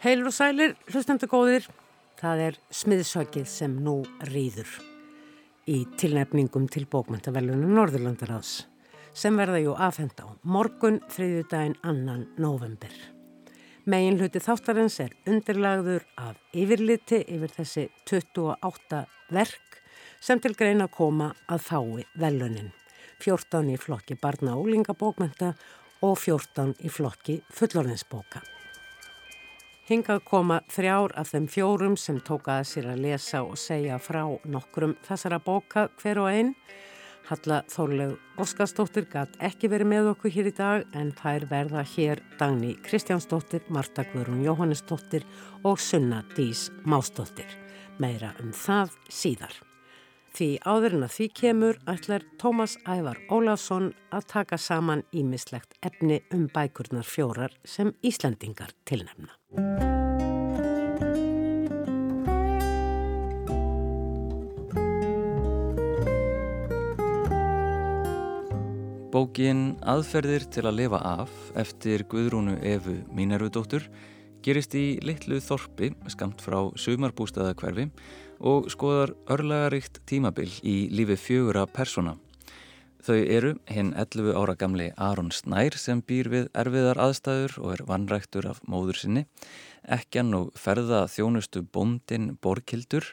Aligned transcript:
Heilur 0.00 0.30
og 0.30 0.32
sælir, 0.32 0.70
hlustendu 0.88 1.26
góðir, 1.28 1.66
það 2.16 2.38
er 2.46 2.54
smiðsökið 2.72 3.44
sem 3.52 3.72
nú 3.84 3.98
rýður 4.30 4.70
í 5.68 5.82
tilnefningum 6.00 6.70
til 6.72 6.86
bókmentavelunum 6.88 7.74
Norðurlandaraðs 7.76 8.54
sem 9.12 9.36
verða 9.36 9.58
jú 9.60 9.74
aðfenda 9.76 10.24
á 10.24 10.28
morgun 10.40 11.02
þriðjudaginn 11.12 11.76
annan 11.84 12.22
november. 12.40 12.94
Megin 13.84 14.16
hluti 14.22 14.40
þáttarins 14.40 14.96
er 15.04 15.12
undirlagður 15.28 16.06
af 16.16 16.38
yfirliti 16.56 17.18
yfir 17.20 17.52
þessi 17.58 17.84
28 18.08 19.02
verk 19.36 19.82
sem 20.16 20.40
til 20.40 20.54
greina 20.56 20.86
koma 20.88 21.34
að 21.44 21.66
fái 21.66 22.06
velunin. 22.24 22.72
14 23.20 23.68
í 23.74 23.76
flokki 23.76 24.16
barna 24.16 24.56
og 24.56 24.72
lingabókmenta 24.72 25.52
og 26.00 26.16
14 26.16 26.72
í 26.88 26.88
flokki 26.88 27.42
fullorðinsbóka. 27.52 28.59
Hingað 29.90 30.20
koma 30.22 30.60
þrjár 30.70 31.10
af 31.18 31.32
þeim 31.32 31.46
fjórum 31.50 31.96
sem 31.98 32.20
tókaði 32.22 32.66
sér 32.70 32.84
að 32.92 33.00
lesa 33.02 33.40
og 33.42 33.56
segja 33.58 33.96
frá 33.98 34.20
nokkrum 34.46 34.92
þessara 35.02 35.40
bóka 35.42 35.88
hver 35.98 36.20
og 36.22 36.28
einn. 36.30 36.52
Halla 37.26 37.58
Þórleg 37.72 38.12
Óskarsdóttir 38.38 39.08
gæt 39.10 39.34
ekki 39.48 39.70
verið 39.72 39.90
með 39.90 40.10
okkur 40.12 40.34
hér 40.36 40.50
í 40.52 40.52
dag 40.54 40.94
en 40.94 41.10
þær 41.18 41.46
verða 41.50 41.82
hér 41.96 42.22
Dagni 42.38 42.76
Kristjánsdóttir, 42.86 43.64
Marta 43.66 44.04
Guðrún 44.12 44.44
Jóhannesdóttir 44.46 45.26
og 45.66 45.82
Sunna 45.82 46.22
Dís 46.36 46.68
Másdóttir. 46.86 47.50
Meira 47.98 48.30
um 48.38 48.54
það 48.54 48.94
síðar. 49.10 49.58
Því 50.30 50.48
áður 50.62 50.94
en 50.94 51.04
að 51.04 51.14
því 51.16 51.26
kemur 51.40 51.78
ætlar 51.90 52.24
Tómas 52.38 52.76
Ævar 52.86 53.18
Ólafsson 53.34 53.90
að 54.14 54.28
taka 54.30 54.58
saman 54.62 55.02
ímislegt 55.10 55.74
efni 55.82 56.20
um 56.30 56.46
bækurnar 56.54 57.06
fjórar 57.06 57.56
sem 57.66 57.90
Íslandingar 58.06 58.70
tilnefna. 58.86 59.34
Bókin 69.10 69.74
Aðferðir 69.82 70.46
til 70.54 70.62
að 70.70 70.76
lifa 70.78 71.02
af 71.02 71.30
eftir 71.58 72.06
Guðrúnu 72.06 72.54
Efu 72.62 73.00
Mínerudóttur 73.10 73.90
gerist 74.46 74.76
í 74.78 75.00
litlu 75.02 75.40
þorpi 75.42 75.90
skamt 76.14 76.38
frá 76.40 76.70
sumarbústaðakverfi 76.78 77.90
og 78.40 78.70
skoðar 78.72 79.12
örlagaríkt 79.30 80.00
tímabil 80.08 80.48
í 80.64 80.88
lífi 80.92 81.16
fjögura 81.20 81.66
persóna. 81.68 82.16
Þau 83.00 83.16
eru 83.16 83.50
hinn 83.68 83.94
11 83.96 84.34
ára 84.36 84.54
gamli 84.60 84.90
Aron 85.00 85.30
Snær 85.32 85.76
sem 85.80 86.02
býr 86.04 86.28
við 86.32 86.48
erfiðar 86.52 87.00
aðstæður 87.00 87.54
og 87.62 87.70
er 87.72 87.84
vannræktur 87.88 88.48
af 88.50 88.60
móður 88.68 88.98
sinni, 89.00 89.22
ekkjan 89.88 90.34
og 90.36 90.50
ferða 90.60 91.06
þjónustu 91.08 91.62
bondin 91.64 92.34
Borkildur, 92.44 93.06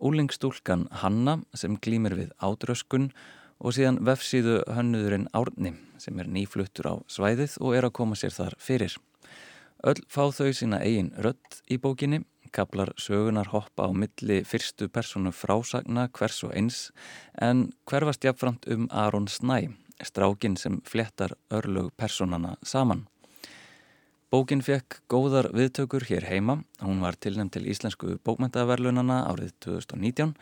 úlingstúlkan 0.00 0.86
Hanna 1.02 1.40
sem 1.52 1.76
glýmir 1.76 2.16
við 2.16 2.32
ádröskun 2.40 3.10
og 3.58 3.74
síðan 3.76 4.00
vefsíðu 4.06 4.62
hönnuðurinn 4.72 5.28
Árni 5.36 5.74
sem 6.00 6.16
er 6.22 6.30
nýfluttur 6.30 6.88
á 6.88 6.94
svæðið 7.10 7.58
og 7.60 7.76
er 7.76 7.88
að 7.88 7.96
koma 8.00 8.16
sér 8.16 8.32
þar 8.32 8.56
fyrir. 8.62 8.96
Öll 9.84 10.00
fá 10.10 10.30
þau 10.34 10.50
sína 10.56 10.80
eigin 10.82 11.12
rött 11.20 11.60
í 11.70 11.76
bókinni 11.78 12.24
Kaplar 12.52 12.92
sögunar 12.96 13.50
hoppa 13.52 13.86
á 13.86 13.90
milli 13.92 14.42
fyrstu 14.44 14.88
personu 14.88 15.32
frásagna 15.32 16.08
hvers 16.08 16.42
og 16.46 16.54
eins 16.56 16.78
en 17.40 17.68
hverfast 17.86 18.24
jafnframt 18.24 18.68
um 18.72 18.88
Aron 18.90 19.28
Snæ, 19.28 19.68
strákin 20.02 20.56
sem 20.56 20.80
flettar 20.84 21.36
örlög 21.50 21.90
personana 21.96 22.56
saman. 22.62 23.06
Bókin 24.30 24.60
fekk 24.60 25.00
góðar 25.08 25.52
viðtökur 25.56 26.04
hér 26.04 26.26
heima, 26.28 26.62
hún 26.80 27.00
var 27.00 27.16
tilnæmt 27.16 27.52
til 27.52 27.68
Íslensku 27.68 28.18
bókmentaverlunana 28.24 29.22
árið 29.30 29.54
2019 29.64 30.34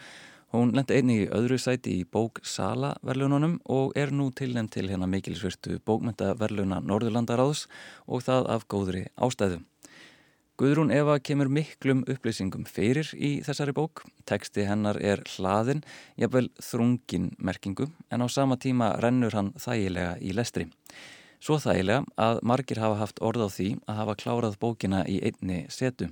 Hún 0.54 0.70
lendi 0.72 0.94
einni 0.94 1.14
í 1.24 1.30
öðru 1.34 1.56
sæti 1.58 1.96
í 2.00 2.04
bók 2.06 2.38
Sala 2.46 2.92
verlununum 3.04 3.56
og 3.76 3.96
er 3.98 4.12
nú 4.14 4.28
tilnæmt 4.30 4.76
til 4.76 4.86
hérna 4.88 5.08
mikilsvirtu 5.10 5.80
bókmentaverluna 5.84 6.78
Norðurlandaráðs 6.86 7.64
og 8.06 8.22
það 8.24 8.46
af 8.54 8.68
góðri 8.70 9.02
ástæðu. 9.18 9.58
Guðrún 10.56 10.88
Eva 10.88 11.18
kemur 11.20 11.50
miklum 11.52 11.98
upplýsingum 12.08 12.62
fyrir 12.64 13.10
í 13.12 13.42
þessari 13.44 13.74
bók. 13.76 14.00
Teksti 14.24 14.64
hennar 14.64 14.96
er 15.04 15.20
hlaðin, 15.34 15.82
jafnvel 16.16 16.46
þrungin 16.64 17.26
merkingu, 17.36 17.90
en 18.08 18.24
á 18.24 18.26
sama 18.32 18.56
tíma 18.56 18.94
rennur 19.04 19.36
hann 19.36 19.50
þægilega 19.60 20.14
í 20.24 20.30
lestri. 20.32 20.64
Svo 21.44 21.58
þægilega 21.60 22.06
að 22.16 22.40
margir 22.40 22.80
hafa 22.80 22.96
haft 23.02 23.20
orð 23.20 23.44
á 23.44 23.48
því 23.52 23.66
að 23.84 23.98
hafa 24.00 24.14
klárað 24.22 24.56
bókina 24.62 25.02
í 25.04 25.18
einni 25.28 25.58
setu. 25.68 26.08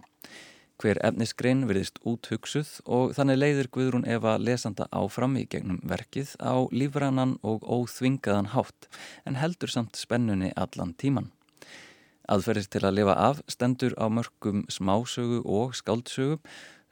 Hver 0.76 1.00
efnisgrein 1.08 1.64
virðist 1.64 1.96
úthugsuð 2.04 2.74
og 2.84 3.14
þannig 3.16 3.40
leiðir 3.40 3.70
Guðrún 3.72 4.04
Eva 4.04 4.34
lesanda 4.36 4.90
áfram 4.92 5.38
í 5.40 5.46
gegnum 5.48 5.80
verkið 5.88 6.34
á 6.44 6.68
lífrannan 6.68 7.38
og 7.40 7.64
óþvingaðan 7.64 8.52
hátt, 8.52 8.90
en 9.24 9.40
heldur 9.40 9.72
samt 9.72 9.96
spennunni 9.96 10.52
allan 10.52 10.92
tíman. 11.00 11.32
Aðferðist 12.30 12.70
til 12.72 12.84
að 12.86 12.96
lifa 13.00 13.14
af 13.20 13.42
stendur 13.52 13.92
á 14.00 14.08
mörgum 14.08 14.64
smásögu 14.72 15.42
og 15.44 15.74
skáldsögu. 15.76 16.38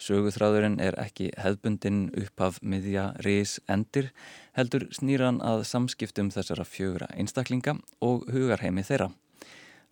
Söguþráðurinn 0.03 0.81
er 0.82 0.97
ekki 0.98 1.31
hefbundin 1.38 2.09
upphaf 2.19 2.59
miðja 2.60 3.12
ris 3.22 3.60
endir, 3.71 4.10
heldur 4.59 4.88
snýran 4.91 5.38
að 5.41 5.62
samskiptum 5.69 6.32
þessara 6.34 6.66
fjögra 6.66 7.09
einstaklinga 7.15 7.76
og 8.03 8.26
hugarheimi 8.32 8.82
þeirra. 8.84 9.12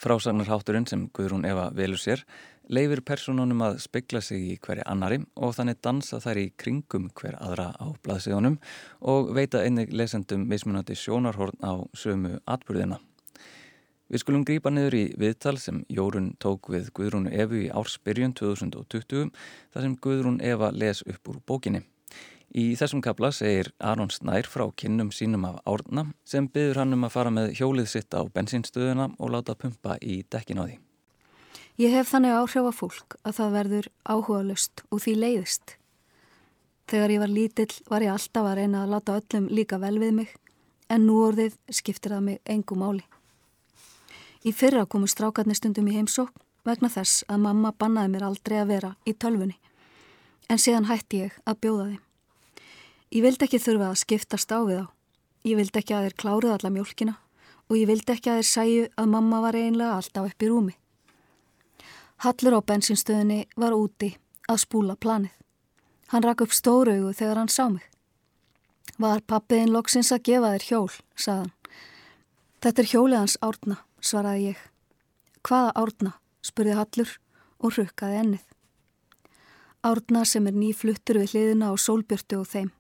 Frásagnarhátturinn 0.01 0.89
sem 0.89 1.09
Guðrún 1.15 1.45
Eva 1.47 1.69
velur 1.77 2.01
sér 2.01 2.25
leifir 2.71 3.03
personunum 3.03 3.65
að 3.67 3.81
spegla 3.83 4.23
sig 4.25 4.47
í 4.53 4.57
hverja 4.63 4.87
annari 4.89 5.21
og 5.37 5.55
þannig 5.57 5.81
dansa 5.85 6.21
þær 6.23 6.41
í 6.41 6.47
kringum 6.61 7.11
hver 7.19 7.37
aðra 7.43 7.71
á 7.77 7.87
blaðsíðunum 8.05 8.59
og 9.13 9.33
veita 9.37 9.65
einnig 9.67 9.93
lesendum 9.93 10.47
mismunandi 10.49 10.97
sjónarhorn 10.97 11.59
á 11.61 11.83
sömu 11.93 12.39
atbyrðina. 12.47 13.01
Við 14.11 14.25
skulum 14.25 14.43
grípa 14.43 14.73
niður 14.75 14.97
í 14.99 15.03
viðtal 15.23 15.55
sem 15.63 15.85
Jórun 15.87 16.33
tók 16.43 16.67
við 16.73 16.89
Guðrún 16.99 17.29
Efu 17.31 17.61
í 17.61 17.69
ársbyrjun 17.71 18.33
2020 18.35 19.29
þar 19.71 19.85
sem 19.85 19.93
Guðrún 20.03 20.41
Eva 20.43 20.73
les 20.75 21.05
upp 21.07 21.31
úr 21.31 21.37
bókinni. 21.47 21.85
Í 22.51 22.75
þessum 22.75 23.05
kapla 23.07 23.31
segir 23.31 23.71
Aron 23.79 24.11
Snær 24.11 24.49
frá 24.51 24.65
kinnum 24.75 25.13
sínum 25.15 25.47
af 25.47 25.61
árna 25.63 26.09
sem 26.27 26.49
byður 26.51 26.81
hann 26.83 26.97
um 26.97 27.07
að 27.07 27.15
fara 27.15 27.31
með 27.31 27.53
hjólið 27.61 27.87
sitt 27.93 28.11
á 28.11 28.27
bensinstöðuna 28.27 29.13
og 29.15 29.31
láta 29.31 29.55
pumpa 29.55 29.95
í 30.03 30.25
dekkin 30.27 30.59
á 30.59 30.67
því. 30.67 30.81
Ég 31.79 31.95
hef 31.95 32.11
þannig 32.11 32.35
áhrif 32.35 32.67
að 32.67 32.79
fólk 32.81 33.19
að 33.23 33.37
það 33.39 33.55
verður 33.61 33.91
áhuga 34.03 34.41
lust 34.51 34.83
og 34.91 35.05
því 35.07 35.17
leiðist. 35.21 35.77
Þegar 36.91 37.15
ég 37.15 37.23
var 37.23 37.35
lítill 37.37 37.79
var 37.87 38.03
ég 38.03 38.17
alltaf 38.17 38.51
að 38.51 38.59
reyna 38.59 38.83
að 38.83 38.97
láta 38.97 39.21
öllum 39.23 39.49
líka 39.55 39.79
vel 39.79 39.95
við 40.03 40.19
mig 40.19 40.35
en 40.91 41.07
nú 41.07 41.23
orðið 41.29 41.55
skiptir 41.71 42.19
það 42.19 42.27
mig 42.33 42.43
engum 42.51 42.83
máli. 42.83 43.07
Í 44.41 44.55
fyrra 44.57 44.87
komu 44.89 45.05
strákarnir 45.05 45.59
stundum 45.59 45.89
í 45.91 45.99
heimsók 45.99 46.31
vegna 46.65 46.89
þess 46.89 47.27
að 47.29 47.43
mamma 47.45 47.73
bannaði 47.77 48.15
mér 48.15 48.23
aldrei 48.25 48.61
að 48.61 48.71
vera 48.71 48.91
í 49.05 49.13
tölfunni. 49.13 49.57
En 50.49 50.59
síðan 50.59 50.89
hætti 50.89 51.27
ég 51.27 51.35
að 51.45 51.59
bjóða 51.65 51.89
þeim. 51.91 52.01
Ég 53.11 53.25
vildi 53.27 53.47
ekki 53.47 53.61
þurfa 53.61 53.91
að 53.91 54.01
skiptast 54.01 54.55
á 54.57 54.59
við 54.65 54.81
á. 54.81 54.87
Ég 55.45 55.59
vildi 55.61 55.81
ekki 55.81 55.97
að 55.97 56.07
þeir 56.07 56.17
klárið 56.23 56.55
alla 56.55 56.71
mjölkina 56.73 57.15
og 57.69 57.77
ég 57.77 57.91
vildi 57.91 58.15
ekki 58.15 58.33
að 58.33 58.41
þeir 58.41 58.49
sæju 58.49 58.87
að 58.97 59.13
mamma 59.13 59.43
var 59.45 59.59
einlega 59.61 59.99
alltaf 59.99 60.31
upp 60.31 60.43
í 60.43 60.49
rúmi. 60.49 60.75
Hallur 62.25 62.57
á 62.57 62.61
bensinstöðinni 62.73 63.45
var 63.61 63.77
úti 63.77 64.15
að 64.49 64.63
spúla 64.65 64.97
planið. 64.97 65.37
Hann 66.11 66.25
rakk 66.25 66.47
upp 66.47 66.57
stóru 66.57 66.97
augu 66.97 67.13
þegar 67.13 67.43
hann 67.43 67.53
sá 67.53 67.69
mig. 67.69 67.85
Var 69.01 69.21
pappiðin 69.21 69.73
loksins 69.73 70.13
að 70.13 70.25
gefa 70.29 70.57
þér 70.57 70.67
hjól, 70.69 70.91
sagðan. 71.15 71.53
Þetta 72.61 72.83
er 72.83 72.91
hjólið 72.91 73.21
hans 73.21 73.39
árna 73.41 73.79
svaraði 74.01 74.53
ég. 74.53 74.63
Hvaða 75.47 75.73
árna? 75.81 76.13
spurði 76.45 76.77
Hallur 76.79 77.15
og 77.61 77.77
rukkaði 77.77 78.21
ennið. 78.25 78.45
Árna 79.85 80.25
sem 80.29 80.49
er 80.49 80.57
nýfluttur 80.57 81.21
við 81.23 81.35
hliðina 81.35 81.71
og 81.73 81.81
sólbjörtu 81.81 82.41
og 82.41 82.49
þeim. 82.51 82.71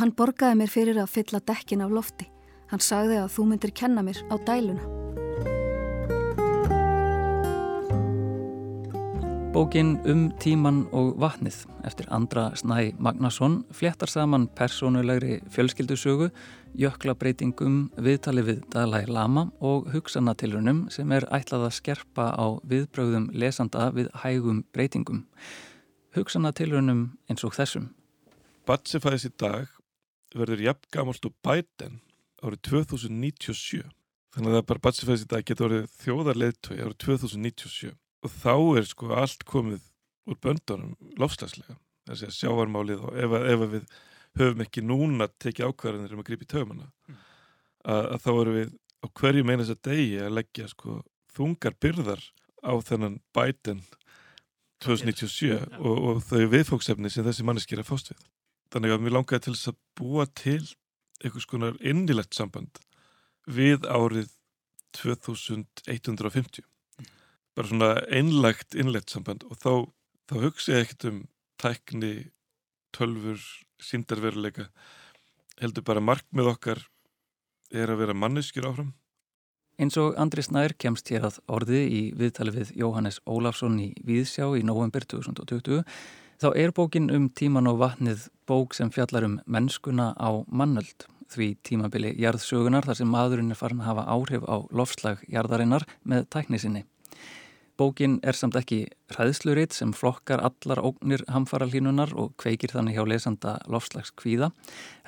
Hann 0.00 0.14
borgaði 0.16 0.62
mér 0.62 0.72
fyrir 0.72 1.00
að 1.02 1.12
fylla 1.12 1.42
dekkin 1.44 1.84
af 1.84 1.92
lofti. 1.92 2.28
Hann 2.72 2.80
sagði 2.80 3.20
að 3.20 3.34
þú 3.36 3.48
myndir 3.50 3.76
kenna 3.76 4.04
mér 4.04 4.24
á 4.32 4.40
dæluna. 4.40 5.21
Bókin 9.52 9.98
um 10.08 10.30
tíman 10.40 10.86
og 10.96 11.18
vatnið 11.20 11.58
eftir 11.84 12.06
Andra 12.08 12.46
Snæ 12.56 12.94
Magnason 12.96 13.58
fléttar 13.68 14.08
saman 14.08 14.46
persónulegri 14.48 15.42
fjölskyldusögu, 15.52 16.30
jöklabreitingum, 16.80 17.90
viðtali 18.00 18.46
við 18.46 18.62
Dalai 18.72 19.04
Lama 19.12 19.50
og 19.60 19.90
hugsanatilrunum 19.92 20.86
sem 20.88 21.12
er 21.12 21.28
ætlað 21.28 21.66
að 21.68 21.76
skerpa 21.76 22.30
á 22.32 22.56
viðbröðum 22.64 23.28
lesanda 23.36 23.90
við 23.92 24.08
hægum 24.24 24.64
breytingum. 24.72 25.26
Hugsanatilrunum 26.16 27.10
eins 27.28 27.44
og 27.44 27.52
þessum. 27.52 27.90
Batsefæðis 28.64 29.28
í 29.28 29.34
dag 29.36 29.68
verður 30.32 30.64
jafn 30.64 30.88
gamalt 30.96 31.28
og 31.28 31.36
bæten 31.44 32.00
árið 32.40 32.64
2097. 32.70 33.84
Þannig 34.32 34.62
að 34.62 34.70
bara 34.72 34.86
Batsefæðis 34.88 35.26
í 35.26 35.34
dag 35.36 35.44
getur 35.44 35.68
orðið 35.68 35.98
þjóðarleðtögi 36.06 36.86
árið 36.86 37.02
2097. 37.04 37.98
og 38.22 38.34
þá 38.42 38.54
er 38.78 38.88
sko 38.88 39.12
allt 39.18 39.46
komið 39.48 39.82
úr 40.30 40.38
böndunum 40.42 40.94
lofslagslega 41.18 41.78
þessi 42.08 42.28
að 42.28 42.36
sjávarmálið 42.38 43.06
og 43.06 43.18
ef, 43.18 43.36
ef 43.54 43.64
við 43.74 43.86
höfum 44.38 44.64
ekki 44.64 44.84
núna 44.84 45.28
tekið 45.42 45.70
ákvarðanir 45.70 46.14
um 46.14 46.22
að 46.22 46.28
grípa 46.30 46.46
í 46.46 46.50
töfumana 46.52 46.88
mm. 46.88 47.18
að, 47.84 48.04
að 48.14 48.22
þá 48.24 48.30
erum 48.34 48.58
við 48.58 48.70
á 49.02 49.06
hverju 49.18 49.46
meina 49.46 49.64
þess 49.64 49.76
að 49.76 49.90
degi 49.90 50.20
að 50.22 50.36
leggja 50.38 50.68
sko 50.70 51.00
þungar 51.32 51.76
byrðar 51.82 52.22
á 52.62 52.72
þennan 52.86 53.18
bæten 53.34 53.82
2097 54.82 55.48
ja. 55.48 55.58
og, 55.78 55.96
og 56.08 56.22
þau 56.26 56.46
viðfóksefni 56.52 57.10
sem 57.10 57.26
þessi 57.26 57.46
manneskir 57.46 57.82
er 57.82 57.86
fást 57.86 58.12
við. 58.12 58.22
Þannig 58.72 58.94
að 58.94 59.04
mér 59.04 59.16
langaði 59.18 59.44
til 59.46 59.54
þess 59.56 59.72
að 59.72 59.80
búa 59.98 60.26
til 60.38 60.62
einhvers 61.22 61.48
konar 61.50 61.78
innilegt 61.86 62.34
samband 62.34 62.80
við 63.46 63.86
árið 63.86 64.30
2150 64.98 66.62
mm. 66.62 66.71
Bara 67.56 67.68
svona 67.68 67.90
einlagt 68.08 68.76
innlegt 68.78 69.12
samband 69.12 69.44
og 69.48 69.58
þá, 69.60 69.72
þá 70.30 70.34
hugsa 70.46 70.76
ég 70.76 70.86
ekkert 70.86 71.08
um 71.10 71.20
tækni, 71.62 72.14
tölfur 72.96 73.40
síndarveruleika 73.82 74.68
heldur 75.60 75.86
bara 75.86 76.02
markmið 76.04 76.50
okkar 76.54 76.82
er 77.72 77.92
að 77.92 78.02
vera 78.04 78.16
manneskjur 78.16 78.68
áfram 78.70 78.92
Eins 79.80 79.96
og 79.98 80.18
Andri 80.20 80.44
Snær 80.44 80.74
kemst 80.78 81.08
hér 81.10 81.24
að 81.26 81.38
orði 81.50 81.80
í 81.88 82.02
viðtali 82.18 82.52
við 82.54 82.74
Jóhannes 82.78 83.22
Ólafsson 83.24 83.78
í 83.80 83.88
Víðsjá 84.04 84.50
í 84.58 84.64
november 84.68 85.06
2020 85.08 85.80
þá 86.42 86.48
er 86.58 86.74
bókin 86.76 87.08
um 87.14 87.30
tíman 87.32 87.70
og 87.70 87.80
vatnið 87.80 88.28
bók 88.48 88.76
sem 88.76 88.92
fjallar 88.92 89.26
um 89.26 89.38
mennskuna 89.46 90.12
á 90.18 90.44
mannöld 90.50 91.06
því 91.32 91.48
tímabili 91.64 92.12
jarðsögunar 92.20 92.84
þar 92.84 92.98
sem 93.00 93.10
maðurinn 93.10 93.54
er 93.54 93.58
farin 93.58 93.80
að 93.80 93.88
hafa 93.90 94.06
áhrif 94.12 94.44
á 94.44 94.56
lofslag 94.68 95.22
jarðarinnar 95.32 95.86
með 96.04 96.26
tæknisinni. 96.34 96.84
Bókin 97.82 98.20
er 98.22 98.36
samt 98.38 98.54
ekki 98.54 98.84
hræðsluritt 99.10 99.74
sem 99.74 99.90
flokkar 99.96 100.38
allar 100.46 100.78
ógnir 100.86 101.24
hamfara 101.34 101.66
hlínunar 101.66 102.12
og 102.14 102.36
kveikir 102.38 102.70
þannig 102.70 102.94
hjá 102.94 103.02
lesanda 103.10 103.54
lofslags 103.66 104.12
kvíða. 104.14 104.52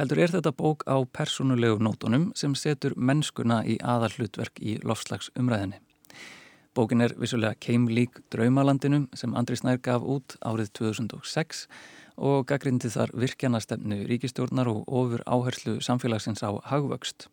Heldur 0.01 0.19
er 0.25 0.33
þetta 0.33 0.51
bók 0.59 0.83
á 0.91 0.99
personulegu 1.07 1.79
nótunum 1.79 2.25
sem 2.35 2.57
setur 2.59 2.97
mennskuna 2.99 3.61
í 3.63 3.77
aðal 3.79 4.11
hlutverk 4.17 4.59
í 4.59 4.75
lofslags 4.83 5.31
umræðinni. 5.39 5.79
Bókin 6.75 7.05
er 7.07 7.15
vissulega 7.21 7.55
keimlík 7.63 8.19
Draumalandinu 8.35 9.05
sem 9.15 9.39
Andri 9.39 9.61
Snær 9.61 9.79
gaf 9.79 10.03
út 10.03 10.35
árið 10.43 10.73
2006 10.81 11.69
og 12.19 12.43
gaggrindi 12.51 12.91
þar 12.91 13.15
virkjanastefnu 13.15 14.01
ríkistjórnar 14.11 14.73
og 14.73 14.83
ofur 14.91 15.23
áherslu 15.31 15.79
samfélagsins 15.79 16.43
á 16.43 16.51
hagvöxt. 16.73 17.29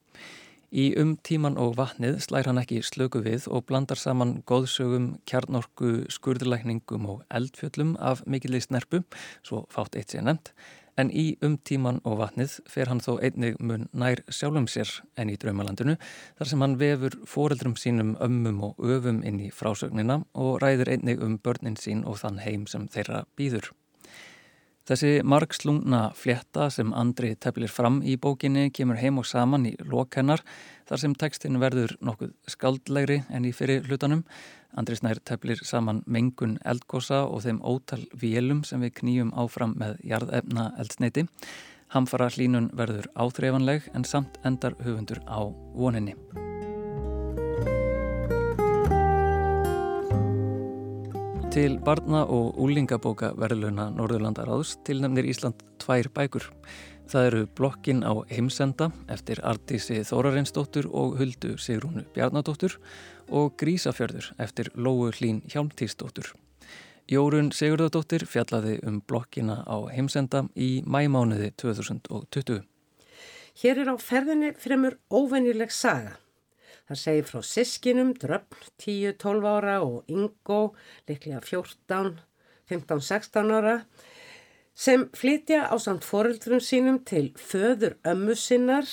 Í 0.71 0.93
um 0.95 1.17
tíman 1.19 1.57
og 1.59 1.73
vatnið 1.75 2.21
slær 2.23 2.47
hann 2.47 2.59
ekki 2.61 2.77
slöku 2.87 3.19
við 3.25 3.43
og 3.51 3.65
blandar 3.67 3.99
saman 3.99 4.37
góðsögum, 4.47 5.17
kjarnorku, 5.27 6.05
skurðlækningum 6.07 7.09
og 7.11 7.25
eldfjöllum 7.27 7.97
af 7.99 8.21
mikilvæg 8.23 8.63
snerpu, 8.69 9.01
svo 9.43 9.65
fátt 9.73 9.97
eitt 9.99 10.15
sé 10.15 10.23
nefnt, 10.23 10.53
en 10.95 11.11
í 11.11 11.25
um 11.43 11.57
tíman 11.67 11.99
og 12.07 12.21
vatnið 12.21 12.55
fer 12.71 12.87
hann 12.87 13.03
þó 13.03 13.17
einnig 13.19 13.59
mun 13.59 13.89
nær 13.91 14.23
sjálfum 14.31 14.69
sér 14.71 14.93
en 15.19 15.33
í 15.33 15.35
draumalandinu 15.43 15.97
þar 16.39 16.51
sem 16.53 16.63
hann 16.63 16.79
vefur 16.79 17.19
foreldrum 17.27 17.75
sínum 17.75 18.15
ömmum 18.23 18.63
og 18.69 18.79
öfum 18.79 19.21
inn 19.27 19.43
í 19.43 19.51
frásögnina 19.51 20.21
og 20.31 20.61
ræður 20.63 20.95
einnig 20.95 21.19
um 21.19 21.35
börnin 21.35 21.79
sín 21.79 22.07
og 22.07 22.21
þann 22.23 22.39
heim 22.45 22.67
sem 22.67 22.87
þeirra 22.87 23.25
býður. 23.35 23.73
Þessi 24.89 25.21
margslungna 25.21 26.07
fletta 26.17 26.69
sem 26.73 26.89
Andri 26.97 27.35
teflir 27.37 27.69
fram 27.69 27.99
í 28.01 28.15
bókinni 28.17 28.71
kemur 28.73 28.97
heim 28.97 29.19
og 29.21 29.27
saman 29.29 29.67
í 29.69 29.75
lokennar 29.85 30.41
þar 30.89 31.03
sem 31.03 31.13
tekstin 31.13 31.61
verður 31.61 31.93
nokkuð 32.01 32.33
skaldlegri 32.49 33.21
enn 33.29 33.45
í 33.45 33.53
fyrir 33.53 33.85
hlutanum. 33.85 34.25
Andri 34.73 34.97
Snær 34.97 35.21
teflir 35.27 35.61
saman 35.67 36.01
mengun 36.07 36.57
eldgosa 36.65 37.25
og 37.27 37.43
þeim 37.45 37.61
ótal 37.61 38.07
vélum 38.17 38.65
sem 38.65 38.81
við 38.81 38.95
knýjum 39.01 39.33
áfram 39.37 39.75
með 39.77 39.99
jarðefna 40.13 40.71
eldsneiti. 40.81 41.27
Hamfara 41.91 42.31
hlínun 42.31 42.71
verður 42.73 43.11
áþreifanleg 43.19 43.91
en 43.93 44.07
samt 44.07 44.39
endar 44.47 44.79
höfundur 44.81 45.21
á 45.27 45.45
voninni. 45.75 46.15
Til 51.51 51.79
barna- 51.83 52.23
og 52.23 52.55
úlingabóka 52.55 53.33
verðluna 53.35 53.89
Norðurlandaráðs 53.91 54.77
tilnefnir 54.87 55.25
Ísland 55.27 55.59
tvær 55.83 56.07
bækur. 56.15 56.45
Það 57.11 57.25
eru 57.27 57.41
Blokkin 57.57 58.03
á 58.07 58.23
heimsenda 58.31 58.87
eftir 59.11 59.41
Artísi 59.43 59.99
Þórarinsdóttur 59.99 60.87
og 60.87 61.17
Huldu 61.19 61.57
Sigrúnu 61.57 62.05
Bjarnadóttur 62.15 62.77
og 63.27 63.57
Grísafjörður 63.59 64.31
eftir 64.39 64.71
Lóu 64.75 65.11
Hlín 65.11 65.43
Hjálmtísdóttur. 65.51 66.31
Jórun 67.11 67.51
Sigurðardóttir 67.51 68.23
fjallaði 68.23 68.79
um 68.87 69.01
Blokkina 69.03 69.65
á 69.67 69.91
heimsenda 69.91 70.45
í 70.55 70.81
mæmánuði 70.87 71.51
2020. 71.59 72.63
Hér 73.59 73.83
er 73.83 73.91
á 73.91 73.95
ferðinni 73.99 74.55
fremur 74.55 74.95
óvennileg 75.11 75.71
saga. 75.75 76.15
Það 76.91 76.99
segir 76.99 77.23
frá 77.23 77.39
sískinum, 77.47 78.09
dröfn, 78.19 78.63
10-12 78.83 79.45
ára 79.47 79.77
og 79.79 80.09
Ingo, 80.11 80.73
liklega 81.07 81.37
14, 81.39 82.17
15-16 82.67 83.53
ára, 83.55 83.75
sem 84.75 85.05
flytja 85.15 85.69
á 85.71 85.75
samt 85.79 86.03
foreldrum 86.03 86.59
sínum 86.59 86.97
til 87.07 87.29
föður 87.39 87.95
ömmu 88.03 88.35
sinnar 88.35 88.91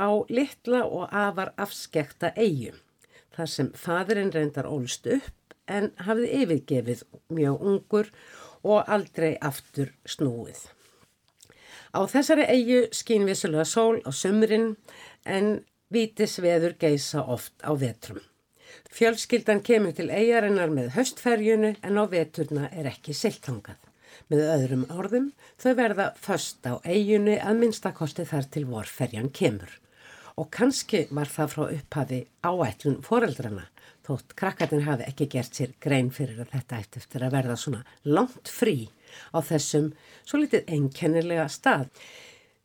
á 0.00 0.08
litla 0.32 0.86
og 0.88 1.12
afar 1.12 1.52
afskekta 1.60 2.32
eigum. 2.32 2.80
Þar 3.36 3.52
sem 3.58 3.70
fadurinn 3.76 4.32
reyndar 4.32 4.64
ólst 4.64 5.04
upp 5.04 5.54
en 5.68 5.92
hafði 6.00 6.32
yfirgefið 6.40 7.04
mjög 7.28 7.70
ungur 7.74 8.12
og 8.64 8.88
aldrei 8.88 9.34
aftur 9.44 9.92
snúið. 10.08 10.64
Á 11.92 12.08
þessari 12.08 12.48
eigu 12.48 12.86
skýn 12.88 13.28
vissulega 13.28 13.68
sól 13.68 14.00
á 14.00 14.10
sömurinn 14.16 14.78
en 15.28 15.58
Vítisveður 15.92 16.74
geisa 16.80 17.22
oft 17.22 17.54
á 17.62 17.70
vetrum. 17.78 18.18
Fjölskyldan 18.90 19.62
kemur 19.62 19.94
til 19.94 20.08
eigarinnar 20.10 20.72
með 20.74 20.92
höstferjunu 20.96 21.74
en 21.86 22.00
á 22.00 22.04
veturna 22.10 22.66
er 22.72 22.88
ekki 22.90 23.14
siltangað. 23.14 23.78
Með 24.26 24.42
öðrum 24.56 24.84
orðum 24.90 25.28
þau 25.62 25.72
verða 25.78 26.06
först 26.18 26.66
á 26.66 26.82
eiginu 26.82 27.36
að 27.38 27.60
minnstakosti 27.62 28.26
þar 28.26 28.48
til 28.50 28.64
vorferjan 28.66 29.30
kemur. 29.30 29.70
Og 30.36 30.50
kannski 30.52 31.06
var 31.14 31.30
það 31.30 31.52
frá 31.54 31.64
upphafi 31.68 32.20
áætlun 32.42 32.98
foreldrana 33.06 33.68
þótt 34.06 34.34
krakkarnir 34.38 34.86
hafi 34.86 35.06
ekki 35.08 35.26
gert 35.30 35.58
sér 35.58 35.72
grein 35.82 36.12
fyrir 36.14 36.42
að 36.42 36.52
þetta 36.54 36.80
eftir 37.00 37.24
að 37.26 37.34
verða 37.34 37.56
svona 37.58 37.82
langt 38.06 38.50
frí 38.50 38.88
á 39.34 39.38
þessum 39.42 39.92
svo 40.24 40.42
litið 40.42 40.70
einkennilega 40.70 41.46
stað. 41.50 41.88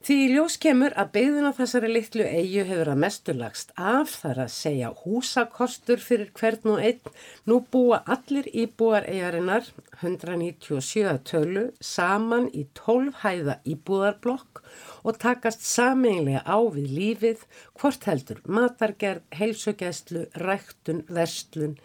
Því 0.01 0.15
ljós 0.31 0.55
kemur 0.58 0.96
að 0.98 1.10
byggðin 1.13 1.46
á 1.46 1.53
þessari 1.53 1.89
litlu 1.91 2.24
eigu 2.25 2.63
hefur 2.65 2.89
að 2.89 3.01
mestu 3.03 3.34
lagst 3.38 3.70
af 3.77 4.15
þar 4.24 4.39
að 4.48 4.53
segja 4.55 4.88
húsakostur 5.03 6.00
fyrir 6.01 6.31
hvern 6.39 6.72
og 6.74 6.79
einn. 6.88 7.12
Nú 7.46 7.60
búa 7.75 8.00
allir 8.15 8.50
íbúar 8.50 9.05
eigarinnar, 9.05 9.67
197 10.00 11.20
tölu, 11.29 11.67
saman 11.77 12.48
í 12.50 12.63
12 12.79 13.20
hæða 13.22 13.60
íbúðarblokk 13.75 14.63
og 15.05 15.22
takast 15.22 15.62
sameinlega 15.70 16.41
á 16.50 16.58
við 16.74 16.98
lífið, 16.98 17.46
hvort 17.77 18.10
heldur 18.10 18.41
matargerð, 18.50 19.22
heilsugæslu, 19.38 20.25
ræktun, 20.48 21.05
verslun 21.13 21.77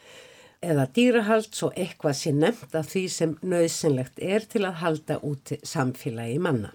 eða 0.64 0.88
dýrahald 0.96 1.52
svo 1.52 1.68
eitthvað 1.76 2.16
sé 2.24 2.32
nefnt 2.32 2.80
af 2.80 2.88
því 2.94 3.06
sem 3.12 3.38
nöðsynlegt 3.44 4.24
er 4.24 4.48
til 4.48 4.64
að 4.64 4.80
halda 4.86 5.20
úti 5.20 5.60
samfélagi 5.68 6.40
manna 6.40 6.72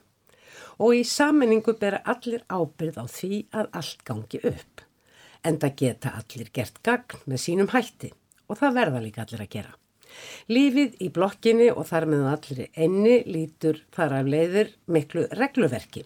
og 0.81 0.95
í 0.97 1.03
sammenningu 1.05 1.75
bera 1.81 2.01
allir 2.13 2.41
ábyrð 2.49 2.97
á 2.97 3.05
því 3.05 3.43
að 3.53 3.69
allt 3.81 4.01
gangi 4.07 4.41
upp. 4.49 4.81
En 5.45 5.59
það 5.61 5.77
geta 5.83 6.15
allir 6.17 6.49
gert 6.53 6.81
gagn 6.85 7.21
með 7.29 7.43
sínum 7.45 7.69
hætti 7.73 8.11
og 8.49 8.59
það 8.59 8.77
verða 8.79 9.03
líka 9.05 9.23
allir 9.25 9.45
að 9.45 9.53
gera. 9.55 9.75
Lífið 10.51 10.97
í 11.05 11.07
blokkinni 11.13 11.69
og 11.71 11.85
þar 11.87 12.07
með 12.11 12.25
allir 12.31 12.65
enni 12.85 13.21
lítur 13.29 13.79
þar 13.95 14.17
af 14.19 14.31
leiðir 14.33 14.73
miklu 14.91 15.27
regluverki. 15.37 16.03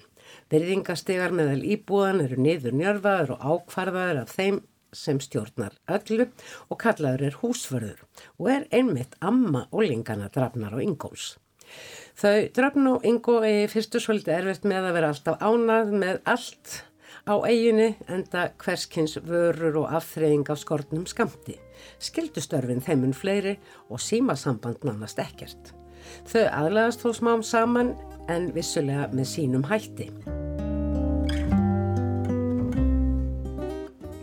Verðingastegar 0.51 1.33
meðal 1.33 1.63
íbúðan 1.63 2.21
eru 2.25 2.37
niður 2.41 2.75
njörfaður 2.77 3.35
og 3.35 3.45
ákvarðaður 3.51 4.21
af 4.21 4.33
þeim 4.35 4.59
sem 4.95 5.19
stjórnar 5.19 5.73
öllu 5.91 6.29
og 6.69 6.79
kallaður 6.81 7.25
er 7.29 7.39
húsförður 7.41 8.03
og 8.37 8.51
er 8.51 8.67
einmitt 8.71 9.17
amma 9.19 9.65
og 9.71 9.87
lingana 9.89 10.29
drafnar 10.31 10.77
og 10.77 10.85
ingóls. 10.85 11.33
Þau 12.15 12.45
drafn 12.55 12.85
og 12.87 13.03
yngo 13.03 13.41
eigi 13.43 13.65
fyrstu 13.73 13.99
svolítið 13.99 14.37
erfitt 14.37 14.67
með 14.71 14.85
að 14.87 14.93
vera 14.95 15.07
alltaf 15.11 15.41
ánað 15.43 15.89
með 15.99 16.19
allt 16.31 16.75
á 17.27 17.35
eiginu 17.43 17.87
enda 18.07 18.43
hverskins 18.63 19.17
vörur 19.25 19.81
og 19.81 19.95
afþreying 19.97 20.47
af 20.47 20.61
skortnum 20.61 21.03
skamti. 21.11 21.57
Skildustörfin 21.99 22.79
þeimun 22.85 23.11
fleiri 23.11 23.57
og 23.89 23.99
símasamband 23.99 24.85
nánast 24.87 25.19
ekkert. 25.19 25.73
Þau 26.31 26.45
aðlæðast 26.45 27.03
þó 27.03 27.09
smám 27.17 27.43
saman 27.43 27.91
en 28.31 28.47
vissulega 28.55 29.09
með 29.11 29.27
sínum 29.33 29.67
hætti. 29.67 30.07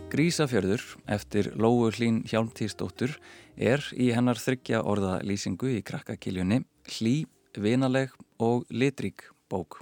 Grísafjörður 0.09 0.81
eftir 1.13 1.51
Lóu 1.53 1.91
Hlín 1.93 2.23
Hjálmtíðsdóttur 2.25 3.19
er 3.53 3.85
í 3.93 4.09
hennar 4.17 4.41
þryggja 4.41 4.81
orða 4.81 5.19
lýsingu 5.21 5.75
í 5.77 5.85
krakkakiljunni 5.85 6.63
hlý, 6.97 7.15
vinaleg 7.57 8.13
og 8.41 8.63
litrík 8.69 9.27
bók. 9.51 9.81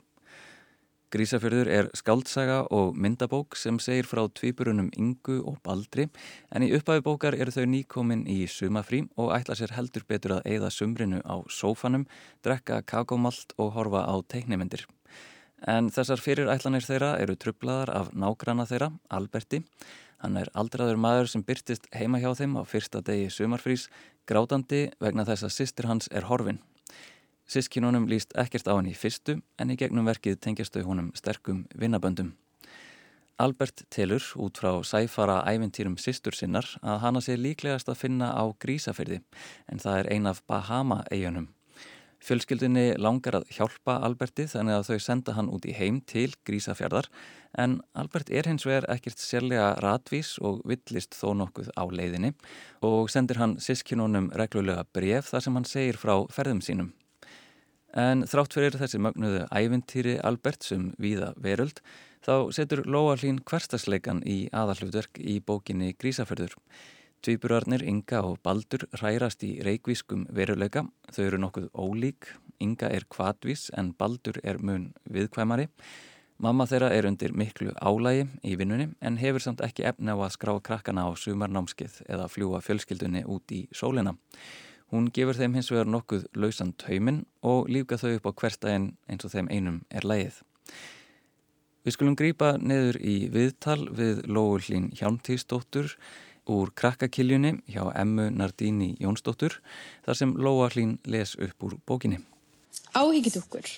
Grísafjörður 1.11 1.67
er 1.67 1.89
skaldsaga 1.97 2.61
og 2.71 2.95
myndabók 2.95 3.57
sem 3.59 3.79
segir 3.83 4.07
frá 4.07 4.21
tvíburunum 4.31 4.87
Ingu 4.95 5.41
og 5.43 5.57
Baldri 5.63 6.05
en 6.55 6.63
í 6.63 6.69
upphafi 6.77 7.03
bókar 7.03 7.35
eru 7.35 7.51
þau 7.51 7.65
nýkomin 7.67 8.23
í 8.31 8.45
sumafrí 8.47 9.03
og 9.19 9.33
ætla 9.35 9.57
sér 9.59 9.75
heldur 9.75 10.07
betur 10.07 10.37
að 10.37 10.47
eigða 10.53 10.69
sumrinu 10.71 11.19
á 11.27 11.43
sófanum, 11.51 12.07
drekka 12.43 12.79
kakómalt 12.87 13.51
og 13.57 13.73
horfa 13.75 14.05
á 14.07 14.15
teiknimendir. 14.23 14.87
En 15.67 15.91
þessar 15.91 16.23
fyrirætlanir 16.23 16.87
þeirra 16.87 17.17
eru 17.19 17.35
trublaðar 17.35 17.91
af 17.93 18.15
nágrana 18.15 18.63
þeirra, 18.65 18.93
Alberti, 19.11 19.61
Hann 20.21 20.37
er 20.37 20.51
aldraður 20.53 20.99
maður 21.01 21.31
sem 21.31 21.43
byrtist 21.45 21.87
heima 21.97 22.19
hjá 22.21 22.29
þeim 22.37 22.59
á 22.61 22.63
fyrsta 22.69 23.01
degi 23.05 23.31
sumarfrís, 23.33 23.87
grátandi 24.29 24.83
vegna 25.01 25.25
þess 25.25 25.47
að 25.47 25.55
sýstir 25.55 25.89
hans 25.89 26.11
er 26.13 26.29
horfin. 26.29 26.61
Sískinunum 27.51 28.05
líst 28.07 28.31
ekkert 28.39 28.69
á 28.71 28.79
hann 28.79 28.87
í 28.87 28.93
fyrstu 28.95 29.33
en 29.59 29.71
í 29.73 29.75
gegnum 29.75 30.05
verkið 30.07 30.37
tengjastu 30.39 30.85
húnum 30.87 31.09
sterkum 31.19 31.65
vinnaböndum. 31.75 32.29
Albert 33.43 33.83
telur 33.91 34.23
út 34.39 34.61
frá 34.61 34.77
sæfara 34.87 35.41
ævintýrum 35.49 35.97
sýstur 35.99 36.37
sinnar 36.37 36.69
að 36.79 37.01
hana 37.03 37.21
sé 37.25 37.35
líklegast 37.35 37.91
að 37.91 37.99
finna 38.05 38.29
á 38.31 38.43
grísafyrði 38.55 39.19
en 39.67 39.83
það 39.83 39.99
er 39.99 40.09
ein 40.15 40.29
af 40.31 40.39
Bahama-eigunum. 40.47 41.49
Fjölskyldinni 42.23 42.85
langar 43.01 43.41
að 43.41 43.51
hjálpa 43.57 43.97
Alberti 44.05 44.45
þannig 44.47 44.77
að 44.77 44.87
þau 44.87 45.03
senda 45.09 45.35
hann 45.35 45.51
út 45.51 45.67
í 45.67 45.75
heim 45.75 45.99
til 46.07 46.29
Grísafjörðar 46.47 47.11
en 47.59 47.79
Albert 47.97 48.31
er 48.31 48.47
hins 48.47 48.63
vegar 48.69 48.87
ekkert 48.95 49.19
sérlega 49.19 49.73
ratvís 49.83 50.37
og 50.39 50.63
villist 50.63 51.19
þó 51.19 51.33
nokkuð 51.41 51.73
á 51.75 51.83
leiðinni 51.83 52.31
og 52.85 53.11
sendir 53.11 53.43
hann 53.43 53.59
sískinunum 53.59 54.31
reglulega 54.39 54.87
bref 54.93 55.33
þar 55.33 55.47
sem 55.49 55.59
hann 55.59 55.71
segir 55.75 55.99
frá 55.99 56.15
ferðum 56.31 56.63
sínum. 56.63 56.93
En 57.97 58.23
þrátt 58.23 58.55
fyrir 58.55 58.77
þessi 58.79 59.01
mögnuðu 59.03 59.43
ævintýri 59.51 60.15
Albert 60.23 60.63
sem 60.63 60.91
viða 61.01 61.33
veröld 61.35 61.81
þá 62.23 62.51
setur 62.55 62.85
Lóa 62.87 63.17
Hlín 63.19 63.41
hverstasleikan 63.43 64.21
í 64.23 64.45
aðallutverk 64.55 65.19
í 65.19 65.41
bókinni 65.43 65.91
Grísafjörður. 65.99 66.55
Tvíburarnir 67.21 67.83
Inga 67.85 68.23
og 68.25 68.39
Baldur 68.41 68.87
hrærast 68.95 69.43
í 69.45 69.59
reikvískum 69.61 70.23
veruleika. 70.33 70.85
Þau 71.11 71.25
eru 71.25 71.41
nokkuð 71.43 71.67
ólík. 71.77 72.31
Inga 72.63 72.89
er 72.89 73.05
kvatvís 73.11 73.67
en 73.77 73.91
Baldur 73.97 74.39
er 74.43 74.57
mun 74.57 74.89
viðkvæmari. 75.11 75.67
Mamma 76.41 76.65
þeirra 76.65 76.89
er 76.95 77.05
undir 77.05 77.35
miklu 77.37 77.75
álægi 77.77 78.23
í 78.47 78.55
vinnunni 78.57 78.87
en 79.05 79.19
hefur 79.21 79.43
samt 79.43 79.61
ekki 79.61 79.85
efna 79.85 80.15
á 80.17 80.25
að 80.25 80.33
skrá 80.33 80.55
krakkana 80.57 81.03
á 81.05 81.13
sumarnámskið 81.13 81.99
eða 82.07 82.25
fljúa 82.31 82.63
fjölskyldunni 82.65 83.27
út 83.29 83.53
í 83.53 83.67
sólina. 83.69 84.15
Hún 84.91 85.07
gefur 85.15 85.37
þeim 85.39 85.53
hins 85.55 85.71
vegar 85.71 85.87
nokkuð 85.87 86.25
lausan 86.35 86.73
taumin 86.81 87.21
og 87.47 87.69
lífga 87.71 87.99
þau 88.01 88.17
upp 88.17 88.27
á 88.27 88.31
hverstægin 88.41 88.89
eins 89.07 89.27
og 89.27 89.31
þeim 89.31 89.47
einum 89.51 89.77
er 89.89 90.07
lægið. 90.07 90.41
Við 91.81 91.95
skulum 91.95 92.17
grýpa 92.19 92.57
neður 92.59 92.99
í 93.01 93.15
viðtal 93.33 93.87
við 93.97 94.25
Lóullín 94.27 94.91
Hjálmtíðsdóttur 94.99 95.95
úr 96.51 96.73
krakkakiljunni 96.75 97.55
hjá 97.71 97.85
Emmu 97.95 98.27
Nardini 98.35 98.95
Jónsdóttur 99.01 99.59
þar 100.05 100.19
sem 100.19 100.35
Lóa 100.35 100.67
Hlín 100.73 100.97
les 101.05 101.33
upp 101.39 101.65
úr 101.65 101.77
bókinni. 101.87 102.19
Áhyggjadúkkur 102.93 103.71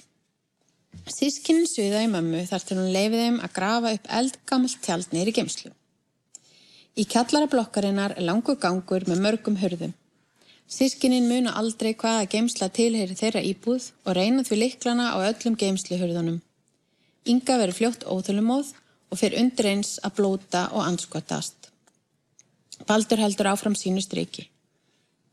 Sískinin 1.10 1.65
suða 1.70 2.03
í 2.05 2.10
mömmu 2.12 2.43
þar 2.50 2.65
til 2.67 2.77
hún 2.79 2.91
leifið 2.93 3.24
þeim 3.24 3.39
að 3.46 3.55
grafa 3.55 3.93
upp 3.98 4.12
eldgamalt 4.20 4.84
tjald 4.86 5.15
neyri 5.15 5.34
gemslu. 5.36 5.72
Í 6.93 7.08
kjallara 7.10 7.50
blokkarinnar 7.50 8.13
er 8.17 8.27
langur 8.27 8.60
gangur 8.62 9.05
með 9.10 9.24
mörgum 9.25 9.58
hörðum. 9.58 9.96
Sískinin 10.74 11.27
muna 11.30 11.51
aldrei 11.60 11.92
hvaða 11.94 12.25
geimsla 12.32 12.68
tilheyri 12.74 13.13
þeirra 13.18 13.42
íbúð 13.46 13.92
og 14.08 14.15
reyna 14.18 14.42
því 14.48 14.58
liklana 14.58 15.12
á 15.13 15.22
öllum 15.22 15.58
geimsluhörðunum. 15.62 16.39
Inga 17.30 17.58
verður 17.62 17.77
fljótt 17.77 18.06
óþölumóð 18.10 18.72
og 19.13 19.20
fyrir 19.20 19.44
undir 19.44 19.70
eins 19.70 20.00
að 20.01 20.15
blóta 20.18 20.63
og 20.74 20.82
anskotast. 20.88 21.70
Baldur 22.89 23.22
heldur 23.22 23.51
áfram 23.51 23.75
sínu 23.77 24.01
streiki. 24.01 24.48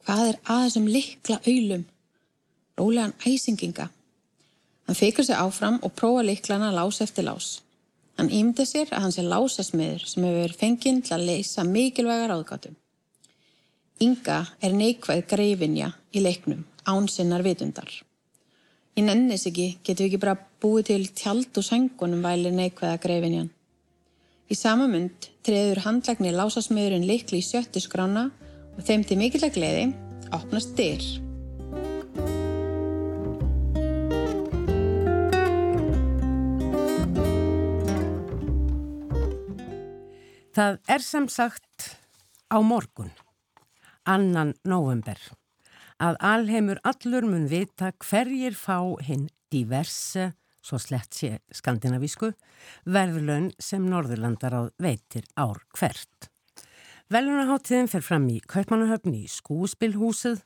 Hvað 0.04 0.26
er 0.26 0.38
aðeins 0.44 0.76
um 0.76 0.90
likla 0.92 1.40
auðlum? 1.40 1.86
Rólegan 2.76 3.16
æsinginga. 3.24 3.88
Hann 4.86 5.00
fekur 5.00 5.24
sig 5.24 5.40
áfram 5.40 5.80
og 5.80 5.96
prófa 5.96 6.26
liklana 6.26 6.68
lás 6.76 7.00
eftir 7.00 7.24
lás. 7.24 7.62
Hann 8.18 8.28
ímda 8.28 8.68
sér 8.68 8.92
að 8.92 9.06
hann 9.06 9.16
sé 9.16 9.24
lásasmiður 9.24 10.04
sem 10.04 10.24
hefur 10.28 10.42
verið 10.44 10.60
fenginn 10.60 11.00
til 11.00 11.16
að 11.16 11.26
leysa 11.32 11.64
mikilvægar 11.64 12.36
áðgátum. 12.36 12.76
Inga 14.00 14.46
er 14.64 14.72
neikvæð 14.72 15.26
greifinja 15.28 15.90
í 16.16 16.22
leiknum, 16.24 16.62
ánsinnar 16.88 17.42
vitundar. 17.44 17.90
Í 18.96 19.04
nennis 19.04 19.44
ekki 19.50 19.74
getur 19.84 20.06
við 20.06 20.08
ekki 20.08 20.20
bara 20.22 20.38
búið 20.64 20.86
til 20.88 21.04
tjald 21.20 21.60
og 21.60 21.66
sangunum 21.66 22.24
væli 22.24 22.48
neikvæða 22.56 22.96
greifinjan. 23.04 23.50
Í 24.48 24.56
sama 24.56 24.88
mund 24.88 25.28
treður 25.44 25.82
handlagnir 25.84 26.32
lásasmiðurinn 26.32 27.04
likli 27.04 27.42
í 27.42 27.44
sjöttu 27.44 27.84
skrána 27.84 28.30
og 28.72 28.82
þeim 28.88 29.04
til 29.04 29.20
mikilvæg 29.20 29.58
gleði 29.60 29.86
opnast 30.32 30.72
dyr. 30.80 31.04
Það 40.56 40.78
er 40.88 41.04
sem 41.04 41.28
sagt 41.28 41.90
á 42.48 42.56
morgun, 42.64 43.12
annan 44.08 44.54
november, 44.64 45.18
að 46.00 46.16
alheimur 46.20 46.80
allur 46.84 47.26
mun 47.28 47.48
vita 47.50 47.92
hverjir 48.00 48.56
fá 48.56 48.78
hinn 49.04 49.28
diverse 49.52 50.32
svo 50.64 50.78
slett 50.80 51.16
sé 51.16 51.38
skandinavísku, 51.54 52.32
verðlun 52.84 53.50
sem 53.60 53.86
Norðurlandar 53.88 54.56
á 54.56 54.62
veitir 54.80 55.24
ár 55.40 55.62
hvert. 55.76 56.28
Velunaháttiðin 57.10 57.90
fer 57.90 58.04
fram 58.06 58.28
í 58.30 58.38
Kaupmannahöfn 58.46 59.16
í 59.16 59.24
skúspilhúsið. 59.30 60.44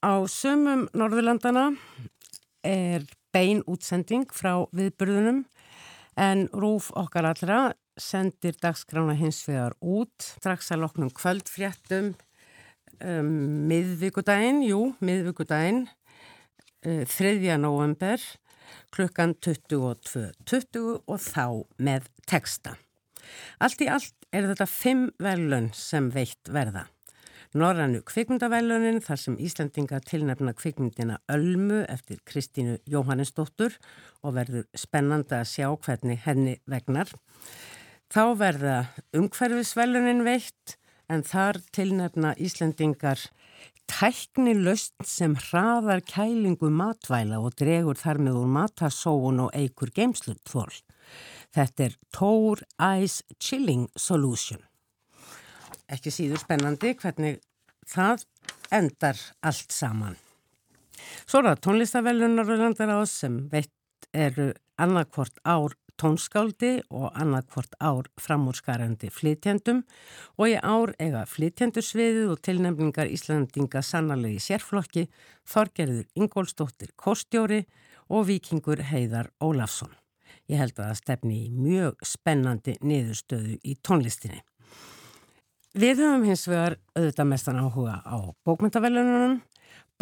Á 0.00 0.24
sömum 0.30 0.86
Norðurlandana 0.96 1.72
er 2.64 3.04
bein 3.34 3.60
útsending 3.68 4.30
frá 4.32 4.64
viðburðunum 4.72 5.44
en 6.20 6.46
Rúf 6.52 6.90
okkar 6.96 7.28
allra 7.28 7.60
sendir 8.00 8.56
dagskrána 8.62 9.14
hins 9.18 9.42
vegar 9.48 9.76
út 9.84 10.24
strax 10.24 10.72
að 10.72 10.86
loknum 10.86 11.12
kvöldfréttum 11.12 12.14
um, 13.04 13.32
miðvíkudaginn, 13.70 14.62
jú, 14.66 14.92
miðvíkudaginn, 15.04 15.84
uh, 16.86 17.02
3. 17.08 17.58
november 17.60 18.22
klukkan 18.92 19.34
22.20 19.44 20.32
.20 20.48 20.96
og 21.06 21.20
þá 21.20 21.46
með 21.82 22.08
texta. 22.28 22.76
Allt 23.62 23.84
í 23.84 23.88
allt 23.90 24.26
er 24.32 24.48
þetta 24.50 24.68
fimm 24.68 25.06
velun 25.22 25.70
sem 25.76 26.10
veitt 26.12 26.50
verða. 26.52 26.86
Norrannu 27.52 28.00
kvikmyndavelunin 28.08 29.02
þar 29.04 29.18
sem 29.20 29.34
Íslandinga 29.36 29.98
tilnefna 30.08 30.54
kvikmyndina 30.56 31.18
Ölmu 31.32 31.82
eftir 31.84 32.22
Kristínu 32.24 32.78
Jóhannesdóttur 32.88 33.76
og 34.24 34.38
verður 34.38 34.64
spennandi 34.78 35.36
að 35.36 35.50
sjá 35.50 35.66
hvernig 35.84 36.22
henni 36.24 36.54
vegnar. 36.64 37.12
Þá 38.12 38.24
verða 38.40 38.78
umhverfisvelunin 39.16 40.24
veitt 40.24 40.78
en 41.12 41.24
þar 41.26 41.60
tilnefna 41.76 42.32
Íslandingar 42.40 43.20
tækni 43.90 44.54
löst 44.56 44.94
sem 45.04 45.34
hraðar 45.48 46.02
kælingu 46.08 46.70
matvæla 46.72 47.40
og 47.42 47.56
dregur 47.60 47.98
þar 48.00 48.22
með 48.24 48.40
úr 48.42 48.50
matasóun 48.56 49.42
og 49.46 49.54
eigur 49.58 49.92
geimslutþól. 49.94 50.72
Þetta 51.52 51.88
er 51.88 51.96
Tor 52.14 52.62
Ice 53.02 53.24
Chilling 53.38 53.88
Solution. 53.96 54.62
Ekki 55.92 56.12
síður 56.14 56.40
spennandi 56.40 56.94
hvernig 56.96 57.42
það 57.88 58.24
endar 58.72 59.18
allt 59.44 59.74
saman. 59.74 60.16
Svo 61.26 61.42
er 61.42 61.50
það 61.50 61.62
tónlistavellunar 61.66 62.52
og 62.54 62.62
landar 62.62 62.94
á 62.96 63.00
sem 63.10 63.42
veitt 63.52 64.08
eru 64.12 64.52
annarkvort 64.80 65.36
ár 65.44 65.74
tónskáldi 66.02 66.80
og 66.90 67.12
annarkvort 67.14 67.76
ár 67.78 68.08
framúrskarandi 68.18 69.10
flytjendum 69.14 69.84
og 70.36 70.50
í 70.50 70.56
ár 70.58 70.94
eiga 70.98 71.22
flytjendursviðið 71.30 72.32
og 72.32 72.42
tilnefningar 72.42 73.10
Íslandinga 73.12 73.84
sannarlegi 73.86 74.42
sérflokki 74.42 75.06
Þorgerður 75.46 76.08
Ingólstóttir 76.18 76.94
Kostjóri 76.98 77.62
og 78.10 78.26
vikingur 78.30 78.82
Heiðar 78.90 79.30
Ólafsson. 79.42 79.92
Ég 80.50 80.58
held 80.58 80.74
að 80.80 80.88
það 80.88 80.98
stefni 80.98 81.36
í 81.44 81.52
mjög 81.54 82.02
spennandi 82.06 82.74
niðurstöðu 82.82 83.60
í 83.62 83.76
tónlistinni. 83.86 84.42
Við 85.72 86.02
höfum 86.02 86.26
hins 86.28 86.44
vegar 86.50 86.76
auðvitað 86.98 87.30
mestan 87.30 87.62
áhuga 87.62 88.00
á 88.04 88.18
bókmyndavelununum 88.44 89.38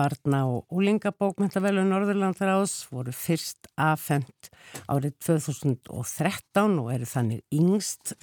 barna 0.01 0.47
og 0.49 0.73
úlingabókmyndavelu 0.73 1.85
Norðurlandaráðs 1.85 2.87
voru 2.93 3.13
fyrst 3.13 3.69
afhengt 3.77 4.49
árið 4.89 5.19
2013 5.27 6.79
og 6.81 6.89
eru 6.95 7.09
þannig 7.11 7.45
yngst 7.53 8.15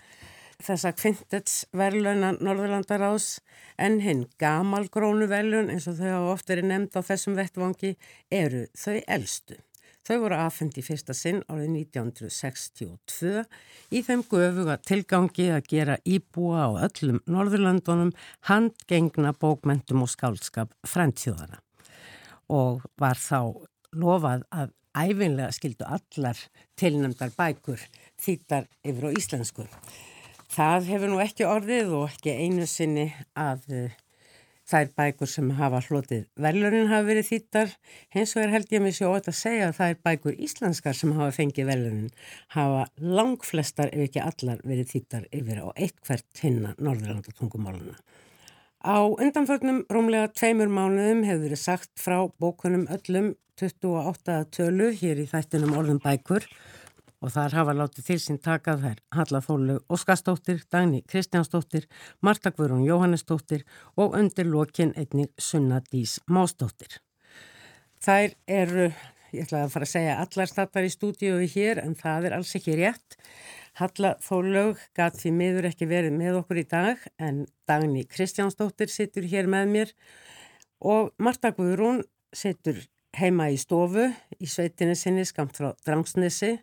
þessa 0.64 0.94
kvintets 0.98 1.60
verðluna 1.78 2.34
Norðurlandaráðs 2.40 3.38
en 3.78 4.00
hinn 4.02 4.26
gamalgrónu 4.42 5.30
verðlun 5.30 5.70
eins 5.74 5.86
og 5.90 6.00
þau 6.00 6.10
hafa 6.10 6.34
oft 6.34 6.50
verið 6.50 6.70
nefnd 6.72 6.98
á 6.98 7.02
þessum 7.12 7.38
vettvangi 7.38 7.94
eru 8.34 8.66
þau 8.74 8.98
eldstu. 9.06 9.60
Þau 10.08 10.18
voru 10.24 10.38
aðfendi 10.40 10.82
fyrsta 10.88 11.14
sinn 11.18 11.42
árið 11.52 11.70
1962 11.84 13.44
í 13.92 14.02
þeim 14.08 14.24
göfuga 14.32 14.80
tilgangi 14.88 15.50
að 15.52 15.70
gera 15.76 16.00
íbúa 16.08 16.64
á 16.64 16.70
öllum 16.88 17.22
Norðurlandunum 17.28 18.16
handgengna 18.50 19.36
bókmentum 19.36 20.08
og 20.08 20.14
skálskap 20.16 20.74
fremtíðana 20.88 21.60
og 22.50 22.86
var 23.00 23.20
þá 23.20 23.40
lofað 23.98 24.44
að 24.52 24.74
æfinlega 24.98 25.54
skildu 25.54 25.86
allar 25.86 26.40
tilnæmdar 26.80 27.34
bækur 27.38 27.84
þýttar 28.22 28.68
yfir 28.84 29.10
á 29.10 29.18
íslensku. 29.20 29.68
Það 30.48 30.92
hefur 30.92 31.12
nú 31.12 31.22
ekki 31.22 31.46
orðið 31.48 31.96
og 32.00 32.12
ekki 32.12 32.34
einu 32.34 32.68
sinni 32.70 33.10
að 33.36 33.68
þær 34.68 34.90
bækur 35.00 35.30
sem 35.32 35.52
hafa 35.56 35.80
hlotið 35.86 36.26
velunin 36.44 36.90
hafa 36.92 37.08
verið 37.08 37.30
þýttar, 37.30 37.74
hins 38.16 38.34
vegar 38.36 38.54
held 38.56 38.74
ég 38.74 38.84
mér 38.84 38.96
sér 38.98 39.14
ótt 39.14 39.30
að 39.32 39.38
segja 39.40 39.70
að 39.70 39.78
þær 39.80 40.00
bækur 40.08 40.40
íslenskar 40.48 40.98
sem 40.98 41.14
hafa 41.16 41.36
fengið 41.38 41.70
velunin 41.72 42.10
hafa 42.56 42.88
langflestar 43.00 43.94
ef 43.94 44.08
ekki 44.10 44.24
allar 44.24 44.64
verið 44.68 44.92
þýttar 44.94 45.28
yfir 45.40 45.64
á 45.64 45.68
eitt 45.76 46.00
hvert 46.04 46.44
hinna 46.44 46.74
Norðurlanda 46.80 47.36
tungumáluna. 47.38 47.96
Á 48.86 49.10
undanförnum 49.10 49.86
rúmlega 49.90 50.30
tveimur 50.38 50.70
mánuðum 50.70 51.24
hefur 51.26 51.46
verið 51.48 51.62
sagt 51.62 51.92
frá 51.98 52.20
bókunum 52.38 52.86
öllum 52.94 53.32
28 53.58 54.36
tölu 54.54 54.92
hér 54.94 55.24
í 55.24 55.26
þættinum 55.32 55.74
orðum 55.80 55.98
bækur 56.04 56.46
og 57.18 57.34
þar 57.34 57.56
hafa 57.58 57.74
látið 57.74 58.06
til 58.12 58.20
sín 58.22 58.38
takað 58.38 58.84
þær 58.86 59.02
Halla 59.18 59.42
Þólu 59.42 59.80
Óskarsdóttir, 59.90 60.62
Dagni 60.70 61.02
Kristjánsdóttir, 61.10 61.88
Marta 62.22 62.52
Guðrún 62.54 62.86
Jóhannesdóttir 62.86 63.66
og 63.98 64.14
undir 64.20 64.46
lokin 64.46 64.94
einnig 64.94 65.34
Sunna 65.42 65.82
Dís 65.90 66.20
Másdóttir. 66.30 67.00
Þær 67.98 68.38
eru, 68.46 68.92
ég 69.34 69.48
ætlaði 69.48 69.64
að 69.64 69.74
fara 69.74 69.90
að 69.90 69.94
segja 69.96 70.18
allar 70.22 70.54
stattar 70.54 70.86
í 70.86 70.94
stúdíu 70.94 71.42
hér 71.50 71.82
en 71.82 71.98
það 71.98 72.30
er 72.30 72.38
alls 72.38 72.54
ekki 72.62 72.78
rétt. 72.78 73.18
Halla 73.78 74.16
Þólaug 74.26 74.80
gæti 74.98 75.20
því 75.22 75.32
miður 75.38 75.68
ekki 75.70 75.86
verið 75.90 76.16
með 76.18 76.40
okkur 76.40 76.62
í 76.64 76.66
dag 76.70 77.02
en 77.22 77.44
Dagni 77.70 78.08
Kristjánsdóttir 78.10 78.90
sittur 78.90 79.28
hér 79.30 79.50
með 79.54 79.74
mér 79.74 79.92
og 80.82 81.12
Marta 81.22 81.52
Guðrún 81.54 82.02
sittur 82.34 82.80
heima 83.18 83.52
í 83.54 83.60
stofu 83.62 84.08
í 84.42 84.50
sveitinni 84.50 84.98
sinni 84.98 85.26
skamt 85.30 85.60
frá 85.60 85.76
Drangsnesi 85.86 86.56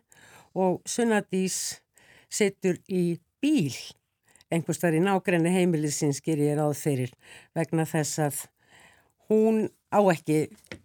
og 0.59 0.81
Sunnadís 0.83 1.79
setur 2.27 2.81
í 2.91 3.17
bíl 3.39 3.71
einhvers 4.51 4.83
þar 4.83 4.99
í 4.99 5.05
nákrenni 5.05 5.55
heimilisins 5.55 6.19
ger 6.25 6.43
ég 6.43 6.59
ráð 6.59 6.75
fyrir 6.81 7.15
vegna 7.55 7.87
þess 7.87 8.21
að 8.27 8.43
hún 9.29 9.69
á 9.95 9.99
ekki 10.11 10.39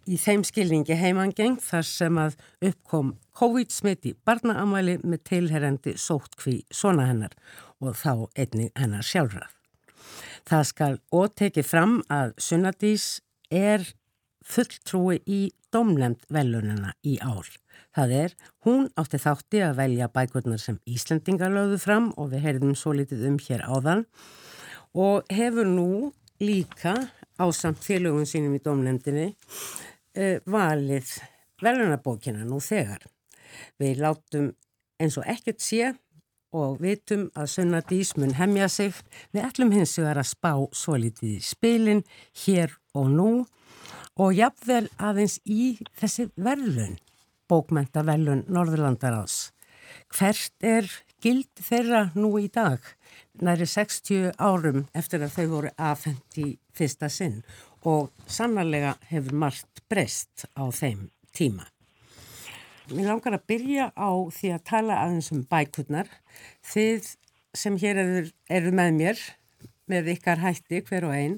í 0.07 0.17
þeim 0.19 0.43
skilningi 0.47 0.95
heimangeng 0.97 1.59
þar 1.61 1.87
sem 1.87 2.19
að 2.21 2.37
uppkom 2.71 3.15
COVID-smitt 3.37 4.07
í 4.07 4.15
barnaamæli 4.25 4.99
með 5.03 5.23
tilherrendi 5.29 5.95
sóttkví 5.99 6.61
svona 6.71 7.09
hennar 7.09 7.35
og 7.81 7.97
þá 7.99 8.13
einni 8.39 8.69
hennar 8.77 9.05
sjálfrað. 9.05 9.49
Það 10.47 10.63
skal 10.71 10.93
ótekið 11.13 11.67
fram 11.67 11.97
að 12.11 12.33
Sunnadís 12.41 13.07
er 13.51 13.83
fulltrúi 14.41 15.19
í 15.29 15.41
domlemd 15.71 16.23
velunina 16.33 16.95
í 17.07 17.17
ár. 17.21 17.47
Það 17.95 18.13
er, 18.15 18.33
hún 18.65 18.87
átti 18.99 19.19
þátti 19.19 19.61
að 19.65 19.77
velja 19.81 20.07
bækurnar 20.11 20.61
sem 20.63 20.79
Íslandingar 20.87 21.51
lögðu 21.51 21.79
fram 21.81 22.11
og 22.17 22.31
við 22.31 22.45
heyrðum 22.47 22.75
svo 22.79 22.95
litið 22.95 23.25
um 23.27 23.37
hér 23.43 23.65
áðan 23.67 24.05
og 24.95 25.27
hefur 25.31 25.67
nú 25.67 26.11
líka 26.41 26.95
á 27.39 27.45
samt 27.55 27.83
félögun 27.83 28.27
sínum 28.29 28.55
í 28.57 28.63
domlendinni 28.63 29.31
uh, 29.31 30.37
valið 30.45 31.17
velunabókina 31.61 32.45
nú 32.47 32.59
þegar. 32.63 33.05
Við 33.79 34.01
látum 34.01 34.51
eins 35.01 35.17
og 35.19 35.27
ekkert 35.29 35.61
sé 35.63 35.91
og 36.51 36.81
vitum 36.83 37.29
að 37.37 37.51
Sunna 37.53 37.79
Dísmun 37.87 38.35
hemmja 38.35 38.67
sig. 38.71 38.95
Við 39.31 39.45
ætlum 39.47 39.71
hins 39.75 39.95
vegar 39.99 40.19
að 40.19 40.31
spá 40.33 40.51
svo 40.75 40.97
litið 40.99 41.37
í 41.37 41.45
spilin 41.45 42.03
hér 42.43 42.75
og 42.97 43.07
nú 43.13 43.29
og 44.19 44.35
jafnvel 44.35 44.85
aðeins 44.99 45.39
í 45.47 45.77
þessi 45.99 46.27
verðlun 46.35 46.97
bókmentavelun 47.51 48.45
Norðurlandaráðs. 48.51 49.51
Hvert 50.11 50.55
er 50.63 50.87
gild 51.21 51.49
þeirra 51.61 52.07
nú 52.17 52.33
í 52.41 52.47
dag, 52.51 52.79
næri 53.41 53.67
60 53.69 54.31
árum 54.41 54.85
eftir 54.97 55.21
að 55.21 55.35
þau 55.35 55.45
voru 55.51 55.73
afhengt 55.77 56.39
í 56.41 56.47
fyrsta 56.75 57.09
sinn 57.13 57.41
og 57.87 58.09
sannarlega 58.29 58.95
hefur 59.09 59.37
margt 59.43 59.83
breyst 59.89 60.45
á 60.57 60.65
þeim 60.73 61.09
tíma. 61.37 61.67
Mér 62.91 63.07
langar 63.13 63.37
að 63.37 63.45
byrja 63.47 63.91
á 63.95 64.11
því 64.33 64.53
að 64.55 64.65
tala 64.67 64.97
aðeins 65.05 65.31
um 65.31 65.45
bækurnar. 65.47 66.09
Þið 66.65 67.13
sem 67.55 67.77
hér 67.79 68.01
eru, 68.01 68.25
eru 68.49 68.73
með 68.75 68.97
mér, 68.97 69.21
með 69.91 70.11
ykkar 70.15 70.41
hætti 70.41 70.81
hver 70.87 71.07
og 71.07 71.15
einn, 71.15 71.37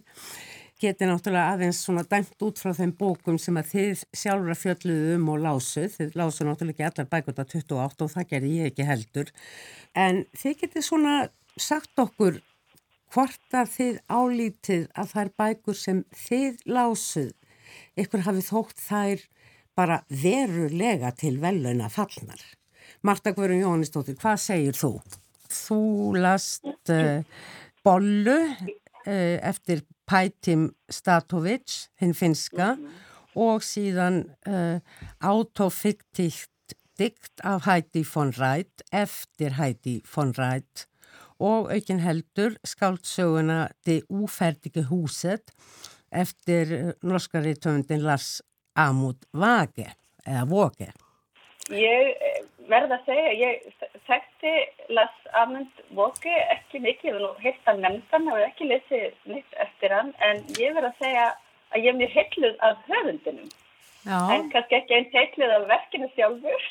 geti 0.82 1.08
náttúrulega 1.08 1.54
aðeins 1.54 1.82
svona 1.86 2.04
dæmt 2.10 2.42
út 2.44 2.60
frá 2.62 2.74
þeim 2.76 2.94
bókum 2.98 3.38
sem 3.42 3.58
að 3.60 3.70
þið 3.74 4.02
sjálfur 4.20 4.54
að 4.54 4.62
fjölluðu 4.62 5.14
um 5.18 5.30
og 5.34 5.44
lásuð. 5.44 5.92
Þið 5.98 6.18
lásuð 6.20 6.50
náttúrulega 6.50 6.74
ekki 6.74 6.88
allar 6.90 7.12
bækunda 7.12 7.46
28 7.54 8.08
og 8.08 8.14
það 8.14 8.28
gerði 8.32 8.56
ég 8.58 8.72
ekki 8.72 8.88
heldur. 8.88 9.32
En 9.96 10.24
þið 10.40 10.58
geti 10.64 10.84
svona 10.86 11.16
sagt 11.60 12.04
okkur 12.04 12.42
hvort 13.14 13.58
að 13.58 13.72
þið 13.78 14.00
álítið 14.10 14.86
að 14.98 15.14
það 15.14 15.24
er 15.24 15.32
bækur 15.44 15.80
sem 15.80 16.04
þið 16.26 16.64
lásuð. 16.78 17.32
Ykkur 18.04 18.26
hafið 18.28 18.50
þótt 18.50 18.86
þær 18.88 19.26
bara 19.78 20.02
verulega 20.10 21.14
til 21.18 21.38
veluna 21.42 21.90
fallnar. 21.94 22.42
Marta 23.04 23.34
Guðrun 23.36 23.64
Jónistóttir, 23.64 24.18
hvað 24.20 24.40
segir 24.42 24.78
þú? 24.78 24.96
Þú 25.54 25.82
last 26.18 26.66
uh, 26.94 27.22
bollu 27.86 28.38
eftir 29.06 29.82
Pætim 30.08 30.70
Statovic, 30.90 31.90
hinn 32.00 32.14
finska 32.14 32.74
mm 32.76 32.86
-hmm. 32.86 33.40
og 33.40 33.62
síðan 33.62 34.24
uh, 34.48 34.80
autofiktíkt 35.20 36.50
dikt 37.00 37.42
af 37.44 37.66
Heidi 37.66 38.04
von 38.16 38.32
Reit 38.32 38.82
eftir 38.92 39.50
Heidi 39.50 40.02
von 40.16 40.34
Reit 40.38 40.88
og 41.40 41.72
aukin 41.74 42.00
heldur 42.00 42.56
skáldsöguna 42.64 43.68
De 43.86 44.02
uferdige 44.10 44.84
húset 44.84 45.52
eftir 46.12 46.86
uh, 46.86 46.92
norskari 47.02 47.54
töfundin 47.56 48.02
Lars 48.02 48.42
Amund 48.76 49.26
Vage 49.34 49.94
eða 50.26 50.46
Våge. 50.46 50.92
Ég 51.70 52.08
eh, 52.12 52.33
verða 52.70 53.00
að 53.00 53.10
segja, 53.10 53.32
ég 53.40 53.90
þekkti 54.08 54.54
Lars 54.96 55.32
Amund 55.42 55.84
Våge 55.96 56.36
ekki 56.56 56.82
mikið, 56.84 57.20
ég 57.20 57.26
hef 57.26 57.44
heilt 57.44 57.72
að 57.72 57.82
nefnda 57.84 58.18
hann, 58.18 58.30
hef 58.32 58.46
ekki 58.48 58.70
lesið 58.70 59.34
nýtt 59.34 59.60
eftir 59.66 59.96
hann, 59.96 60.14
en 60.28 60.44
ég 60.60 60.76
verða 60.76 60.94
að 60.94 61.02
segja 61.02 61.28
að 61.74 61.84
ég 61.84 61.92
er 61.92 62.00
mjög 62.00 62.18
heitluð 62.18 62.66
af 62.70 62.90
höfundinum. 62.90 63.52
Já. 64.04 64.18
En 64.36 64.50
kannski 64.52 64.76
ekki 64.76 64.96
einn 64.98 65.12
heitluð 65.14 65.52
af 65.56 65.66
verkinu 65.70 66.10
sjálfur. 66.12 66.66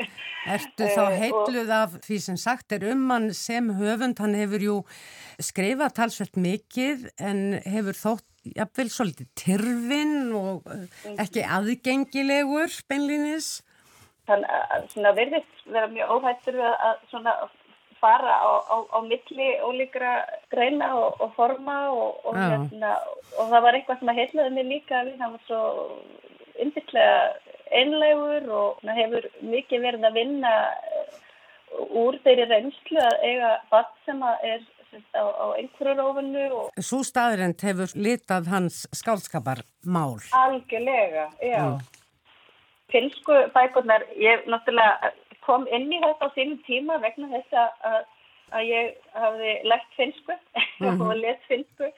Ertu 0.54 0.86
þá 0.86 1.02
eh, 1.02 1.16
heitluð 1.24 1.72
af 1.74 1.96
því 2.04 2.18
sem 2.22 2.38
sagt 2.38 2.76
er 2.76 2.86
um 2.92 3.08
hann 3.10 3.32
sem 3.34 3.72
höfund, 3.80 4.22
hann 4.22 4.38
hefur 4.38 4.62
jú 4.62 4.76
skrifað 5.42 5.96
talsvert 5.98 6.38
mikið 6.38 7.08
en 7.18 7.40
hefur 7.66 7.98
þótt 7.98 8.26
jafnvel 8.54 8.92
svolítið 8.94 9.30
tyrfin 9.42 10.16
og 10.38 10.70
eh, 10.70 10.86
mm. 10.86 11.18
ekki 11.26 11.46
aðgengilegur 11.58 12.78
beinlinis? 12.86 13.50
Þannig 14.26 15.06
að 15.10 15.18
verðist 15.20 15.62
vera 15.70 15.88
mjög 15.92 16.12
óhættur 16.16 16.60
að 16.66 17.00
svona 17.10 17.36
fara 18.00 18.34
á, 18.36 18.50
á, 18.68 18.76
á 18.92 18.98
milli 19.06 19.48
ólíkra 19.64 20.12
greina 20.52 20.92
og, 20.98 21.20
og 21.22 21.32
forma 21.36 21.76
og, 21.90 22.20
og, 22.26 22.36
hérna, 22.36 22.92
og 23.38 23.50
það 23.52 23.66
var 23.66 23.78
eitthvað 23.78 24.00
sem 24.00 24.12
að 24.12 24.20
heitlaði 24.20 24.54
mig 24.56 24.68
líka 24.70 25.02
við, 25.06 25.18
það 25.22 25.36
var 25.36 25.44
svo 25.48 25.62
yndislega 26.64 27.18
einlegur 27.76 28.48
og 28.54 28.94
hefur 28.98 29.28
mikið 29.42 29.86
verið 29.88 30.08
að 30.08 30.18
vinna 30.20 30.54
úr 32.02 32.18
þeirri 32.24 32.46
reynslu 32.52 33.02
að 33.02 33.26
eiga 33.26 33.52
batt 33.72 33.92
sem 34.06 34.22
að 34.22 34.48
er 34.52 34.64
á, 35.16 35.24
á 35.26 35.46
einhverju 35.58 35.96
rófunu. 35.98 36.46
Svo 36.80 37.02
staðrind 37.04 37.60
hefur 37.66 37.92
litað 37.98 38.48
hans 38.52 38.84
skálskapar 38.96 39.64
mál? 39.84 40.18
Algjörlega, 40.36 41.30
já. 41.42 41.62
Mm 41.64 42.05
finnsku 42.92 43.38
bækurnar, 43.54 44.04
ég 44.16 44.46
náttúrulega 44.50 45.12
kom 45.46 45.66
inn 45.70 45.90
í 45.92 46.00
þetta 46.02 46.28
á 46.30 46.34
sínum 46.34 46.60
tíma 46.66 46.98
vegna 47.02 47.30
þess 47.30 47.58
að, 47.62 47.98
að 48.52 48.70
ég 48.70 48.94
hafði 49.14 49.52
lært 49.70 49.90
finnsku 49.98 50.34
mm 50.34 50.86
-hmm. 50.86 51.02
og 51.08 51.16
let 51.22 51.42
finnsku. 51.50 51.90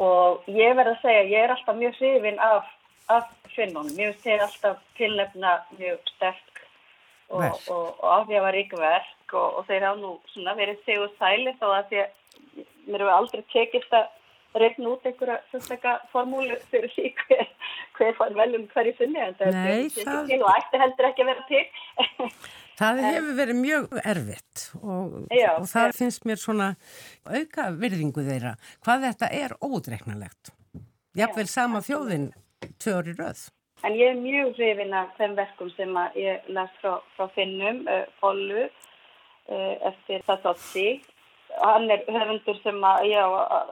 Og 0.00 0.46
ég 0.48 0.76
verði 0.76 0.94
að 0.96 1.02
segja, 1.02 1.22
ég 1.28 1.44
er 1.44 1.50
alltaf 1.52 1.76
mjög 1.76 1.98
hrifin 2.00 2.38
af, 2.40 2.68
af 3.08 3.28
finnunum, 3.54 3.98
ég 4.00 4.12
veist 4.12 4.24
þeir 4.24 4.46
alltaf 4.46 4.78
tilnefna 4.96 5.58
mjög 5.78 5.98
sterk 6.14 6.62
og, 7.28 7.44
og, 7.68 8.00
og 8.00 8.08
áfjafarík 8.20 8.72
verk 8.76 9.22
sík 9.32 9.34
og, 9.34 9.58
og 9.58 9.66
þeir 9.66 9.86
hafa 9.86 10.00
nú 10.00 10.20
svona 10.32 10.54
verið 10.56 10.78
segur 10.84 11.10
sæli 11.18 11.54
þá 11.60 11.66
að 11.66 11.76
að 11.76 12.08
mér 12.86 13.00
hefur 13.00 13.12
aldrei 13.12 13.42
tekist 13.52 13.92
að 13.92 14.06
reyna 14.58 14.90
út 14.92 15.06
einhverja 15.08 15.38
sérstakka 15.52 15.94
formúlu 16.12 16.56
fyrir 16.70 16.92
sík 16.94 17.20
hver, 17.28 17.46
hver 17.98 18.18
fær 18.18 18.34
velum 18.36 18.66
hverju 18.72 18.96
sinni 18.98 19.22
en 19.22 19.38
það 19.38 19.60
er 19.62 19.70
ekki 19.76 20.04
til 20.04 20.42
og 20.42 20.50
ætti 20.52 20.82
heldur 20.82 21.08
ekki 21.10 21.24
að 21.24 21.32
vera 21.32 21.46
til. 21.52 21.64
Það 22.82 23.00
hefur 23.04 23.34
verið 23.36 23.58
mjög 23.60 23.96
erfitt 24.00 24.62
og, 24.80 25.16
Já, 25.30 25.50
og 25.60 25.66
það 25.70 25.90
já. 25.90 25.96
finnst 25.98 26.24
mér 26.26 26.40
svona 26.40 26.68
auka 27.28 27.66
virðingu 27.78 28.24
þeirra. 28.26 28.54
Hvað 28.82 29.04
þetta 29.06 29.28
er 29.38 29.54
ódreiknanlegt. 29.62 30.54
Jafnvel 31.14 31.48
sama 31.52 31.82
þjóðin 31.84 32.30
orði 32.96 33.14
röð. 33.18 33.44
En 33.84 33.96
ég 33.98 34.12
er 34.14 34.18
mjög 34.18 34.56
hrifin 34.56 34.94
af 34.94 35.12
þeim 35.18 35.36
verkum 35.36 35.70
sem 35.76 35.96
ég 36.16 36.50
las 36.54 36.70
frá, 36.80 36.96
frá 37.16 37.28
Finnum, 37.36 37.82
uh, 37.90 38.04
Follu, 38.20 38.64
uh, 38.64 39.74
eftir 39.90 40.22
Sassotti. 40.26 41.02
Hann 41.62 41.88
er 41.94 42.02
höfundur 42.10 42.58
sem 42.64 42.82
að, 42.82 43.06
já, 43.12 43.22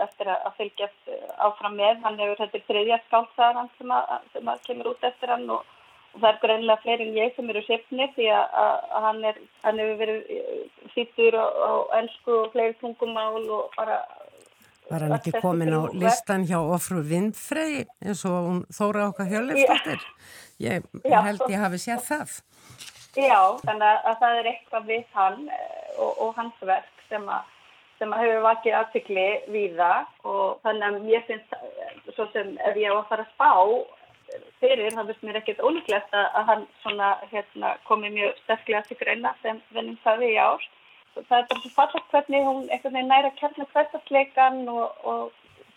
eftir 0.05 0.31
að, 0.31 0.48
fylgjast 0.59 1.12
áfram 1.42 1.76
með. 1.79 2.00
Hann 2.05 2.18
hefur 2.22 2.40
þetta 2.44 2.62
þriðja 2.68 2.98
skáltsagan 3.09 3.70
sem, 3.79 3.94
sem 4.35 4.50
að 4.53 4.64
kemur 4.68 4.92
út 4.92 5.07
eftir 5.09 5.33
hann 5.35 5.46
og, 5.50 5.64
og 6.14 6.20
það 6.20 6.29
er 6.31 6.40
greinlega 6.44 6.85
fleiri 6.85 7.09
en 7.09 7.18
ég 7.18 7.35
sem 7.37 7.50
eru 7.50 7.64
sifnir 7.66 8.12
því 8.14 8.31
að, 8.37 8.57
að, 8.62 8.96
hann, 9.07 9.20
er, 9.33 9.40
hann 9.64 9.83
hefur 9.83 10.00
verið 10.05 10.35
þýttur 10.94 11.38
á, 11.40 11.46
á 11.50 11.72
ennsku 12.00 12.37
og 12.38 12.53
fleiri 12.55 12.76
tungumál 12.83 13.42
og 13.42 13.74
bara... 13.79 14.03
Var 14.90 15.07
hann 15.07 15.16
ekki 15.20 15.38
komin 15.38 15.70
á 15.70 15.83
listan 15.94 16.46
hjá 16.50 16.59
Ofru 16.59 17.03
Vindfrey 17.07 17.85
eins 18.03 18.24
og 18.26 18.38
hún 18.48 18.62
Þóra 18.74 19.11
okkar 19.12 19.29
Hjörleifsdóttir? 19.31 20.07
Ég 20.61 20.87
Já. 21.07 21.20
held 21.24 21.46
ég 21.48 21.62
hafi 21.62 21.79
séð 21.79 22.03
það. 22.09 22.33
Já, 23.18 23.38
þannig 23.64 23.87
að, 23.87 24.05
að 24.07 24.18
það 24.20 24.37
er 24.38 24.48
eitthvað 24.53 24.85
við 24.90 25.07
hann 25.16 25.40
eh, 25.50 25.87
og, 25.98 26.11
og 26.22 26.37
hans 26.37 26.61
verk 26.62 27.00
sem 27.09 27.24
að, 27.26 27.48
sem 28.00 28.12
hefur 28.16 28.44
vakið 28.46 28.76
aðtikli 28.80 29.28
við 29.52 29.78
það 29.78 30.28
og 30.32 30.60
þannig 30.64 30.86
að 30.86 31.08
ég 31.12 31.26
finnst 31.28 31.56
eh, 31.56 31.96
svo 32.16 32.26
sem 32.34 32.54
ef 32.66 32.78
ég 32.80 32.92
á 32.92 32.96
að 32.96 33.08
fara 33.10 33.26
að 33.26 33.32
spá 33.34 33.50
eh, 34.32 34.44
fyrir, 34.62 34.94
þá 34.96 35.02
finnst 35.02 35.26
mér 35.26 35.40
ekkert 35.40 35.64
ólíklegt 35.64 36.16
að, 36.16 36.28
að 36.40 36.48
hann 36.50 36.66
svona 36.84 37.10
hérna 37.32 37.74
komi 37.88 38.12
mjög 38.14 38.38
sterklega 38.44 38.82
til 38.88 38.98
greina 39.02 39.34
sem 39.44 39.60
vinnum 39.76 39.98
það 40.04 40.26
í 40.30 40.32
ár. 40.40 40.66
Það 41.18 41.36
er 41.36 41.46
bara 41.50 41.62
svo 41.64 41.72
fallast 41.74 42.12
hvernig 42.14 42.46
hún 42.46 42.64
veginn 42.70 43.10
næra 43.10 43.32
kjarni 43.36 43.66
hverstasleikan 43.74 44.62
og, 44.70 45.04
og 45.04 45.22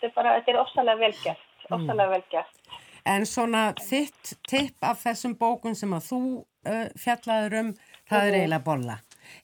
þetta 0.00 0.08
er 0.08 0.16
bara, 0.16 0.34
þetta 0.38 0.52
er 0.52 0.60
ofsalega 0.62 1.02
velgert, 1.02 1.46
ofsalega 1.68 2.12
velgert. 2.14 2.80
En 3.04 3.26
svona 3.28 3.66
þitt 3.84 4.36
tipp 4.48 4.86
af 4.86 5.02
þessum 5.04 5.34
bókun 5.36 5.76
sem 5.76 5.92
að 5.92 6.06
þú 6.06 6.20
uh, 6.40 6.86
fjallaður 6.96 7.58
um, 7.60 7.74
það 8.08 8.28
er 8.28 8.38
eiginlega 8.38 8.64
bolla. 8.64 8.96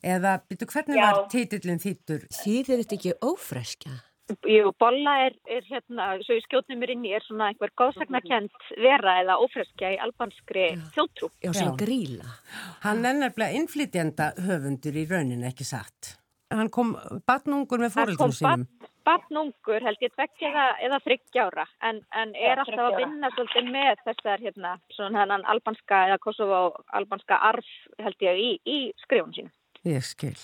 Eða, 0.02 0.38
byrju, 0.48 0.70
hvernig 0.74 1.00
Já. 1.00 1.06
var 1.06 1.26
titillin 1.32 1.82
þýttur? 1.82 2.28
Þýðir 2.42 2.84
þetta 2.84 2.98
ekki 2.98 3.18
ófreskja? 3.24 3.98
Jú, 4.46 4.70
bolla 4.78 5.16
er, 5.26 5.34
er 5.50 5.64
hérna, 5.66 6.12
svo 6.22 6.36
ég 6.36 6.44
skjótnum 6.44 6.78
mér 6.80 6.92
inn 6.94 7.06
í, 7.08 7.12
er 7.16 7.24
svona 7.24 7.50
einhver 7.50 7.72
góðsagnakent 7.78 8.68
vera 8.78 9.16
eða 9.24 9.38
ófreskja 9.42 9.94
í 9.96 9.98
albanskri 10.04 10.68
þjóttrú. 10.94 11.30
Já, 11.42 11.52
sem 11.56 11.72
gríla. 11.80 12.36
Hann 12.84 13.02
er 13.08 13.18
nefnilega 13.18 13.58
innflytjenda 13.58 14.30
höfundur 14.46 15.00
í 15.00 15.06
raunin, 15.10 15.46
ekki 15.50 15.66
satt. 15.66 16.14
Hann 16.50 16.70
kom 16.74 16.96
batnungur 17.30 17.82
með 17.82 17.94
fóreldrum 17.94 18.34
sínum. 18.34 18.66
batnungur, 19.06 19.82
held 19.82 20.02
ég, 20.04 20.12
tvekk 20.14 20.42
eða, 20.50 20.64
eða 20.86 20.98
þryggjára, 21.06 21.64
en, 21.88 22.02
en 22.14 22.34
er 22.36 22.60
Já, 22.60 22.64
alltaf 22.64 22.82
að 22.84 22.98
vinna 23.00 23.30
svolítið 23.34 23.70
með 23.74 24.02
þessar, 24.06 24.42
hérna, 24.44 24.74
svona 24.94 25.22
hennan 25.22 25.46
albanska 25.50 26.02
eða 26.10 26.18
Kosovo 26.22 26.60
albanska 26.98 27.38
arf, 27.50 27.70
held 27.98 28.26
ég, 28.26 28.42
í, 28.42 28.50
í 28.68 28.78
skrifunum 29.06 29.34
sínum. 29.34 29.54
Ég 29.88 30.04
skil. 30.04 30.36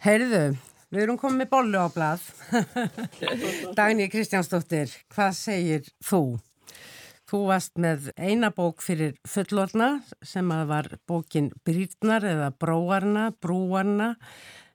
Heyrðu, 0.00 0.54
við 0.88 1.02
erum 1.04 1.18
komið 1.20 1.50
bollu 1.52 1.82
á 1.84 1.88
blað. 1.92 2.24
Dagný 3.78 4.08
Kristjánsdóttir, 4.12 4.94
hvað 5.12 5.36
segir 5.36 5.92
þú? 6.00 6.22
Þú 7.28 7.42
varst 7.48 7.78
með 7.80 8.10
eina 8.16 8.50
bók 8.52 8.82
fyrir 8.84 9.14
fullorna 9.28 10.02
sem 10.24 10.48
að 10.52 10.64
var 10.68 10.88
bókin 11.08 11.52
Brýrnar 11.64 12.24
eða 12.28 12.50
Bróarna, 12.56 13.30
Brúarna 13.40 14.14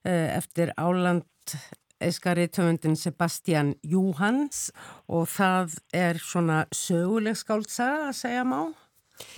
eh, 0.06 0.38
eftir 0.38 0.74
Áland 0.78 1.26
eiskari 2.02 2.48
töfundin 2.50 2.98
Sebastian 2.98 3.76
Júhans 3.86 4.68
og 5.10 5.30
það 5.34 5.78
er 5.98 6.22
svona 6.22 6.64
söguleg 6.74 7.38
skáldsaga 7.38 8.12
að 8.12 8.20
segja 8.22 8.46
má 8.46 8.60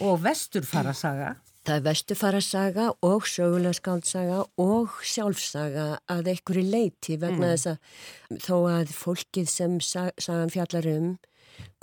og 0.03 0.19
vesturfara 0.23 0.91
saga. 0.95 1.37
Það 1.67 1.75
er 1.75 1.83
vestufara 1.85 2.39
saga 2.41 2.85
og 3.05 3.25
sögulega 3.29 3.75
skaldsaga 3.77 4.37
og 4.63 4.93
sjálfsaga 5.05 5.87
að 6.09 6.29
einhverju 6.33 6.63
leiti 6.71 7.17
vegna 7.21 7.51
þess 7.53 7.67
að 7.73 8.39
þó 8.45 8.55
að 8.71 8.93
fólkið 8.95 9.49
sem 9.51 9.75
sa 9.83 10.05
sagan 10.17 10.49
fjallar 10.53 10.87
um 10.95 11.09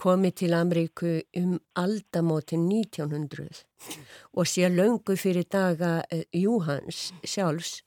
komi 0.01 0.31
til 0.33 0.55
Ameríku 0.57 1.19
um 1.37 1.59
aldamótin 1.77 2.65
1900 2.73 3.61
og 4.33 4.49
sé 4.49 4.71
löngu 4.73 5.17
fyrir 5.21 5.45
daga 5.53 5.99
uh, 6.09 6.23
Júhans 6.33 7.11
sjálfs 7.29 7.83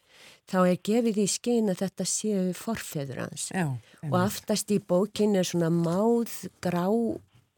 þá 0.49 0.57
er 0.69 0.77
gefið 0.85 1.19
í 1.23 1.27
skyn 1.29 1.71
að 1.73 1.81
þetta 1.83 2.05
séu 2.09 2.45
forfeður 2.57 3.23
hans. 3.25 3.49
Já, 3.53 3.65
Og 4.09 4.15
aftast 4.17 4.71
í 4.73 4.79
bókin 4.81 5.35
er 5.37 5.45
svona 5.45 5.69
máð, 5.73 6.49
grá 6.61 6.85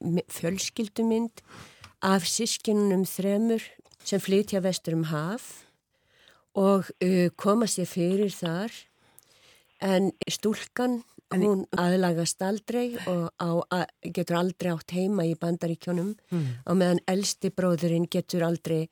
mi- 0.03 0.25
fjölskyldumynd 0.31 1.43
af 2.03 2.25
sískinunum 2.27 3.05
þremur 3.07 3.63
sem 4.03 4.21
flytja 4.21 4.61
vestur 4.63 4.97
um 4.97 5.07
haf 5.11 5.65
og 6.57 6.89
uh, 7.03 7.29
koma 7.35 7.67
sér 7.69 7.87
fyrir 7.87 8.33
þar 8.35 8.75
en 9.81 10.11
stúlkan 10.29 11.01
hún 11.31 11.63
aðlagast 11.79 12.41
aldrei 12.43 12.97
og 13.07 13.31
á, 13.39 13.87
getur 14.03 14.35
aldrei 14.41 14.71
átt 14.73 14.91
heima 14.91 15.23
í 15.25 15.35
bandaríkjónum 15.39 16.11
og 16.67 16.75
meðan 16.75 16.99
elsti 17.07 17.53
bróðurinn 17.55 18.09
getur 18.11 18.43
aldrei 18.43 18.89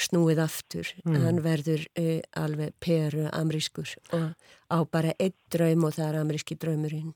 snúið 0.00 0.38
aftur. 0.40 0.86
Hann 1.04 1.42
verður 1.44 1.82
uh, 1.98 2.20
alveg 2.38 2.72
peru 2.80 3.26
amrískur 3.32 3.90
og 4.16 4.30
á 4.70 4.78
bara 4.86 5.12
einn 5.18 5.34
draum 5.50 5.84
og 5.84 5.96
það 5.98 6.08
er 6.08 6.20
amríski 6.22 6.56
draumurinn. 6.56 7.12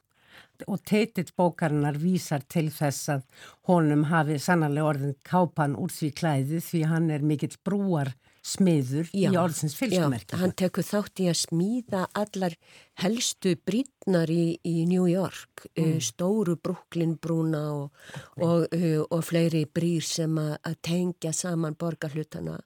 Og 0.66 0.82
teitill 0.86 1.30
bókarinnar 1.36 1.98
vísar 2.00 2.44
til 2.48 2.68
þess 2.72 3.08
að 3.16 3.24
honum 3.68 4.06
hafi 4.10 4.38
sannarlega 4.42 4.90
orðin 4.92 5.16
kápan 5.26 5.76
úr 5.80 5.92
því 5.92 6.12
klæði 6.20 6.60
því 6.64 6.84
hann 6.90 7.10
er 7.14 7.26
mikill 7.26 7.56
brúar 7.64 8.14
smiður 8.44 9.08
í 9.16 9.24
orðsins 9.40 9.72
fylgjumerkja. 9.78 10.36
Já, 10.36 10.40
hann 10.42 10.52
tekur 10.52 10.84
þátt 10.84 11.22
í 11.24 11.28
að 11.30 11.38
smíða 11.40 12.02
allar 12.12 12.56
helstu 13.00 13.54
brýtnar 13.56 14.28
í, 14.28 14.58
í 14.60 14.84
New 14.90 15.06
York, 15.08 15.64
mm. 15.72 15.96
stóru 16.04 16.58
Brooklyn 16.60 17.16
brúna 17.16 17.64
og, 17.72 18.08
og, 18.36 18.66
uh, 18.68 19.00
og 19.08 19.24
fleiri 19.24 19.64
brýr 19.64 20.04
sem 20.04 20.36
að 20.36 20.76
tengja 20.84 21.32
saman 21.32 21.78
borgarhlutana. 21.80 22.60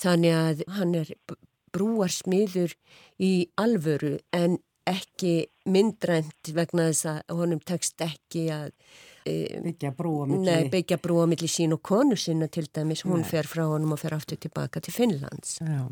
Þannig 0.00 0.38
að 0.38 0.64
hann 0.78 0.94
er 0.96 1.12
b- 1.28 1.36
brúarsmiður 1.74 2.72
í 3.20 3.50
alvöru 3.60 4.16
en 4.32 4.56
ekki 4.88 5.34
myndrænt 5.70 6.52
vegna 6.54 6.90
þess 6.90 7.08
að 7.10 7.36
honum 7.38 7.60
tekst 7.64 8.04
ekki 8.04 8.48
að 8.52 8.72
byggja 9.24 9.94
brú 9.96 10.12
á 10.20 10.24
milli. 10.28 10.44
Nei, 10.44 10.68
byggja 10.72 10.98
brú 11.00 11.22
á 11.24 11.26
milli 11.28 11.48
sín 11.48 11.72
og 11.76 11.80
konu 11.84 12.16
sinna 12.20 12.50
til 12.52 12.66
dæmis, 12.68 13.04
hún 13.08 13.24
fer 13.24 13.48
frá 13.48 13.64
honum 13.70 13.96
og 13.96 14.02
fer 14.02 14.16
aftur 14.16 14.40
tilbaka 14.40 14.82
til 14.84 14.92
Finnlands. 14.92 15.58
Já. 15.64 15.88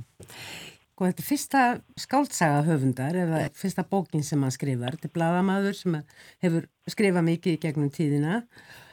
Og 1.01 1.09
þetta 1.09 1.23
er 1.23 1.27
fyrsta 1.27 1.61
skáldsaga 1.99 2.63
höfundar 2.69 3.17
eða 3.19 3.43
fyrsta 3.59 3.83
bókin 3.89 4.23
sem 4.27 4.43
hann 4.45 4.53
skrifar. 4.55 4.99
Þetta 4.99 5.09
er 5.09 5.17
bladamaður 5.17 5.79
sem 5.79 5.97
hefur 6.45 6.69
skrifað 6.93 7.29
mikið 7.31 7.57
í 7.57 7.61
gegnum 7.65 7.93
tíðina. 7.95 8.43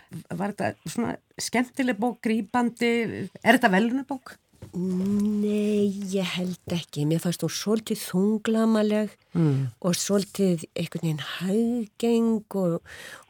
Var 0.10 0.56
þetta 0.56 0.90
svona 0.90 1.18
skemmtileg 1.38 2.00
bók, 2.00 2.18
grípandi? 2.26 2.94
Er 3.44 3.60
þetta 3.60 3.74
velunabók? 3.76 4.38
Nei, 4.72 5.90
ég 6.14 6.28
held 6.36 6.74
ekki. 6.76 7.06
Mér 7.10 7.22
fannst 7.24 7.42
hún 7.42 7.50
svolítið 7.50 8.02
þunglamaleg 8.04 9.14
mm. 9.34 9.62
og 9.82 9.96
svolítið 9.98 10.66
einhvern 10.78 11.06
veginn 11.08 11.24
haugeng 11.40 12.58
og, 12.60 12.76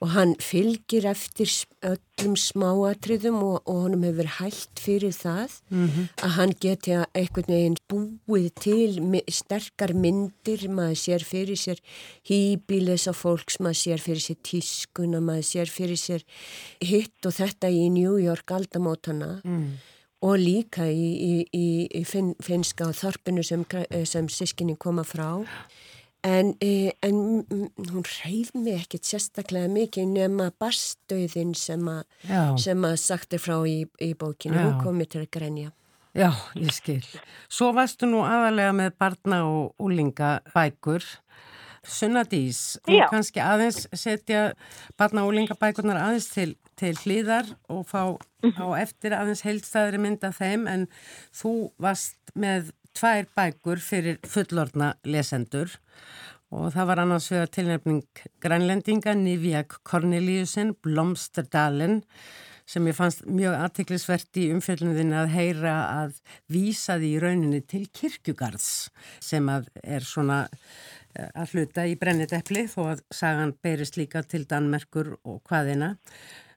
og 0.03 0.11
hann 0.17 0.33
fylgir 0.43 1.07
eftir 1.07 1.47
öllum 1.87 2.35
smáatriðum 2.35 3.37
og, 3.39 3.61
og 3.63 3.85
honum 3.85 4.03
hefur 4.03 4.31
hælt 4.39 4.81
fyrir 4.83 5.15
það 5.15 5.55
að 6.19 6.33
hann 6.35 6.55
geti 6.59 6.97
að 6.97 7.05
einhvern 7.21 7.53
veginn 7.55 7.77
búið 8.27 8.49
til 8.59 9.21
sterkar 9.31 9.93
myndir, 9.95 10.65
maður 10.67 10.99
sér 10.99 11.23
fyrir 11.23 11.59
sér 11.59 11.79
hýbílesa 12.27 13.13
fólks, 13.15 13.61
maður 13.63 13.79
sér 13.85 14.03
fyrir 14.03 14.25
sér 14.25 14.41
tískuna, 14.43 15.23
maður 15.23 15.47
sér 15.53 15.71
fyrir 15.71 16.01
sér 16.01 16.27
hitt 16.83 17.23
og 17.23 17.37
þetta 17.39 17.71
í 17.71 17.87
New 17.95 18.19
York 18.19 18.51
aldamótana 18.51 19.37
og 20.25 20.35
líka 20.39 20.87
í, 20.91 21.07
í, 21.15 21.33
í, 21.55 21.67
í 21.99 22.03
fin, 22.07 22.33
finska 22.43 22.91
þorpinu 22.95 23.43
sem, 23.45 23.63
sem 24.05 24.27
sískinni 24.31 24.75
koma 24.79 25.05
frá 25.07 25.29
en, 26.27 26.53
eh, 26.59 26.91
en 27.05 27.45
hún 27.47 28.03
reyð 28.03 28.51
mig 28.59 28.81
ekkert 28.81 29.07
sérstaklega 29.07 29.71
mikið 29.71 30.11
nema 30.11 30.49
barstöðin 30.59 31.55
sem, 31.55 31.87
a, 31.87 32.03
sem 32.59 32.83
að 32.83 32.97
sagt 32.99 33.37
er 33.37 33.43
frá 33.43 33.57
í, 33.63 33.85
í 34.03 34.13
bókinu, 34.19 34.59
Já. 34.59 34.65
hún 34.67 34.81
kom 34.83 34.99
mér 34.99 35.11
til 35.13 35.23
að 35.23 35.31
grenja 35.37 35.71
Já, 36.17 36.33
ég 36.57 36.73
skil. 36.73 37.03
Svo 37.47 37.69
varstu 37.77 38.07
nú 38.09 38.23
aðalega 38.25 38.73
með 38.73 38.95
barna 38.97 39.43
og 39.45 39.75
úlinga 39.77 40.39
bækur. 40.55 41.05
Sunnadís, 41.89 42.77
þú 42.85 43.01
kannski 43.11 43.41
aðeins 43.43 43.87
setja 43.97 44.49
barna 44.99 45.25
og 45.25 45.33
úlinga 45.33 45.57
bækurnar 45.59 45.99
aðeins 46.01 46.29
til, 46.33 46.55
til 46.79 46.93
hlýðar 47.01 47.49
og 47.69 47.85
fá 47.89 48.03
mm 48.15 48.51
-hmm. 48.51 48.61
á 48.61 48.67
eftir 48.81 49.13
aðeins 49.13 49.43
heilstæðri 49.43 49.97
mynda 49.97 50.31
þeim 50.31 50.67
en 50.67 50.87
þú 51.33 51.71
varst 51.77 52.17
með 52.35 52.71
tvær 52.93 53.25
bækur 53.35 53.79
fyrir 53.79 54.19
fullorna 54.27 54.93
lesendur 55.03 55.79
og 56.51 56.73
það 56.73 56.87
var 56.89 56.99
annars 56.99 57.31
vegar 57.31 57.47
tilnefning 57.53 58.03
grænlendinga 58.41 59.13
Nivjak 59.13 59.83
Corneliusin, 59.83 60.73
Blomsterdalen 60.81 62.03
sem 62.69 62.85
ég 62.85 62.97
fannst 62.97 63.23
mjög 63.25 63.55
aðtiklisvert 63.63 64.37
í 64.37 64.49
umfjöldunum 64.53 65.13
að 65.17 65.31
heyra 65.33 65.75
að 66.03 66.19
vísa 66.53 66.99
því 66.99 67.11
í 67.15 67.21
rauninni 67.23 67.61
til 67.65 67.87
kirkjugarðs 67.97 68.89
sem 69.25 69.49
að 69.49 69.69
er 69.81 70.05
svona 70.05 70.43
að 71.17 71.55
hluta 71.55 71.87
í 71.89 71.95
brenniteppli 71.99 72.67
þó 72.69 72.81
að 72.91 73.01
sagan 73.13 73.55
berist 73.63 73.97
líka 73.97 74.21
til 74.27 74.45
Danmerkur 74.49 75.15
og 75.23 75.41
hvaðina. 75.49 75.95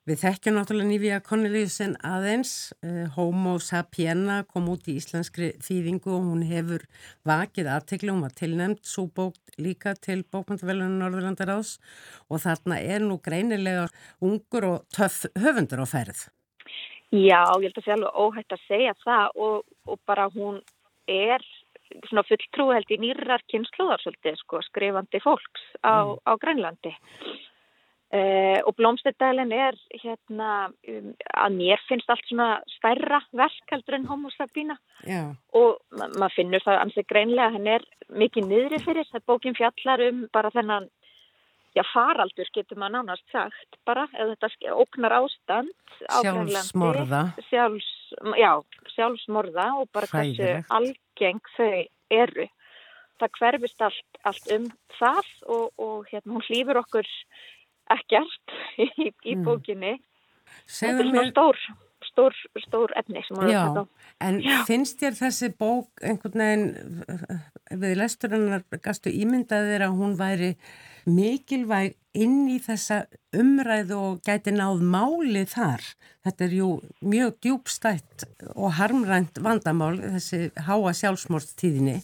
Við 0.03 0.17
þekkjum 0.19 0.57
náttúrulega 0.57 0.89
Nývija 0.89 1.17
Connellysen 1.23 1.93
aðeins, 2.03 2.73
uh, 2.83 3.05
Homo 3.15 3.53
sapiena 3.63 4.41
kom 4.49 4.65
út 4.73 4.89
í 4.91 4.97
íslenskri 4.99 5.53
þýðingu 5.63 6.11
og 6.11 6.25
hún 6.27 6.41
hefur 6.49 6.83
vakið 7.23 7.69
aðtekli, 7.71 8.11
hún 8.11 8.25
var 8.25 8.35
tilnæmt 8.35 8.83
svo 8.83 9.05
bókt 9.07 9.55
líka 9.55 9.93
til 9.95 10.25
bókmyndavelunum 10.27 10.99
Norðurlandaráðs 10.99 11.77
og 12.27 12.43
þarna 12.43 12.81
er 12.83 13.07
nú 13.07 13.15
greinilega 13.23 13.87
ungur 14.19 14.67
og 14.73 14.83
töff 14.91 15.23
höfundur 15.39 15.85
á 15.85 15.87
ferð. 15.87 16.27
Já, 17.13 17.39
ég 17.61 17.69
held 17.69 17.79
að 17.79 17.87
sé 17.87 17.95
alveg 17.95 18.21
óhægt 18.25 18.57
að 18.57 18.67
segja 18.67 18.97
það 19.05 19.41
og, 19.47 19.65
og 19.87 20.03
bara 20.03 20.27
hún 20.35 20.59
er 21.07 21.47
svona 22.09 22.25
fulltrú 22.27 22.69
held 22.73 22.91
í 22.93 22.99
nýrar 23.01 23.43
kynnslóðar 23.51 24.03
svolítið 24.03 24.37
sko, 24.41 24.61
skrifandi 24.67 25.21
fólks 25.23 25.65
á, 25.81 26.03
mm. 26.03 26.21
á 26.27 26.31
Grænlandi. 26.41 26.93
Uh, 28.13 28.59
og 28.69 28.75
Blómstedælin 28.77 29.49
er 29.57 29.77
hérna 29.97 30.49
um, 30.69 31.13
að 31.33 31.55
mér 31.57 31.81
finnst 31.87 32.11
allt 32.13 32.27
svona 32.29 32.59
stærra 32.75 33.23
verk 33.33 33.71
heldur 33.73 33.97
en 33.97 34.05
Homo 34.05 34.29
Sabina 34.35 34.75
yeah. 35.01 35.31
og 35.57 35.79
ma 35.97 36.11
maður 36.21 36.35
finnur 36.35 36.61
það 36.61 36.77
ansið 36.83 37.07
greinlega 37.09 37.55
henn 37.55 37.71
er 37.73 37.87
mikið 38.21 38.51
niðri 38.51 38.79
fyrir 38.85 39.09
það 39.09 39.25
bókin 39.31 39.57
fjallar 39.57 40.05
um 40.11 40.21
bara 40.37 40.53
þennan 40.53 40.85
já 41.73 41.83
faraldur 41.89 42.49
getur 42.55 42.79
maður 42.79 42.99
nánast 42.99 43.25
sagt 43.33 43.77
bara 43.87 44.05
eða 44.13 44.35
þetta 44.35 44.75
oknar 44.77 45.15
ástand 45.17 45.71
sjálfsmorða. 46.01 47.23
Sjálfs, 47.49 47.91
já 48.39 48.51
sjálfsmorða 48.95 49.69
og 49.81 49.89
bara 49.95 50.09
hversu 50.11 50.51
algeng 50.73 51.41
þau 51.57 51.85
eru. 52.13 52.49
Það 53.21 53.37
hverfist 53.39 53.85
allt, 53.85 54.21
allt 54.27 54.51
um 54.57 54.67
það 54.99 55.31
og, 55.45 55.65
og 55.77 56.09
hérna 56.11 56.37
hún 56.37 56.45
hlýfur 56.49 56.81
okkur 56.83 57.09
ekkert 57.93 58.57
í, 58.81 59.09
í 59.09 59.35
mm. 59.37 59.45
bókinni. 59.47 59.97
Þetta 60.67 60.99
er 60.99 61.09
svona 61.09 61.29
stór 61.31 61.65
stór, 62.13 62.35
stór 62.67 62.93
efni 62.99 63.21
Já, 63.49 63.85
en 64.21 64.39
Já. 64.43 64.63
finnst 64.67 64.99
þér 65.01 65.17
þessi 65.17 65.49
bók 65.59 66.03
einhvern 66.03 66.43
veginn 66.43 67.83
við 67.83 67.95
lesturinnar 67.99 68.65
gastu 68.83 69.13
ímyndaðir 69.13 69.87
að 69.87 69.97
hún 69.99 70.17
væri 70.19 70.53
mikilvæg 71.09 71.95
inn 72.13 72.45
í 72.51 72.59
þessa 72.61 73.03
umræðu 73.33 73.97
og 73.97 74.19
gæti 74.25 74.53
náð 74.53 74.83
máli 74.85 75.45
þar. 75.49 75.81
Þetta 76.23 76.45
er 76.45 76.53
jú 76.59 76.69
mjög 77.03 77.39
djúbstætt 77.43 78.27
og 78.53 78.77
harmrænt 78.77 79.41
vandamál 79.43 79.97
þessi 79.99 80.51
háa 80.67 80.93
sjálfsmórtstíðinni 80.95 81.97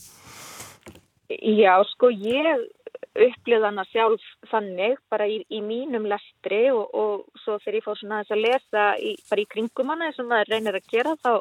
Já, 1.29 1.77
sko 1.93 2.09
ég 2.09 2.65
upplöðana 3.19 3.83
sjálf 3.89 4.23
þannig 4.49 4.97
bara 5.11 5.27
í, 5.29 5.39
í 5.49 5.61
mínum 5.61 6.07
lestri 6.09 6.67
og, 6.73 6.89
og 6.93 7.41
svo 7.43 7.57
þegar 7.61 7.77
ég 7.77 7.85
fór 7.85 7.99
svona 7.99 8.21
þess 8.23 8.35
að 8.35 8.43
lesa 8.45 8.85
í, 8.97 9.13
bara 9.29 9.43
í 9.43 9.47
kringum 9.53 9.93
hana 9.93 10.09
eins 10.09 10.21
og 10.21 10.29
maður 10.29 10.53
reynir 10.53 10.79
að 10.79 10.91
gera 10.91 11.15
þá 11.21 11.31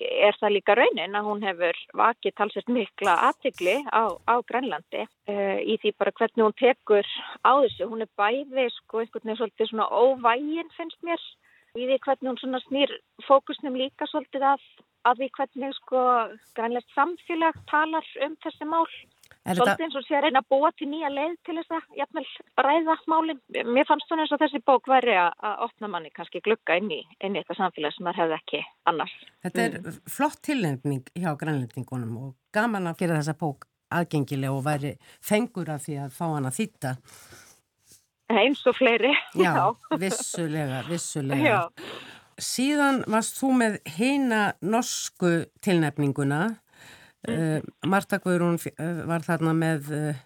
er 0.00 0.36
það 0.40 0.54
líka 0.56 0.76
raunin 0.78 1.16
að 1.18 1.28
hún 1.28 1.44
hefur 1.44 1.78
vakið 2.00 2.36
talsett 2.38 2.72
mikla 2.72 3.16
aðtegli 3.28 3.76
á, 3.92 4.16
á 4.24 4.34
Grænlandi 4.48 5.04
uh, 5.04 5.58
í 5.60 5.76
því 5.82 5.94
bara 6.00 6.14
hvernig 6.16 6.46
hún 6.46 6.56
tekur 6.58 7.06
á 7.44 7.52
þessu. 7.62 7.88
Hún 7.90 8.04
er 8.06 8.10
bæði 8.18 8.66
sko 8.76 9.02
einhvern 9.02 9.26
veginn 9.26 9.40
svolítið 9.40 9.70
svona 9.70 9.88
óvægin 9.90 10.74
finnst 10.76 11.00
mér 11.06 11.24
í 11.78 11.86
því 11.86 11.98
hvernig 12.06 12.30
hún 12.30 12.40
svona 12.40 12.62
snýr 12.66 12.94
fókusnum 13.28 13.78
líka 13.78 14.08
svolítið 14.10 14.46
að, 14.54 14.66
að 15.06 15.22
því 15.22 15.30
hvernig 15.38 15.76
sko 15.78 16.04
grænlegt 16.58 16.96
samfélag 16.96 17.60
talar 17.70 18.12
um 18.26 18.36
þessi 18.44 18.68
mál 18.68 18.86
Svolítið 19.40 19.86
eins 19.86 19.96
og 19.96 20.04
sé 20.04 20.16
að 20.18 20.26
reyna 20.26 20.42
að 20.42 20.48
búa 20.52 20.68
til 20.76 20.86
nýja 20.90 21.08
leið 21.10 21.36
til 21.48 21.54
þess 21.56 21.72
að 21.72 21.94
jæfnvel 21.96 22.24
ræða 22.66 22.96
málinn. 23.08 23.40
Mér 23.72 23.86
fannst 23.88 24.10
svona 24.10 24.26
eins 24.26 24.34
og 24.36 24.42
þessi 24.42 24.60
bók 24.68 24.90
væri 24.90 25.14
að 25.16 25.64
opna 25.64 25.88
manni 25.88 26.12
kannski 26.12 26.42
glukka 26.44 26.76
inn 26.76 26.92
í, 26.92 27.00
inn 27.24 27.38
í 27.38 27.40
eitthvað 27.40 27.62
samfélag 27.62 27.96
sem 27.96 28.10
það 28.10 28.20
hefði 28.20 28.36
ekki 28.36 28.62
annars. 28.92 29.16
Þetta 29.46 29.64
er 29.64 29.78
mm. 29.80 29.98
flott 30.12 30.38
tilnefning 30.44 31.08
hjá 31.16 31.32
grænlendingunum 31.40 32.20
og 32.20 32.30
gaman 32.52 32.92
að 32.92 33.00
gera 33.00 33.16
þessa 33.22 33.36
bók 33.40 33.64
aðgengileg 33.90 34.52
og 34.52 34.64
væri 34.68 34.94
fengur 35.24 35.72
af 35.72 35.86
því 35.86 35.98
að 36.04 36.16
fá 36.20 36.24
hann 36.28 36.50
að 36.50 36.58
þýtta. 36.60 36.94
Eins 38.30 38.60
og 38.68 38.76
fleiri. 38.78 39.10
Já, 39.40 39.54
vissulega, 39.98 40.84
vissulega. 40.86 41.56
Já. 41.56 41.94
Síðan 42.40 43.02
varst 43.10 43.40
þú 43.40 43.54
með 43.60 43.80
heina 43.98 44.50
norsku 44.64 45.32
tilnefninguna 45.64 46.44
Uh, 47.28 47.60
Marta 47.84 48.16
Guðrún 48.16 48.56
uh, 48.56 49.02
var 49.08 49.24
þarna 49.26 49.52
með 49.52 49.90
uh, 49.92 50.20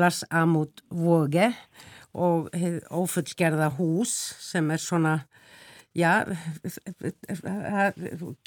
Lars 0.00 0.22
Amund 0.32 0.80
Våge 0.88 1.50
og 2.16 2.48
ofullgerða 2.94 3.68
hús 3.76 4.14
sem 4.40 4.70
er 4.72 4.80
svona 4.80 5.18
já 5.98 6.24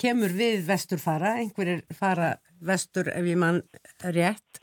kemur 0.02 0.34
við 0.34 0.66
vestur 0.66 1.02
fara 1.02 1.36
einhverjir 1.42 1.84
fara 1.94 2.34
vestur 2.62 3.12
ef 3.14 3.26
ég 3.28 3.38
mann 3.38 3.62
rétt 4.02 4.62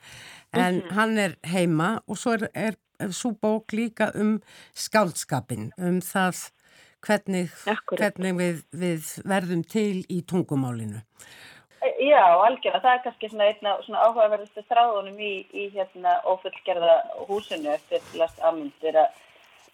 en 0.53 0.75
mm 0.75 0.81
-hmm. 0.81 0.93
hann 0.93 1.19
er 1.19 1.37
heima 1.45 2.03
og 2.07 2.19
svo 2.19 2.33
er, 2.33 2.49
er, 2.55 2.75
svo 3.11 3.31
bók 3.43 3.73
líka 3.73 4.11
um 4.15 4.41
skáldskapin 4.75 5.73
um 5.79 6.01
það 6.01 6.51
hvernig, 7.01 7.51
hvernig 7.87 8.35
við, 8.37 8.63
við 8.73 9.23
verðum 9.25 9.63
til 9.65 10.05
í 10.09 10.23
tungumálinu 10.23 11.03
Já, 11.83 12.23
algjörða. 12.43 12.81
Það 12.83 12.93
er 12.93 13.03
kannski 13.05 13.31
svona 13.31 13.47
einna 13.53 13.77
svona 13.85 14.03
áhugaverðustu 14.07 14.65
þráðunum 14.67 15.23
í, 15.23 15.33
í 15.55 15.69
hérna 15.75 16.19
ofullgerða 16.27 16.99
húsinu 17.29 17.71
eftir 17.75 18.03
Lars 18.19 18.35
Amund 18.43 18.89
er 18.91 18.99
að, 19.05 19.21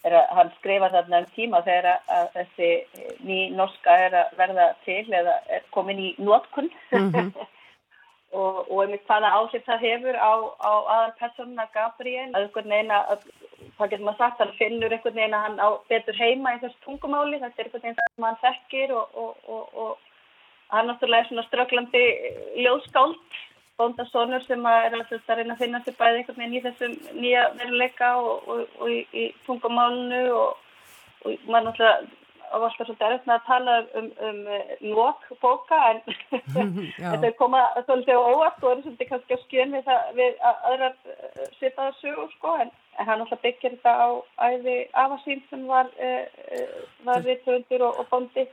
er 0.05 0.19
að 0.21 0.35
hann 0.39 0.53
skrifa 0.59 0.91
þarna 0.93 1.23
um 1.23 1.31
tíma 1.37 1.63
þegar 1.65 1.91
að, 1.95 2.29
þessi 2.37 2.71
ný 3.25 3.39
norska 3.57 3.97
er 4.07 4.19
að 4.21 4.37
verða 4.41 4.69
til 4.85 5.03
eða 5.09 5.39
er 5.49 5.67
komin 5.77 6.03
í 6.03 6.13
nótkunn 6.21 6.71
mm 6.93 7.11
-hmm. 7.11 7.33
og, 8.41 8.71
og 8.71 8.79
einmitt 8.85 9.09
hvaða 9.09 9.33
áhrif 9.39 9.65
það 9.65 9.85
hefur 9.89 10.17
á, 10.21 10.33
á 10.61 10.73
aðal 10.95 11.13
persónuna 11.21 11.69
Gabriel 11.73 12.31
að 12.35 12.43
einhvern 12.43 12.73
veginn 12.75 12.97
að 12.97 13.29
það 13.79 13.91
getur 13.91 14.05
maður 14.05 14.19
sagt, 14.19 14.41
hann 14.43 14.59
finnur 14.59 14.93
einhvern 14.93 15.21
veginn 15.21 15.37
að 15.39 15.45
hann 15.47 15.61
á 15.63 15.69
betur 15.89 16.19
heima 16.19 16.57
í 16.57 16.59
þess 16.63 16.83
tungumáli, 16.85 17.41
þetta 17.41 17.63
er 17.63 17.65
einhvern 17.65 17.83
veginn 17.87 18.03
sem 18.03 18.27
hann 18.29 18.43
þekkir 18.43 18.93
og, 18.99 19.23
og, 19.49 19.65
og 19.73 20.11
hann 20.73 20.91
náttúrulega 20.91 21.25
er 21.25 21.31
svona 21.31 21.47
ströglandi 21.49 22.05
ljóðskáld. 22.65 23.41
Bóndasónur 23.75 24.45
sem 24.47 24.67
er 24.71 24.95
að, 24.95 25.15
reyna 25.27 25.57
að 25.57 25.63
finna 25.65 25.81
sér 25.83 25.97
bæði 25.99 26.21
einhvern 26.21 26.37
veginn 26.39 26.59
í 26.59 26.63
þessum 26.63 26.93
nýja 27.19 27.49
veruleika 27.59 28.11
og, 28.23 28.45
og, 28.47 28.77
og 28.79 28.93
í, 28.93 29.01
í 29.11 29.25
tungumálnu 29.49 30.21
og, 30.31 30.77
og 31.25 31.49
maður 31.49 31.73
náttúrulega 31.73 32.23
á 32.55 32.57
alltaf 32.57 32.87
svolítið 32.87 33.27
með 33.27 33.35
að 33.35 33.47
tala 33.49 33.75
um, 33.99 34.09
um 34.29 34.41
lók 34.95 35.25
bóka 35.43 35.79
en 35.91 36.01
þetta 36.45 37.29
er 37.29 37.37
komað 37.39 37.79
svolítið 37.87 38.21
á 38.21 38.23
óvart 38.31 38.63
og 38.63 38.71
er 38.71 38.83
svolítið 38.85 39.11
kannski 39.11 39.39
á 39.39 39.45
skjön 39.45 39.75
við, 39.75 39.87
það, 39.89 40.11
við 40.19 40.43
aðrar 40.51 40.95
uh, 40.95 41.47
svipaðar 41.59 41.97
sögur 42.01 42.31
sko 42.37 42.57
en, 42.63 42.75
en 42.99 43.09
hann 43.11 43.25
alltaf 43.25 43.43
byggir 43.43 43.75
þetta 43.75 43.95
á 43.99 44.09
æði 44.47 44.77
afasín 45.05 45.43
sem 45.51 45.65
var, 45.71 45.91
uh, 45.99 46.79
var 47.09 47.27
viðtöndur 47.27 47.89
og 47.91 48.05
bóndi 48.13 48.47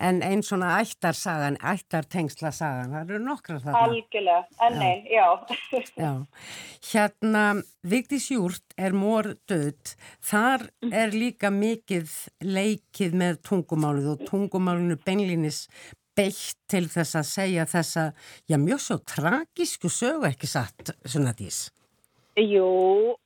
en 0.00 0.20
einn 0.24 0.42
svona 0.46 0.72
ættarsagan, 0.80 1.58
ættartengslasagan, 1.72 2.94
það 2.94 3.12
eru 3.14 3.20
nokkra 3.24 3.58
þarna. 3.60 3.82
Algjörlega, 3.84 4.42
en 4.66 4.78
nein, 4.80 5.06
já. 5.10 5.26
já. 6.04 6.12
Hérna, 6.90 7.44
Vigdís 7.86 8.30
Júrt 8.32 8.76
er 8.80 8.96
mór 8.96 9.34
döð, 9.50 9.94
þar 10.24 10.68
er 10.90 11.16
líka 11.16 11.52
mikið 11.54 12.14
leikið 12.44 13.18
með 13.22 13.42
tungumálið 13.50 14.12
og 14.14 14.28
tungumálinu 14.30 14.98
beinlinis 15.04 15.66
beitt 16.16 16.56
til 16.70 16.86
þess 16.90 17.20
að 17.20 17.28
segja 17.28 17.66
þessa, 17.70 18.10
já 18.48 18.56
mjög 18.60 18.80
svo 18.84 18.98
tragísku 19.08 19.92
sögu 19.92 20.28
ekki 20.28 20.48
satt, 20.50 20.96
svona 21.04 21.36
dís. 21.36 21.68
Jú, 22.40 22.66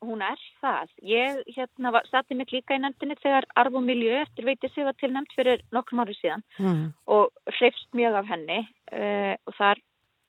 hún 0.03 0.23
er 0.27 0.41
það. 0.63 0.93
Ég 1.07 1.41
hérna, 1.55 1.93
sati 2.11 2.35
mig 2.35 2.51
líka 2.51 2.75
í 2.75 2.81
nefndinni 2.83 3.15
þegar 3.21 3.47
Arvo 3.61 3.83
Miljö 3.85 4.17
eftir 4.25 4.47
veiti 4.49 4.71
sig 4.73 4.87
var 4.87 4.97
tilnæmt 4.99 5.35
fyrir 5.37 5.63
nokkrum 5.75 6.03
árið 6.03 6.19
síðan 6.19 6.45
mm. 6.59 6.85
og 7.15 7.31
hreifst 7.59 7.91
mjög 7.95 8.19
af 8.21 8.31
henni 8.33 8.61
uh, 8.65 9.35
og 9.47 9.59
þar 9.59 9.83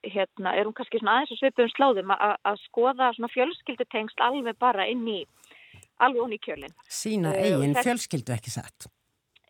hérna, 0.06 0.54
er 0.54 0.67
hún 0.67 0.76
kannski 0.78 1.02
aðeins 1.02 1.34
að 1.34 1.41
svipum 1.41 1.71
sláðum 1.74 2.13
að 2.13 2.60
skoða 2.67 3.10
fjölskyldutengst 3.34 4.21
alveg 4.21 4.60
bara 4.62 4.86
inn 4.91 5.08
í 5.10 5.24
alveg 5.98 6.21
hún 6.21 6.36
í 6.36 6.41
kjölinn. 6.43 6.76
Sína 6.91 7.34
uh, 7.34 7.41
eigin 7.41 7.74
fjölskyldu 7.80 8.36
ekki 8.36 8.54
satt? 8.54 8.89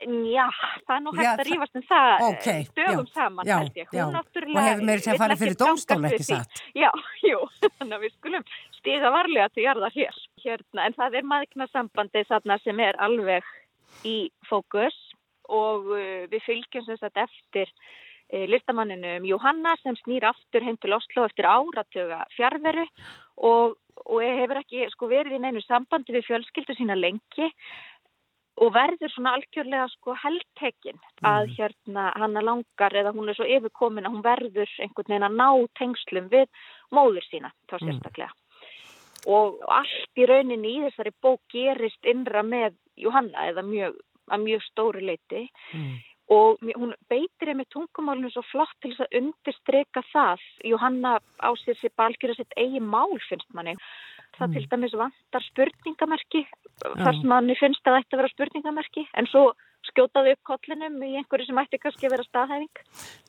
Já, 0.03 0.49
það 0.83 0.95
er 0.95 1.03
nú 1.05 1.11
hægt 1.15 1.39
að 1.39 1.47
rífast 1.47 1.77
um 1.79 1.83
það 1.87 2.09
eh, 2.13 2.25
okay, 2.27 2.63
dögum 2.75 3.05
já, 3.07 3.13
saman 3.15 3.47
já, 3.47 3.57
já. 3.95 4.05
og 4.11 4.59
hefur 4.59 4.81
meiri 4.89 5.11
að 5.13 5.21
fara 5.21 5.37
fyrir 5.39 5.55
domstól 5.59 6.07
ekki 6.09 6.25
satt 6.27 6.59
Já, 6.75 6.89
jú, 7.29 7.39
þannig 7.63 7.95
að 7.95 8.03
við 8.03 8.15
skulum 8.17 8.47
stiga 8.75 9.11
varlega 9.13 9.47
til 9.53 9.63
jarðar 9.65 9.95
hér. 9.95 10.17
Hérna, 10.43 10.85
en 10.85 10.97
það 10.97 11.15
er 11.17 11.29
maðurknarsambandi 11.31 12.25
þarna 12.27 12.59
sem 12.61 12.81
er 12.83 12.99
alveg 13.07 13.47
í 14.05 14.17
fókus 14.49 14.97
og 15.47 15.87
uh, 15.95 16.25
við 16.29 16.43
fylgjum 16.43 16.85
sem 16.89 16.99
sagt 16.99 17.23
eftir 17.23 17.71
uh, 17.71 18.45
listamanninum 18.51 19.25
Jóhanna 19.31 19.77
sem 19.81 19.97
snýr 20.03 20.27
aftur 20.27 20.65
heim 20.65 20.77
til 20.83 20.93
Oslo 20.97 21.25
eftir 21.29 21.47
áratöga 21.47 22.25
fjárveru 22.35 22.85
og, 23.37 23.77
og 24.03 24.21
hefur 24.21 24.59
ekki 24.59 24.85
sko, 24.93 25.09
verið 25.09 25.39
í 25.39 25.43
neinu 25.45 25.63
sambandi 25.65 26.17
við 26.17 26.27
fjölskyldu 26.29 26.77
sína 26.77 26.99
lengi 26.99 27.49
og 28.63 28.71
verður 28.75 29.11
svona 29.11 29.35
algjörlega 29.35 29.87
sko 29.91 30.15
heldtekinn 30.21 30.99
að 31.27 31.49
mm. 31.49 31.53
hérna 31.57 32.05
hann 32.15 32.39
er 32.39 32.47
langar 32.47 32.95
eða 33.01 33.11
hún 33.15 33.29
er 33.29 33.37
svo 33.37 33.47
yfirkomin 33.57 34.07
að 34.07 34.15
hún 34.15 34.25
verður 34.25 34.73
einhvern 34.79 35.11
veginn 35.11 35.27
að 35.27 35.37
ná 35.41 35.49
tengslum 35.79 36.31
við 36.31 36.47
móður 36.95 37.27
sína 37.27 37.51
þá 37.67 37.75
mm. 37.75 37.83
sérstaklega 37.83 38.31
mm. 38.31 39.29
og 39.35 39.61
allt 39.79 40.23
í 40.23 40.27
rauninni 40.31 40.73
í 40.77 40.81
þessari 40.87 41.15
bók 41.25 41.43
gerist 41.51 42.11
innra 42.11 42.45
með 42.47 42.79
Johanna 42.95 43.49
eða 43.51 43.65
mjög, 43.67 43.97
að 44.31 44.45
mjög 44.47 44.67
stóri 44.69 45.03
leiti 45.03 45.43
mm. 45.75 45.91
og 46.31 46.63
hún 46.79 46.95
beitir 47.11 47.51
með 47.59 47.73
tungumálunum 47.75 48.31
svo 48.31 48.45
flott 48.53 48.75
til 48.79 48.93
þess 48.93 49.03
að 49.09 49.19
undirstreka 49.19 50.05
það 50.13 50.47
Johanna 50.71 51.17
á 51.43 51.49
sér 51.59 51.75
sér 51.81 51.95
balgjur 51.99 52.37
að 52.37 52.39
sitt 52.39 52.55
eigi 52.55 52.79
mál 52.79 53.19
finnst 53.27 53.51
manni 53.51 53.75
það 54.39 54.47
mm. 54.47 54.55
til 54.55 54.67
dæmis 54.71 54.97
vantar 54.99 55.45
spurningamerki 55.49 56.43
þar 56.83 57.19
sem 57.19 57.31
manni 57.31 57.55
finnst 57.59 57.85
að 57.85 57.95
það 57.95 58.01
ætti 58.03 58.15
að 58.15 58.21
vera 58.21 58.33
spurningamerki 58.33 59.05
en 59.15 59.29
svo 59.31 59.45
skjótaði 59.91 60.33
upp 60.35 60.47
kollinum 60.49 60.97
í 61.05 61.11
einhverju 61.19 61.49
sem 61.49 61.59
ætti 61.61 61.81
kannski 61.81 62.07
að 62.07 62.15
vera 62.15 62.25
staðhæfing. 62.25 62.81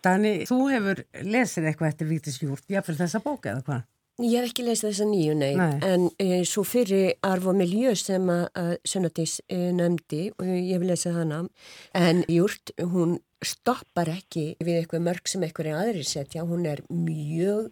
Dani, 0.04 0.32
þú 0.48 0.62
hefur 0.72 1.02
lesið 1.26 1.68
eitthvað 1.68 1.92
eftir 1.92 2.10
Vítis 2.10 2.40
Júrt, 2.40 2.64
jáfnveil 2.72 2.98
þessa 3.02 3.20
bóka 3.24 3.52
eða 3.52 3.66
hvað? 3.66 3.84
Ég 4.24 4.40
hef 4.40 4.48
ekki 4.48 4.64
lesið 4.64 4.88
þessa 4.88 5.06
nýju, 5.10 5.32
nei, 5.36 5.50
nei. 5.60 5.72
en 5.84 6.06
e, 6.16 6.40
svo 6.48 6.62
fyrir 6.64 7.18
Arvo 7.28 7.52
Miljö 7.52 7.92
sem 8.00 8.30
að 8.32 8.78
Sönatís 8.88 9.42
e, 9.44 9.58
nefndi 9.76 10.30
og 10.38 10.46
ég 10.48 10.70
hef 10.72 10.86
lesið 10.88 11.18
hana, 11.20 11.42
en 12.00 12.22
Júrt, 12.32 12.72
hún 12.80 13.18
stoppar 13.44 14.08
ekki 14.08 14.54
við 14.64 14.80
eitthvað 14.80 15.04
mörg 15.10 15.28
sem 15.28 15.44
eitthvað 15.44 15.68
er 15.68 15.82
aðri 15.82 16.06
setja, 16.08 16.46
hún 16.48 16.64
er 16.70 16.80
mjög 16.88 17.68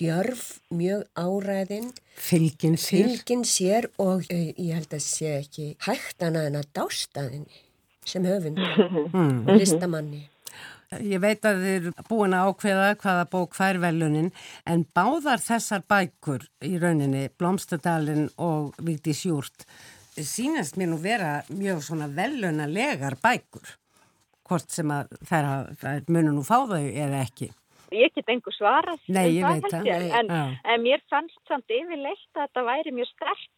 djörf, 0.00 0.44
mjög 0.72 1.04
áræðin. 1.18 1.92
Fylgin 2.16 2.76
sér, 2.80 3.08
fylgin 3.08 3.44
sér 3.48 3.90
og 4.00 4.24
uh, 4.24 4.50
ég 4.56 4.74
held 4.78 4.92
að 4.96 5.04
sé 5.04 5.36
ekki 5.40 5.74
hægt 5.86 6.24
annað 6.24 6.50
en 6.50 6.60
að 6.62 6.68
dásta 6.78 7.26
þenni 7.28 7.64
sem 8.08 8.26
höfund 8.26 8.60
mm. 9.14 9.40
listamanni. 9.58 10.26
Ég 11.06 11.20
veit 11.22 11.44
að 11.46 11.60
þið 11.62 11.74
eru 11.76 11.92
búin 12.08 12.34
að 12.34 12.48
ákveða 12.50 12.86
hvaða 12.98 13.26
bók 13.30 13.52
fær 13.54 13.78
velunin 13.78 14.32
en 14.66 14.82
báðar 14.96 15.38
þessar 15.44 15.84
bækur 15.86 16.48
í 16.66 16.72
rauninni, 16.82 17.28
Blomstadalinn 17.38 18.26
og 18.42 18.74
Víti 18.82 19.14
Sjúrt, 19.14 19.68
sínast 20.18 20.80
mér 20.80 20.90
nú 20.90 20.98
vera 20.98 21.36
mjög 21.52 21.84
svona 21.86 22.10
velunalegar 22.10 23.20
bækur, 23.22 23.76
hvort 24.48 24.74
sem 24.74 24.90
að 24.90 25.14
þær 25.30 26.10
munum 26.10 26.40
nú 26.40 26.44
fá 26.48 26.58
þau 26.64 26.82
eða 26.82 27.22
ekki 27.22 27.52
ég 27.94 28.12
get 28.14 28.32
engur 28.32 28.54
svarað 28.54 29.00
Nei, 29.10 29.36
ég 29.38 29.46
veit 29.46 29.66
það 29.70 29.88
en, 30.20 30.34
en 30.64 30.84
mér 30.84 31.02
fannst 31.10 31.40
samt 31.50 31.70
yfirleitt 31.70 32.28
að 32.36 32.46
þetta 32.46 32.66
væri 32.68 32.94
mjög 32.94 33.10
stert 33.14 33.48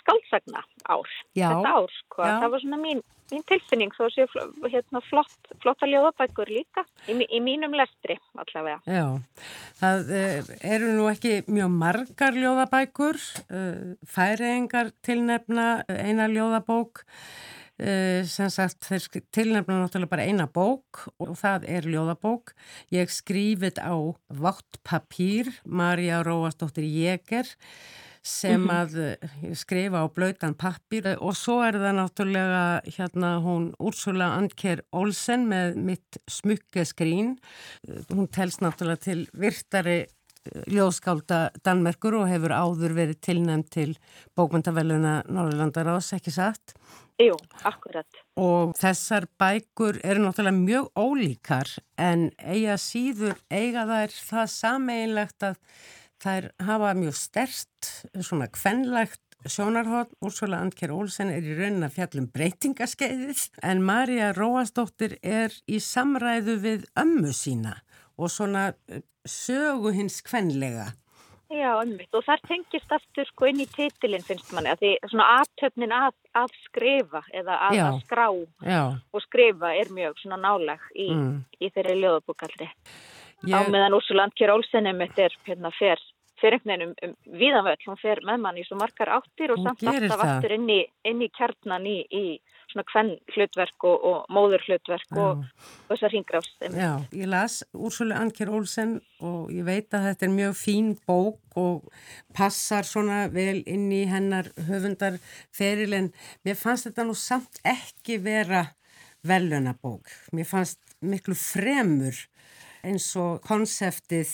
skálsagna 0.00 0.62
ár 0.84 1.08
Já. 1.36 1.48
þetta 1.48 1.72
ár, 1.72 1.92
sko. 2.02 2.22
það 2.22 2.48
var 2.52 2.62
svona 2.64 2.78
mín, 2.80 3.00
mín 3.32 3.44
tilfinning 3.48 3.94
þó 3.96 4.04
séu 4.12 4.26
hérna, 4.68 5.00
flott, 5.08 5.52
flotta 5.62 5.88
ljóðabækur 5.88 6.52
líka 6.52 6.84
í, 7.08 7.16
í 7.24 7.40
mínum 7.44 7.76
lestri 7.76 8.18
allavega 8.40 8.80
Já, 8.84 9.06
það 9.80 10.12
uh, 10.18 10.52
eru 10.74 10.92
nú 10.98 11.08
ekki 11.12 11.40
mjög 11.48 11.72
margar 11.80 12.38
ljóðabækur 12.38 13.20
uh, 13.46 13.96
færiðingar 14.16 14.92
tilnefna 15.06 15.68
eina 15.88 16.28
ljóðabók 16.32 17.04
sem 17.74 18.50
sagt 18.54 18.86
þeir 18.86 19.22
tilnefna 19.34 19.80
náttúrulega 19.80 20.12
bara 20.12 20.26
eina 20.28 20.46
bók 20.46 21.08
og 21.18 21.34
það 21.40 21.64
er 21.66 21.88
ljóðabók. 21.90 22.54
Ég 22.94 23.10
skrifit 23.10 23.80
á 23.82 23.94
Váttpapír 24.30 25.50
Marja 25.66 26.22
Róastóttir 26.22 26.86
Jéger 26.86 27.50
sem 28.24 28.62
-hmm. 28.62 28.72
að 28.72 29.18
eh, 29.20 29.54
skrifa 29.54 30.00
á 30.00 30.06
blöytan 30.08 30.54
pappir 30.56 31.16
og 31.20 31.36
svo 31.36 31.60
er 31.62 31.76
það 31.76 31.94
náttúrulega 31.98 32.80
hérna 32.96 33.38
hún 33.44 33.74
Úrsula 33.78 34.32
Andker 34.38 34.80
Olsen 34.92 35.46
með 35.46 35.76
mitt 35.76 36.16
smukkeskrín 36.26 37.36
hún 38.08 38.28
telst 38.28 38.60
náttúrulega 38.64 38.96
til 39.04 39.28
virtari 39.32 40.06
ljóðskálda 40.70 41.40
Danmerkur 41.64 42.18
og 42.20 42.28
hefur 42.28 42.52
áður 42.52 42.96
verið 42.98 43.20
tilnæmt 43.24 43.70
til 43.74 43.90
bókmyndaveluna 44.36 45.22
Norrlandar 45.32 45.94
ás, 45.94 46.12
ekki 46.16 46.34
satt 46.34 46.76
Jú, 47.22 47.34
akkurat. 47.62 48.08
Og 48.42 48.72
þessar 48.74 49.28
bækur 49.38 50.00
eru 50.02 50.24
náttúrulega 50.24 50.56
mjög 50.56 50.88
ólíkar 50.98 51.68
en 51.94 52.32
eiga 52.42 52.74
síður, 52.80 53.36
eiga 53.54 53.84
þær 53.86 54.16
það 54.16 54.48
sameinlegt 54.50 55.46
að 55.46 55.60
þær 56.24 56.48
hafa 56.66 56.90
mjög 56.98 57.14
stert, 57.20 57.92
svona 58.18 58.48
kvenlegt 58.50 59.22
sjónarhótt. 59.46 60.10
Úrsula 60.24 60.58
Andker 60.64 60.90
Olsen 60.90 61.30
er 61.30 61.46
í 61.46 61.54
raunin 61.54 61.86
að 61.86 62.00
fjallum 62.00 62.26
breytingaskeiðið 62.34 63.46
en 63.62 63.86
Marja 63.86 64.32
Róastóttir 64.34 65.14
er 65.22 65.54
í 65.70 65.78
samræðu 65.78 66.58
við 66.66 66.88
ömmu 66.98 67.30
sína 67.30 67.76
og 68.18 68.30
svona 68.30 68.72
sögu 69.26 69.92
hins 69.94 70.20
kvenlega. 70.24 70.92
Já, 71.52 71.76
ummitt 71.76 72.14
og 72.16 72.24
þar 72.24 72.40
tengist 72.48 72.92
aftur 72.94 73.26
sko 73.28 73.46
inn 73.50 73.60
í 73.62 73.66
titilinn 73.70 74.24
finnst 74.24 74.50
manni 74.56 74.72
að 74.72 74.80
því 74.80 74.92
svona 75.12 75.26
aftöfnin 75.42 75.92
að, 75.94 76.14
að 76.40 76.54
skrifa 76.64 77.20
eða 77.36 77.58
að, 77.68 77.80
að 77.84 77.98
skrá 78.06 78.24
Já. 78.64 78.80
og 79.12 79.24
skrifa 79.26 79.74
er 79.76 79.92
mjög 79.94 80.18
svona 80.22 80.40
nálag 80.40 80.88
í, 80.96 81.10
mm. 81.12 81.36
í 81.60 81.70
þeirri 81.74 81.98
ljóðabúkaldi. 82.00 82.70
Ég... 83.44 83.54
Á 83.54 83.60
meðan 83.68 83.98
Úrsuland 83.98 84.34
Kjör 84.38 84.54
Olsenum 84.56 85.04
þetta 85.04 85.28
er 85.28 85.36
hérna 85.46 85.70
fer, 85.76 86.02
fer 86.40 86.56
einhvern 86.56 86.72
veginn 86.72 86.88
um, 86.88 86.96
um 87.12 87.38
viðanvöld, 87.44 87.86
hún 87.90 88.00
fer 88.00 88.24
með 88.24 88.42
manni 88.46 88.64
í 88.64 88.66
svo 88.66 88.80
margar 88.80 89.12
áttir 89.18 89.52
og 89.52 89.60
hún 89.60 89.68
samt 89.68 89.84
alltaf 89.92 90.24
aftur 90.24 90.56
inn 90.56 90.66
í, 90.72 90.80
inn 91.06 91.22
í 91.22 91.30
kjarnan 91.36 91.86
í, 91.90 91.98
í 92.08 92.24
svona 92.74 92.86
kvenn 92.90 93.12
hlutverk 93.32 93.86
og, 93.88 94.04
og 94.10 94.34
móður 94.34 94.64
hlutverk 94.66 95.16
og, 95.16 95.44
og 95.86 95.92
þessar 95.92 96.14
hringrást. 96.14 96.54
Já, 96.74 96.90
ég 97.14 97.30
las 97.30 97.62
Úrsula 97.72 98.18
Anker 98.20 98.52
Olsen 98.52 98.98
og 99.24 99.52
ég 99.54 99.66
veit 99.66 99.94
að 99.94 100.10
þetta 100.10 100.28
er 100.28 100.34
mjög 100.34 100.58
fín 100.58 100.92
bók 101.06 101.58
og 101.60 101.86
passar 102.34 102.86
svona 102.88 103.24
vel 103.32 103.62
inn 103.70 103.86
í 103.94 104.04
hennar 104.10 104.50
höfundarferil 104.68 105.98
en 106.00 106.12
mér 106.44 106.58
fannst 106.58 106.90
þetta 106.90 107.06
nú 107.06 107.16
samt 107.18 107.62
ekki 107.62 108.18
vera 108.24 108.66
velunabók. 109.24 110.10
Mér 110.34 110.48
fannst 110.50 110.80
miklu 111.04 111.36
fremur 111.38 112.18
eins 112.84 113.06
og 113.16 113.40
konseptið 113.46 114.30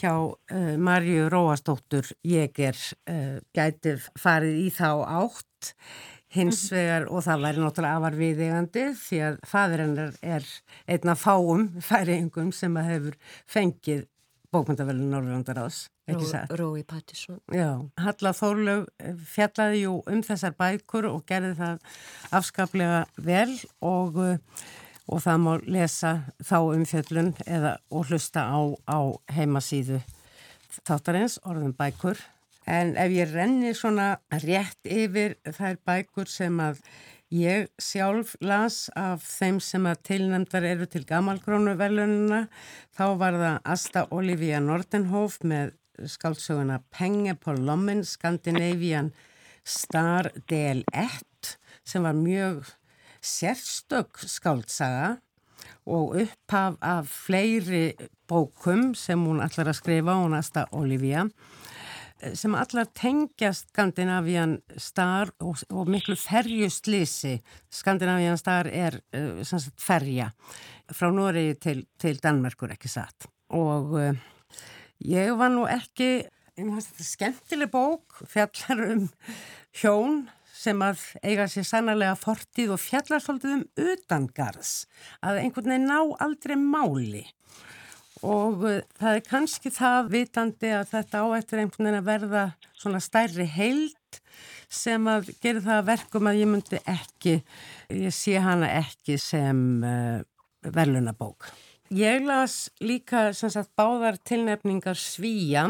hjá 0.00 0.12
uh, 0.16 0.74
Marju 0.82 1.28
Róastóttur 1.30 2.08
Jéger 2.26 2.74
uh, 3.06 3.38
gæti 3.54 3.96
farið 4.18 4.64
í 4.64 4.68
þá 4.74 4.88
átt 5.04 5.74
hins 6.34 6.64
mhm. 6.66 6.76
vegar 6.76 7.06
og 7.10 7.24
það 7.26 7.44
væri 7.46 7.62
náttúrulega 7.62 8.00
afar 8.00 8.18
viðegandi 8.18 8.86
því 8.98 9.20
að 9.28 9.38
fæðirinnar 9.50 10.18
er 10.34 10.48
einna 10.90 11.14
fáum 11.18 11.68
færiengum 11.84 12.50
sem 12.54 12.80
að 12.80 12.90
hefur 12.90 13.18
fengið 13.50 14.04
bókmyndavelun 14.54 15.10
Norrlandar 15.10 15.58
ás, 15.64 15.88
ekki 16.06 16.28
satt? 16.28 16.52
Rói 16.58 16.84
Pattisson. 16.86 17.40
Já, 17.50 17.82
Halla 17.98 18.32
Þórlaug 18.36 18.86
eh, 19.02 19.16
fjallaði 19.34 19.84
jú 19.84 19.96
um 20.10 20.22
þessar 20.26 20.54
bækur 20.58 21.08
og 21.10 21.24
gerði 21.26 21.54
það 21.58 21.96
afskaplega 22.38 23.00
vel 23.18 23.50
og, 23.82 24.20
eh, 24.22 24.66
og 25.10 25.24
það 25.24 25.40
má 25.46 25.52
lesa 25.66 26.14
þá 26.42 26.58
um 26.60 26.84
fjöllun 26.88 27.32
eða 27.46 27.76
og 27.90 28.10
hlusta 28.10 28.46
á, 28.46 28.60
á 28.86 28.98
heimasíðu 29.34 30.02
þáttarins, 30.84 31.40
orðum 31.46 31.74
bækur 31.78 32.22
En 32.64 32.94
ef 32.96 33.12
ég 33.12 33.32
renni 33.34 33.74
svona 33.76 34.14
rétt 34.44 34.88
yfir 34.88 35.36
þær 35.44 35.76
bækur 35.84 36.30
sem 36.30 36.60
að 36.64 36.80
ég 37.34 37.66
sjálf 37.82 38.34
las 38.40 38.86
af 38.96 39.24
þeim 39.26 39.58
sem 39.60 39.86
að 39.90 40.02
tilnæmdar 40.08 40.64
eru 40.68 40.86
til 40.88 41.04
gamalgrónu 41.08 41.74
velununa, 41.76 42.46
þá 42.96 43.06
var 43.20 43.38
það 43.40 43.58
Asta 43.74 44.06
Olivia 44.14 44.60
Nordenhof 44.62 45.40
með 45.44 45.74
skáldsöguna 46.10 46.80
Penge 46.94 47.34
på 47.38 47.54
lommen 47.58 48.04
Scandinavian 48.06 49.12
Star 49.64 50.30
del 50.48 50.84
1 50.92 51.56
sem 51.84 52.02
var 52.04 52.16
mjög 52.16 52.64
sérstök 53.24 54.24
skáldsaga 54.28 55.18
og 55.84 56.16
upphaf 56.22 56.76
af 56.80 57.08
fleiri 57.08 57.94
bókum 58.28 58.94
sem 58.96 59.20
hún 59.20 59.42
allar 59.44 59.68
að 59.68 59.78
skrifa, 59.80 60.16
hún 60.16 60.36
aðsta 60.36 60.66
Olivia 60.72 61.26
sem 62.38 62.54
allar 62.56 62.88
tengjast 62.96 63.72
Skandinavian 63.72 64.58
Star 64.80 65.32
og, 65.42 65.58
og 65.70 65.90
miklu 65.90 66.16
ferjuslýsi. 66.18 67.36
Skandinavian 67.72 68.38
Star 68.40 68.70
er 68.70 69.00
uh, 69.16 69.42
sagt, 69.46 69.74
ferja 69.82 70.30
frá 70.92 71.10
Nóri 71.12 71.52
til, 71.60 71.84
til 72.00 72.20
Danmerkur 72.22 72.72
ekki 72.74 72.90
satt. 72.92 73.28
Og 73.54 73.96
uh, 73.98 74.14
ég 75.04 75.34
var 75.38 75.52
nú 75.52 75.66
ekki, 75.70 76.24
þetta 76.54 77.04
er 77.04 77.10
skemmtileg 77.10 77.74
bók, 77.74 78.22
fjallar 78.30 78.86
um 78.94 79.06
hjón 79.74 80.24
sem 80.54 80.80
að 80.86 81.02
eiga 81.26 81.48
sér 81.50 81.66
sannarlega 81.66 82.14
fortíð 82.16 82.76
og 82.76 82.80
fjallar 82.80 83.20
svolítið 83.20 83.56
um 83.58 83.64
utangarðs, 83.90 84.74
að 85.20 85.40
einhvern 85.42 85.72
veginn 85.74 85.90
ná 85.90 85.98
aldrei 86.24 86.54
máli 86.56 87.24
og 88.24 88.64
uh, 88.64 88.80
það 88.98 89.18
er 89.18 89.26
kannski 89.28 89.72
það 89.74 90.10
vitandi 90.14 90.72
að 90.72 90.90
þetta 90.94 91.22
á 91.22 91.26
eftir 91.38 91.62
einhvern 91.62 91.88
veginn 91.88 92.00
að 92.00 92.08
verða 92.08 92.44
svona 92.72 93.02
stærri 93.04 93.46
heild 93.54 94.20
sem 94.74 95.06
að 95.10 95.30
gera 95.42 95.62
það 95.64 95.88
verkum 95.90 96.30
að 96.30 96.40
ég 96.40 96.50
myndi 96.50 96.80
ekki, 96.90 97.36
ég 97.92 98.14
sé 98.14 98.38
hana 98.42 98.70
ekki 98.80 99.18
sem 99.20 99.60
uh, 99.84 100.24
verðlunabók. 100.64 101.50
Ég 101.94 102.24
las 102.24 102.70
líka 102.80 103.28
sem 103.36 103.52
sagt 103.52 103.74
báðar 103.76 104.16
tilnefningar 104.24 104.98
Svíja 104.98 105.68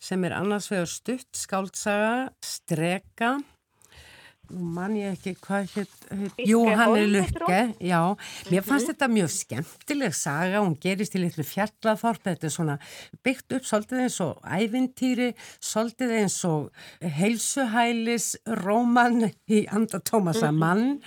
sem 0.00 0.24
er 0.24 0.34
annars 0.38 0.70
vegar 0.72 0.88
stutt 0.90 1.36
skáltsaga, 1.36 2.30
streka 2.42 3.36
mann 4.50 4.96
ég 4.96 5.16
ekki 5.16 5.34
hvað 5.44 5.72
hann 6.78 6.96
er 6.96 7.08
Lukke 7.12 7.60
já, 7.80 8.16
mér 8.50 8.62
fannst 8.62 8.86
-hmm. 8.86 8.92
þetta 8.92 9.08
mjög 9.08 9.30
skemmtileg 9.30 10.14
saga, 10.14 10.60
hún 10.60 10.76
gerist 10.80 11.14
í 11.14 11.20
litlu 11.20 11.44
fjallathorp 11.44 12.22
þetta 12.22 12.46
er 12.46 12.50
svona 12.50 12.78
byggt 13.22 13.52
upp 13.52 13.64
svolítið 13.64 14.02
eins 14.04 14.20
og 14.20 14.40
ævintýri 14.42 15.34
svolítið 15.60 16.10
eins 16.20 16.44
og 16.44 16.70
heilsuhælis 17.00 18.36
róman 18.46 19.30
í 19.48 19.66
Anda 19.70 20.00
Tómasa 20.00 20.50
mhm. 20.50 20.58
mann. 20.58 21.02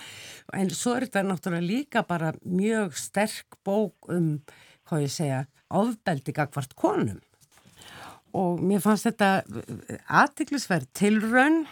En 0.53 0.69
svo 0.69 0.95
er 0.97 1.07
þetta 1.07 1.25
náttúrulega 1.27 1.67
líka 1.67 2.05
bara 2.07 2.33
mjög 2.43 2.97
sterk 2.99 3.59
bók 3.65 4.09
um, 4.11 4.39
hvað 4.87 5.05
ég 5.05 5.13
segja 5.13 5.43
ofbeldi 5.71 6.33
gagvart 6.35 6.75
konum. 6.75 7.21
Og 8.37 8.61
mér 8.63 8.79
fannst 8.83 9.07
þetta 9.09 9.43
aðtiklisverð 10.07 10.87
tilraun 10.95 11.65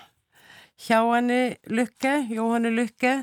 hjá 0.79 0.99
henni 1.13 1.55
Lukke, 1.71 2.15
Jóhanni 2.31 2.71
Lukke 2.75 3.15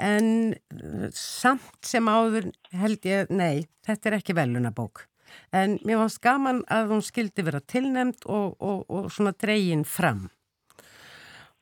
en 0.00 0.28
uh, 0.54 1.08
samt 1.14 1.84
sem 1.84 2.08
áður 2.08 2.50
held 2.74 3.08
ég, 3.08 3.32
nei, 3.32 3.66
þetta 3.86 4.10
er 4.10 4.18
ekki 4.20 4.36
velunabók. 4.36 5.06
En 5.54 5.78
mér 5.86 6.00
fannst 6.02 6.22
gaman 6.22 6.62
að 6.70 6.94
hún 6.94 7.02
skildi 7.04 7.44
vera 7.46 7.60
tilnemd 7.60 8.26
og, 8.30 8.54
og, 8.62 8.84
og 8.88 9.10
svona 9.12 9.34
dreyin 9.34 9.84
fram. 9.88 10.28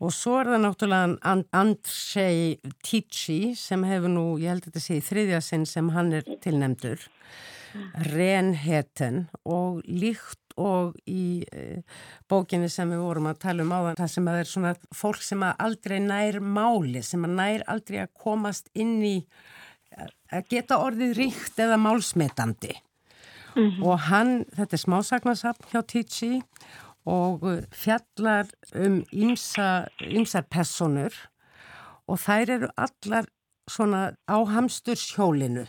Og 0.03 0.11
svo 0.11 0.41
er 0.41 0.51
það 0.51 0.63
náttúrulega 0.65 1.17
And 1.31 1.45
Andrzej 1.55 2.57
Ticci 2.83 3.55
sem 3.59 3.85
hefur 3.87 4.11
nú, 4.11 4.25
ég 4.43 4.51
held 4.51 4.65
að 4.67 4.73
þetta 4.73 4.83
sé 4.83 4.99
í 4.99 5.05
þriðja 5.07 5.43
sinn 5.47 5.67
sem 5.69 5.93
hann 5.95 6.11
er 6.19 6.27
tilnemdur, 6.43 7.05
Renheten 8.11 9.29
og 9.49 9.79
líkt 9.89 10.42
og 10.61 10.97
í 11.09 11.45
e, 11.53 11.83
bókinni 12.29 12.69
sem 12.73 12.91
við 12.93 13.03
vorum 13.05 13.31
að 13.31 13.41
tala 13.47 13.65
um 13.67 13.75
á 13.75 13.81
það 13.99 14.13
sem 14.15 14.29
að 14.29 14.39
er 14.43 14.51
svona 14.51 14.75
fólk 14.95 15.25
sem 15.25 15.43
að 15.47 15.65
aldrei 15.67 15.99
nær 16.05 16.41
máli, 16.41 17.03
sem 17.03 17.25
að 17.25 17.37
nær 17.41 17.67
aldrei 17.73 18.03
að 18.05 18.15
komast 18.25 18.71
inn 18.75 19.01
í 19.05 19.17
að 20.33 20.49
geta 20.49 20.79
orðið 20.81 21.17
ríkt 21.19 21.61
eða 21.61 21.77
málsmetandi 21.81 22.73
mm 23.57 23.69
-hmm. 23.69 23.85
og 23.85 23.99
hann, 24.09 24.33
þetta 24.57 24.77
er 24.77 24.85
smásagnasapn 24.87 25.69
hjá 25.73 25.83
Ticci 25.87 26.43
og 27.05 27.43
fjallar 27.75 28.49
um 28.75 29.03
ymsar 29.13 30.45
personur 30.49 31.13
og 32.07 32.19
þær 32.19 32.51
eru 32.57 32.69
allar 32.77 33.27
svona 33.71 34.15
á 34.27 34.39
hamsturshjólinu 34.47 35.67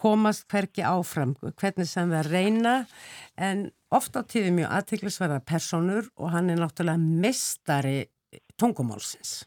komast 0.00 0.48
hverki 0.48 0.82
áfram, 0.86 1.34
hvernig 1.60 1.88
sem 1.88 2.10
það 2.10 2.30
reyna 2.32 2.74
en 3.36 3.70
ofta 3.94 4.22
tíði 4.26 4.52
mjög 4.54 4.74
aðtiklisverða 4.78 5.40
personur 5.46 6.10
og 6.16 6.34
hann 6.34 6.50
er 6.52 6.60
náttúrulega 6.60 7.00
mistari 7.00 8.04
tungumálsins. 8.60 9.44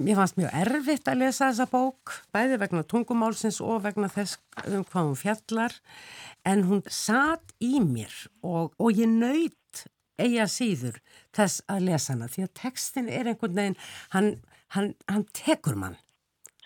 Mér 0.00 0.16
fannst 0.16 0.38
mjög 0.38 0.52
erfitt 0.56 1.08
að 1.12 1.20
lesa 1.20 1.50
þessa 1.50 1.66
bók, 1.68 2.14
bæði 2.32 2.60
vegna 2.62 2.84
tungumálsins 2.88 3.60
og 3.64 3.82
vegna 3.84 4.08
þess 4.12 4.38
um 4.70 4.84
hvað 4.84 5.08
hún 5.10 5.18
fjallar 5.20 5.74
en 6.48 6.64
hún 6.68 6.84
satt 6.88 7.52
í 7.60 7.80
mér 7.84 8.14
og, 8.40 8.72
og 8.80 8.96
ég 8.96 9.10
nöyt 9.10 9.84
eiga 10.20 10.46
síður 10.48 11.00
þess 11.36 11.64
að 11.68 11.88
lesa 11.90 12.14
hana 12.14 12.30
því 12.32 12.46
að 12.46 12.54
textin 12.62 13.10
er 13.12 13.28
einhvern 13.28 13.56
veginn, 13.56 13.76
hann, 14.14 14.30
hann, 14.76 14.94
hann 15.08 15.26
tekur 15.36 15.76
mann 15.80 15.98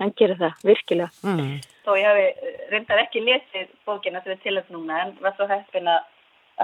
hann 0.01 0.12
gerir 0.19 0.39
það, 0.41 0.57
virkilega. 0.67 1.11
Mm. 1.23 1.53
Þó 1.85 1.91
ég 1.99 2.09
hafi 2.09 2.55
reyndar 2.73 3.03
ekki 3.05 3.23
lesið 3.25 3.71
bókina 3.87 4.23
sem 4.25 4.35
er 4.35 4.43
tilhægt 4.43 4.73
núna 4.75 5.03
en 5.05 5.15
var 5.23 5.37
svo 5.37 5.47
heppin 5.51 5.91
að 5.91 6.09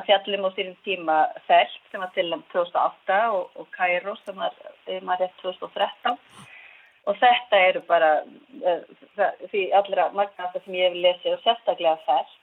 fjallum 0.07 0.47
á 0.47 0.51
sínum 0.55 0.77
tíma 0.87 1.17
Felt 1.47 1.81
sem 1.91 2.03
var 2.03 2.13
tilhægt 2.15 2.53
2008 2.53 3.19
og, 3.35 3.51
og 3.59 3.67
Cairo 3.77 4.15
sem 4.25 4.37
var, 4.37 4.55
var 4.87 5.21
rétt 5.23 5.37
2013 5.43 6.19
og 7.09 7.17
þetta 7.19 7.63
eru 7.69 7.81
bara 7.89 8.11
uh, 8.23 8.83
því 9.51 9.65
allra 9.77 10.11
magnasta 10.15 10.61
sem 10.65 10.77
ég 10.77 10.91
hef 10.91 11.01
lesið 11.07 11.37
og 11.37 11.43
sérstaklega 11.47 11.97
Felt. 12.07 12.37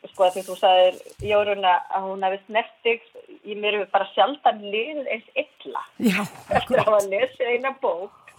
Og 0.00 0.08
sko 0.08 0.24
að 0.24 0.36
því 0.38 0.42
þú 0.46 0.54
sagðir 0.56 0.94
Jóruna 1.28 1.72
að 1.92 2.04
hún 2.08 2.22
hefði 2.24 2.38
snertig 2.46 3.02
í 3.44 3.52
mér 3.52 3.76
hefur 3.76 3.90
bara 3.92 4.08
sjaldan 4.14 4.62
liðið 4.64 5.10
eins 5.12 5.26
illa. 5.42 5.82
Já, 6.00 6.20
eftir 6.56 6.80
að 6.80 6.86
hafa 6.88 7.02
lesið 7.10 7.50
eina 7.52 7.74
bók 7.82 8.32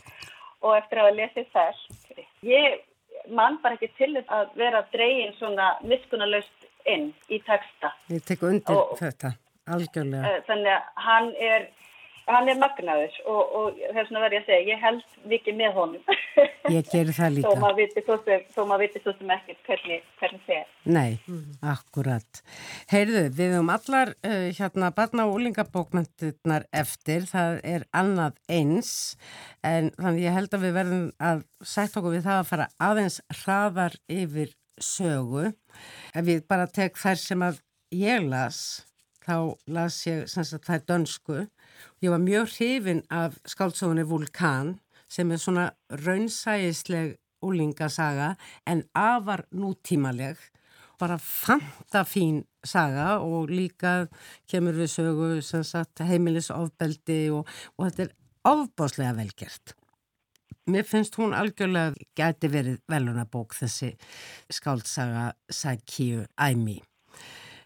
og 0.65 0.73
eftir 0.79 1.01
að 1.01 1.05
hafa 1.05 1.17
lesið 1.19 1.51
þess. 1.53 1.83
Ég 2.49 2.81
man 3.29 3.59
bara 3.61 3.77
ekki 3.77 3.91
til 3.99 4.15
að 4.23 4.55
vera 4.57 4.81
dregin 4.93 5.35
svona 5.37 5.75
miskunnulegst 5.85 6.65
inn 6.89 7.11
í 7.29 7.41
texta. 7.45 7.93
Ég 8.11 8.25
tek 8.27 8.43
undir 8.47 8.77
og, 8.77 8.95
þetta, 8.99 9.35
algjörlega. 9.75 10.33
Eh, 10.33 10.43
þannig 10.49 10.75
að 10.75 11.05
hann 11.07 11.31
er 11.51 11.69
hann 12.31 12.49
er 12.49 12.59
magnaður 12.59 13.15
og, 13.29 13.53
og 13.57 13.79
þess 13.79 14.09
vegna 14.09 14.21
verður 14.23 14.35
ég 14.35 14.43
að 14.43 14.49
segja, 14.49 14.67
ég 14.69 14.81
held 14.81 15.15
mikið 15.31 15.57
með 15.57 15.77
honum. 15.77 16.17
Ég 16.71 16.87
gerir 16.87 17.15
það 17.15 17.33
líka. 17.35 17.49
Þó 17.51 17.61
maður 18.69 18.83
viti 18.85 19.01
svo 19.01 19.13
sem 19.17 19.31
ekkert 19.33 19.63
hvernig, 19.65 20.03
hvernig 20.21 20.43
það 20.45 20.53
er. 20.55 20.67
Nei, 20.85 21.17
mm. 21.25 21.57
akkurat. 21.71 22.41
Heyrðu, 22.91 23.23
við 23.35 23.55
höfum 23.55 23.71
allar 23.73 24.13
uh, 24.13 24.45
hérna 24.55 24.91
barna 24.95 25.25
og 25.27 25.39
úlingabókmyndirnar 25.39 26.67
eftir, 26.83 27.25
það 27.27 27.59
er 27.73 27.87
annað 27.97 28.37
eins, 28.47 28.93
en 29.67 29.91
þannig 29.97 30.27
ég 30.27 30.37
held 30.37 30.55
að 30.55 30.67
við 30.67 30.77
verðum 30.77 31.09
að 31.31 31.43
sætt 31.73 31.97
okkur 31.97 32.15
við 32.15 32.25
það 32.29 32.43
að 32.43 32.49
fara 32.53 32.69
aðeins 32.91 33.19
hraðar 33.41 33.97
yfir 34.21 34.55
sögu. 34.85 35.51
Ef 36.13 36.25
við 36.27 36.45
bara 36.49 36.67
tek 36.67 36.97
þær 36.99 37.19
sem 37.21 37.45
að 37.45 37.61
ég 37.95 38.25
las, 38.27 38.85
þá 39.25 39.55
las 39.67 40.01
ég 40.07 40.25
er 40.25 40.85
dönsku 40.87 41.45
Ég 42.01 42.09
var 42.09 42.21
mjög 42.21 42.49
hrifin 42.55 43.03
af 43.13 43.37
skáldsóðunni 43.49 44.05
Vulkan 44.09 44.75
sem 45.11 45.31
er 45.31 45.41
svona 45.41 45.67
raunsægisleg 46.05 47.17
úlingasaga 47.45 48.35
en 48.69 48.83
afar 48.97 49.45
nútímaleg. 49.53 50.37
Bara 51.01 51.17
fantafín 51.17 52.43
saga 52.63 53.19
og 53.25 53.49
líka 53.49 54.07
kemur 54.49 54.77
við 54.77 54.91
sögu 54.95 55.29
sagt, 55.41 56.03
heimilisofbeldi 56.05 57.21
og, 57.33 57.47
og 57.77 57.89
þetta 57.89 58.07
er 58.07 58.15
ofbáslega 58.45 59.15
velgert. 59.17 59.75
Mér 60.71 60.87
finnst 60.87 61.17
hún 61.19 61.33
algjörlega 61.35 61.91
gæti 62.15 62.47
verið 62.51 62.79
velunabók 62.91 63.55
þessi 63.57 63.91
skáldsaga 64.53 65.31
Sækíu 65.51 66.23
Æmi. 66.39 66.79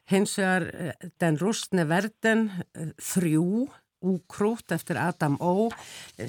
Hins 0.10 0.36
vegar 0.40 0.70
eh, 0.74 1.10
Den 1.22 1.38
rústne 1.42 1.86
verden 1.90 2.48
eh, 2.74 2.94
þrjú 3.02 3.68
Úkrút 4.06 4.70
eftir 4.76 5.00
Adam 5.02 5.38
Ó. 5.42 5.72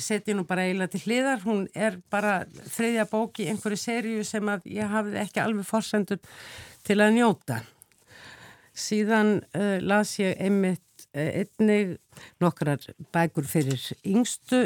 Seti 0.00 0.32
nú 0.32 0.46
bara 0.48 0.64
eiginlega 0.64 0.94
til 0.94 1.02
hliðar. 1.04 1.42
Hún 1.44 1.66
er 1.76 1.98
bara 2.12 2.38
þriðja 2.72 3.04
bók 3.10 3.40
í 3.42 3.48
einhverju 3.50 3.80
sériu 3.80 4.22
sem 4.24 4.48
að 4.48 4.68
ég 4.78 4.88
hafði 4.88 5.20
ekki 5.20 5.42
alveg 5.42 5.68
forsendur 5.68 6.22
til 6.86 6.96
að 7.04 7.18
njóta. 7.18 7.58
Síðan 8.76 9.42
uh, 9.52 9.76
las 9.84 10.14
ég 10.22 10.40
einmitt 10.40 11.04
uh, 11.10 11.42
einnig 11.42 11.98
nokkrar 12.40 12.80
bækur 13.12 13.44
fyrir 13.50 13.82
yngstu 14.08 14.62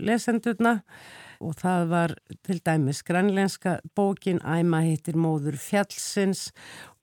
lesendurna 0.00 0.78
og 1.40 1.56
það 1.60 1.86
var 1.90 2.14
til 2.46 2.60
dæmis 2.64 3.02
grænlenska 3.06 3.78
bókin 3.96 4.42
Æma 4.44 4.82
hittir 4.84 5.16
móður 5.18 5.58
fjallsins 5.60 6.50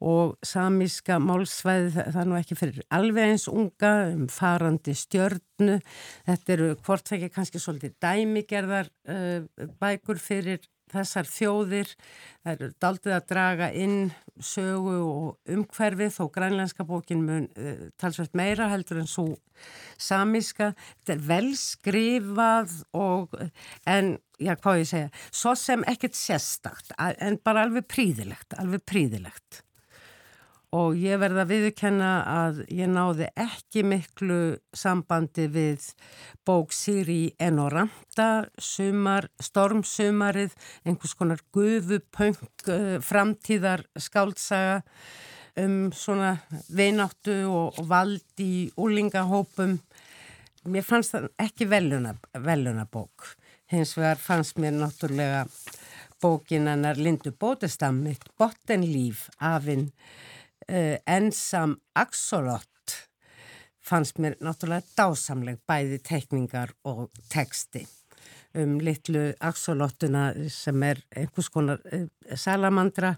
og 0.01 0.37
samíska 0.45 1.19
málsvæði 1.21 1.91
það 1.93 2.19
er 2.23 2.29
nú 2.29 2.37
ekki 2.39 2.57
fyrir 2.57 2.81
alveg 2.93 3.33
eins 3.33 3.47
unga 3.51 3.93
um 4.09 4.27
farandi 4.31 4.95
stjörnu. 4.97 5.77
Þetta 6.25 6.55
eru 6.55 6.69
hvort 6.81 7.05
það 7.05 7.17
ekki 7.19 7.35
kannski 7.35 7.61
svolítið 7.61 7.97
dæmigerðar 8.01 8.89
uh, 9.11 9.67
bækur 9.81 10.21
fyrir 10.21 10.65
þessar 10.91 11.29
þjóðir 11.29 11.93
það 12.41 12.51
eru 12.53 12.69
daldið 12.83 13.15
að 13.15 13.27
draga 13.31 13.69
inn 13.77 13.97
sögu 14.41 14.97
og 15.05 15.53
umhverfið 15.55 16.13
þó 16.17 16.23
grænlenska 16.35 16.85
bókin 16.87 17.25
mun 17.27 17.47
uh, 17.55 17.87
talsvægt 18.01 18.37
meira 18.37 18.69
heldur 18.71 19.01
en 19.01 19.09
svo 19.09 19.27
samiska 20.01 20.71
þetta 20.75 21.15
er 21.15 21.25
vel 21.31 21.51
skrifað 21.59 22.77
og 22.97 23.35
en 23.89 24.15
já 24.41 24.55
hvað 24.57 24.81
ég 24.81 24.89
segja? 24.89 25.09
Svo 25.29 25.53
sem 25.59 25.83
ekkert 25.89 26.17
sérstakt 26.17 26.95
en 26.97 27.37
bara 27.45 27.67
alveg 27.67 27.85
príðilegt 27.89 28.57
alveg 28.57 28.85
príðilegt 28.89 29.61
og 30.75 30.95
ég 30.95 31.19
verða 31.19 31.43
að 31.43 31.51
viðkenna 31.51 32.09
að 32.31 32.59
ég 32.71 32.87
náði 32.91 33.27
ekki 33.39 33.83
miklu 33.83 34.39
sambandi 34.75 35.49
við 35.51 35.89
bók 36.47 36.71
Siri 36.75 37.33
Enoranta, 37.41 38.47
sumar, 38.55 39.27
stormsumarið, 39.43 40.55
einhvers 40.87 41.15
konar 41.19 41.43
guðupönk, 41.53 42.39
uh, 42.71 42.95
framtíðar 43.03 43.83
skáltsaga 43.99 44.79
um 45.59 45.91
svona 45.91 46.37
vináttu 46.71 47.35
og, 47.51 47.83
vald 47.91 48.39
í 48.39 48.71
úlingahópum. 48.79 49.75
Mér 50.71 50.87
fannst 50.87 51.17
það 51.17 51.31
ekki 51.41 51.67
veluna, 51.67 52.15
veluna 52.39 52.87
bók, 52.87 53.33
hins 53.73 53.97
vegar 53.99 54.19
fannst 54.21 54.61
mér 54.61 54.77
náttúrulega 54.79 55.43
bókinannar 56.21 56.99
Lindu 57.01 57.33
Bótestammitt, 57.35 58.23
Bottenlíf 58.39 59.25
afinn 59.41 59.89
uh, 59.89 60.30
ensam 60.71 61.75
axolott 61.99 62.67
fannst 63.81 64.21
mér 64.21 64.37
náttúrulega 64.39 64.85
dásamleg 64.95 65.59
bæði 65.67 65.97
teikningar 66.05 66.71
og 66.87 67.09
teksti 67.33 67.83
um 68.57 68.77
litlu 68.83 69.31
axolottuna 69.39 70.31
sem 70.51 70.83
er 70.83 70.99
einhvers 71.15 71.49
konar 71.51 71.81
uh, 71.93 72.07
salamandra 72.35 73.15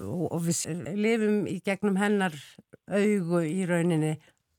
og, 0.00 0.40
við 0.44 0.62
lifum 0.96 1.44
í 1.50 1.58
gegnum 1.64 1.98
hennar 2.00 2.36
augu 2.86 3.42
í 3.44 3.64
rauninni 3.68 4.16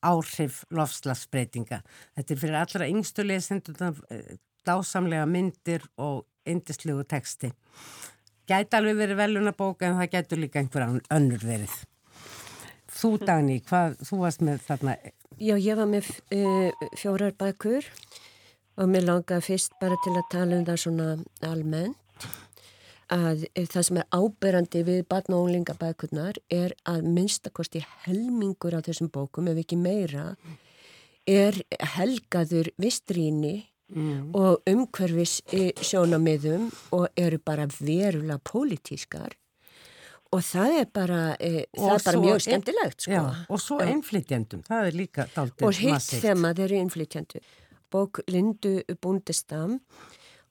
áhrif 0.07 0.61
lofslagsbreytinga. 0.73 1.81
Þetta 2.17 2.33
er 2.33 2.41
fyrir 2.41 2.57
allra 2.59 2.87
yngstu 2.89 3.25
lesendur 3.25 4.01
eh, 4.13 4.37
dásamlega 4.65 5.25
myndir 5.29 5.85
og 6.01 6.25
indislegu 6.47 7.05
teksti. 7.09 7.51
Gæti 8.47 8.77
alveg 8.77 8.97
verið 9.01 9.21
velunabók 9.21 9.83
en 9.83 9.97
það 9.99 10.11
gætu 10.13 10.39
líka 10.39 10.61
einhver 10.61 10.85
önnur 10.87 11.43
verið. 11.43 11.73
Þú 12.97 13.11
Dagni, 13.21 13.59
hvað, 13.67 13.99
þú 14.07 14.19
varst 14.23 14.41
með 14.45 14.63
þarna? 14.65 14.97
Já, 15.37 15.53
ég 15.61 15.77
var 15.77 15.89
með 15.91 16.09
uh, 16.33 16.85
fjórar 16.97 17.35
bækur 17.37 17.85
og 18.77 18.89
mér 18.89 19.05
langaði 19.05 19.45
fyrst 19.51 19.77
bara 19.81 19.97
til 20.01 20.15
að 20.15 20.29
tala 20.33 20.57
um 20.57 20.65
það 20.65 20.81
svona 20.81 21.07
almennt 21.45 22.29
að 23.13 23.45
það 23.55 23.85
sem 23.87 23.99
er 24.01 24.07
áberandi 24.11 24.81
við 24.83 25.03
barna 25.07 25.37
og 25.37 25.47
unglingabækurnar 25.47 26.39
er 26.51 26.73
að 26.89 27.05
minnstakosti 27.07 27.83
helmingur 28.03 28.75
á 28.75 28.83
þessum 28.83 29.11
bókum, 29.13 29.47
ef 29.47 29.61
ekki 29.61 29.77
meira, 29.79 30.33
er 31.23 31.55
helgaður 31.95 32.73
vistríni 32.81 33.69
mm. 33.93 34.35
og 34.35 34.63
umhverfis 34.67 35.39
sjónamiðum 35.79 36.67
og 36.97 37.07
eru 37.15 37.39
bara 37.39 37.69
verulega 37.71 38.41
pólitískar 38.43 39.37
og 40.33 40.43
það 40.43 40.75
er 40.81 40.91
bara, 40.93 41.21
e, 41.39 41.63
það 41.75 41.93
er 41.93 42.03
bara 42.09 42.21
mjög 42.25 42.43
skemmtilegt 42.47 43.05
sko. 43.05 43.15
Já, 43.15 43.23
og 43.47 43.63
svo 43.63 43.79
einflytjandum, 43.85 44.65
það 44.67 44.91
er 44.91 44.99
líka 44.99 45.27
daldið 45.35 45.67
massíkt. 45.67 45.67
Og 45.67 45.81
hitt 45.81 46.27
þeim 46.27 46.45
að 46.49 46.61
þeir 46.61 46.67
eru 46.67 46.83
einflytjandu. 46.83 47.41
Bók 47.93 48.21
Lindu 48.27 48.73
Búndestam, 49.01 49.77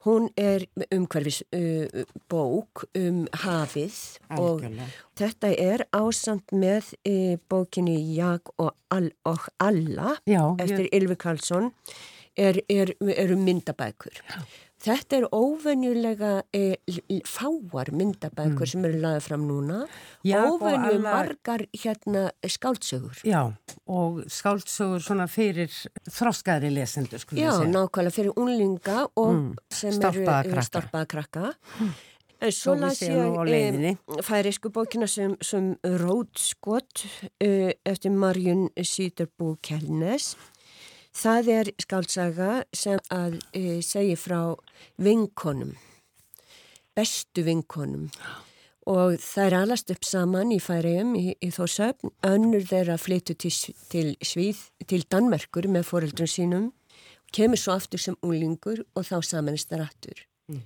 hún 0.06 0.28
er 0.38 0.64
umhverfis 0.94 1.42
uh, 1.50 2.04
bók 2.30 2.86
um 2.96 3.24
hafið 3.42 3.96
Algjörlega. 4.30 4.86
og 4.86 5.18
þetta 5.18 5.52
er 5.52 5.86
ásand 5.96 6.54
með 6.54 6.92
uh, 7.08 7.34
bókinni 7.50 7.98
Jag 8.14 8.52
og, 8.56 8.72
All, 8.94 9.10
og 9.26 9.48
Alla 9.58 10.14
Já, 10.24 10.54
eftir 10.62 10.86
ég... 10.86 10.92
Ylvi 11.00 11.18
Karlsson 11.18 11.72
eru 11.72 12.15
er, 12.36 12.60
er 12.68 13.34
myndabækur. 13.40 14.22
Já. 14.22 14.40
Þetta 14.86 15.16
er 15.16 15.24
óvenjulega 15.32 16.30
e, 16.54 16.76
fáar 17.26 17.88
myndabækur 17.96 18.66
mm. 18.66 18.70
sem 18.70 18.84
eru 18.86 18.98
laðið 19.02 19.22
fram 19.24 19.46
núna, 19.48 19.78
óvenju 20.28 20.90
alla... 20.92 20.98
margar 21.06 21.64
hérna 21.72 22.26
skáldsögur. 22.44 23.22
Já, 23.26 23.40
og 23.88 24.20
skáldsögur 24.30 25.02
svona 25.02 25.26
fyrir 25.32 25.72
þroskaðri 26.04 26.74
lesendur, 26.76 27.22
skulle 27.22 27.40
ég 27.40 27.48
segja. 27.48 27.70
Já, 27.70 27.72
nákvæmlega 27.72 28.16
fyrir 28.18 28.36
unlinga 28.36 29.06
og 29.16 29.32
mm. 29.32 29.48
sem 29.80 29.96
eru 29.96 30.66
starpaða 30.68 31.08
krakka. 31.14 31.54
Mm. 31.80 31.96
Svo 32.52 32.74
las 32.76 33.00
ég 33.00 33.48
e, 33.48 33.94
færisku 34.22 34.68
bókina 34.68 35.08
sem, 35.08 35.38
sem 35.40 35.72
Rótskott 36.04 37.06
e, 37.40 37.72
eftir 37.80 38.12
Marjun 38.12 38.68
Sýterbú 38.76 39.54
Kjellnes 39.64 40.34
Það 41.16 41.46
er 41.48 41.68
skáltsaga 41.80 42.50
sem 42.76 42.98
að 43.14 43.38
e, 43.56 43.80
segja 43.80 44.18
frá 44.20 44.40
vinkonum, 45.00 45.70
bestu 46.92 47.44
vinkonum 47.46 48.10
og 48.86 49.16
það 49.18 49.46
er 49.46 49.54
alast 49.58 49.92
upp 49.94 50.04
saman 50.06 50.52
í 50.52 50.58
færiðum 50.62 51.14
í, 51.18 51.32
í 51.40 51.48
þósöfn, 51.54 52.12
önnur 52.28 52.66
þeirra 52.68 52.98
flyttu 53.00 53.34
til, 53.34 53.52
til 53.90 54.10
Svíð, 54.20 54.60
til 54.84 55.06
Danmerkur 55.10 55.66
með 55.72 55.88
foreldrun 55.88 56.30
sínum, 56.30 56.66
kemur 57.34 57.58
svo 57.58 57.74
aftur 57.74 58.02
sem 58.02 58.18
úlingur 58.22 58.84
og 58.94 59.08
þá 59.08 59.16
samanist 59.24 59.72
það 59.72 59.86
aftur. 59.86 60.20
Mm. 60.52 60.60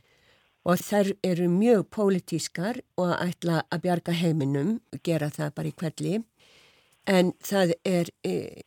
Og 0.67 0.83
þær 0.83 1.13
eru 1.31 1.47
mjög 1.53 1.87
pólitískar 1.95 2.83
og 3.01 3.15
ætla 3.17 3.63
að 3.71 3.87
bjarga 3.87 4.17
heiminum, 4.19 4.81
gera 5.07 5.31
það 5.31 5.55
bara 5.57 5.71
í 5.71 5.79
hverli, 5.79 6.19
en 7.07 7.33
það 7.39 7.77
er... 7.87 8.13
E, 8.27 8.67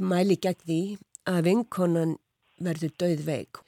mæli 0.00 0.38
gegn 0.42 0.62
því 0.66 0.80
að 1.28 1.44
vinkonan 1.48 2.16
verður 2.62 2.94
döð 3.00 3.26
veik. 3.26 3.60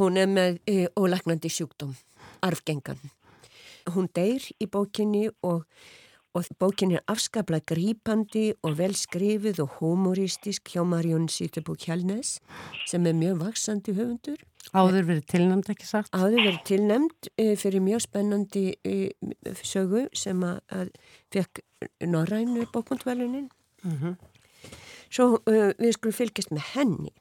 Hún 0.00 0.18
er 0.18 0.30
með 0.30 0.58
e, 0.66 0.86
ólagnandi 0.98 1.50
sjúkdóm, 1.52 1.92
arfgengan. 2.42 2.98
Hún 3.94 4.08
deyr 4.16 4.42
í 4.58 4.66
bókinni 4.70 5.28
og, 5.46 5.68
og 6.34 6.48
bókinni 6.58 6.98
er 6.98 7.04
afskaplega 7.10 7.68
grípandi 7.74 8.48
og 8.64 8.78
velskrifið 8.80 9.60
og 9.62 9.78
humoristisk 9.78 10.72
hjá 10.72 10.82
Marjón 10.88 11.28
Sýtebú 11.30 11.76
Kjálnes 11.78 12.38
sem 12.90 13.06
er 13.06 13.14
mjög 13.18 13.44
vaksandi 13.44 13.94
höfundur. 13.94 14.42
Áður 14.74 15.10
verið 15.12 15.26
tilnæmt 15.30 15.70
ekki 15.70 15.86
sagt? 15.86 16.10
Áður 16.16 16.40
verið 16.40 16.62
tilnæmt 16.66 17.30
e, 17.38 17.52
fyrir 17.60 17.84
mjög 17.84 18.06
spennandi 18.08 18.66
e, 18.82 19.12
sögu 19.62 20.08
sem 20.16 20.40
að, 20.42 20.62
að 20.74 20.94
fekk 21.36 21.62
Norrænu 22.08 22.66
bókmundvelunin. 22.72 23.50
Mhm. 23.84 24.16
Mm 24.16 24.33
svo 25.14 25.38
uh, 25.38 25.70
við 25.78 25.96
skulum 25.96 26.16
fylgjast 26.16 26.54
með 26.54 26.70
henni. 26.74 27.14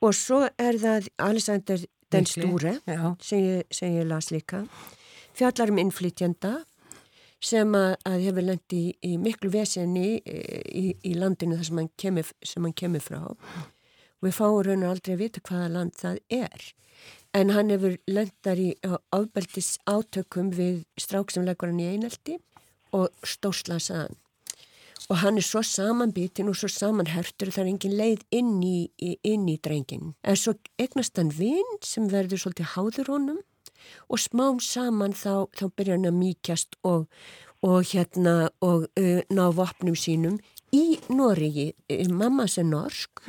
Og 0.00 0.16
svo 0.16 0.46
er 0.58 0.78
það 0.80 1.10
Alexander 1.20 1.82
Den 2.10 2.26
Stúre 2.26 2.78
sem 3.22 3.44
ég, 3.44 3.68
sem 3.70 3.94
ég 4.00 4.08
las 4.08 4.30
líka 4.34 4.64
fjallar 5.36 5.70
um 5.72 5.78
innflytjanda 5.80 6.60
sem 7.40 7.70
að, 7.76 7.94
að 8.08 8.24
hefur 8.26 8.44
lendi 8.44 8.80
í, 8.80 9.12
í 9.12 9.18
miklu 9.20 9.50
vesenni 9.52 10.18
í, 10.18 10.40
í, 10.76 10.84
í 11.06 11.12
landinu 11.16 11.56
þar 11.56 11.68
sem 11.68 11.80
hann 11.80 11.92
kemur, 12.00 12.32
sem 12.44 12.66
hann 12.66 12.76
kemur 12.76 13.04
frá. 13.04 13.22
Og 13.24 14.26
við 14.26 14.36
fáum 14.36 14.60
raun 14.66 14.84
og 14.84 14.94
aldrei 14.94 15.14
að 15.14 15.22
vita 15.22 15.44
hvaða 15.48 15.70
land 15.76 15.96
það 15.96 16.18
er. 16.36 16.66
En 17.32 17.54
hann 17.54 17.72
hefur 17.72 17.96
lendar 18.10 18.60
í 18.60 18.74
ábeldis 19.14 19.78
átökum 19.88 20.50
við 20.52 20.82
strauk 21.00 21.32
sem 21.32 21.46
leggur 21.46 21.70
hann 21.70 21.80
í 21.80 21.88
einelti 21.94 22.36
og 22.96 23.08
stóslasaðan 23.24 24.18
og 25.10 25.18
hann 25.24 25.40
er 25.40 25.44
svo 25.44 25.62
samanbítin 25.66 26.48
og 26.50 26.56
svo 26.58 26.70
samanhertur 26.70 27.50
það 27.50 27.64
er 27.64 27.70
engin 27.72 27.96
leið 27.98 28.24
inn 28.34 28.56
í, 28.62 28.76
inn 29.26 29.48
í 29.50 29.56
drengin. 29.58 30.14
En 30.22 30.38
svo 30.38 30.54
egnast 30.78 31.18
hann 31.18 31.32
vinn 31.34 31.78
sem 31.84 32.06
verður 32.12 32.44
svolítið 32.44 32.74
háður 32.76 33.10
honum 33.16 33.40
og 34.06 34.22
smám 34.22 34.60
saman 34.62 35.16
þá, 35.16 35.50
þá 35.56 35.64
byrjar 35.74 35.98
hann 35.98 36.10
að 36.12 36.20
mýkjast 36.20 36.78
og, 36.86 37.08
og 37.66 37.80
hérna 37.90 38.34
og 38.62 38.86
uh, 39.00 39.22
ná 39.26 39.44
vopnum 39.56 39.98
sínum 39.98 40.38
í 40.70 41.00
Noregi. 41.10 41.72
Mamma 42.06 42.46
sé 42.46 42.62
norsk 42.62 43.24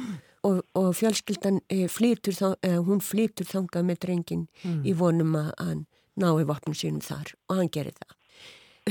og, 0.46 0.62
og 0.78 0.92
fjölskyldan 1.00 1.64
uh, 1.66 1.88
flýtur 1.90 2.38
þá, 2.38 2.48
uh, 2.54 2.80
hún 2.86 3.02
flýtur 3.02 3.50
þangað 3.50 3.88
með 3.90 4.04
drengin 4.06 4.46
mm. 4.62 4.84
í 4.86 4.94
vonum 4.98 5.34
að 5.40 5.54
hann 5.58 5.86
nái 6.22 6.46
vopnum 6.46 6.78
sínum 6.78 7.02
þar 7.02 7.34
og 7.50 7.58
hann 7.58 7.74
gerir 7.74 7.98
það. 7.98 8.18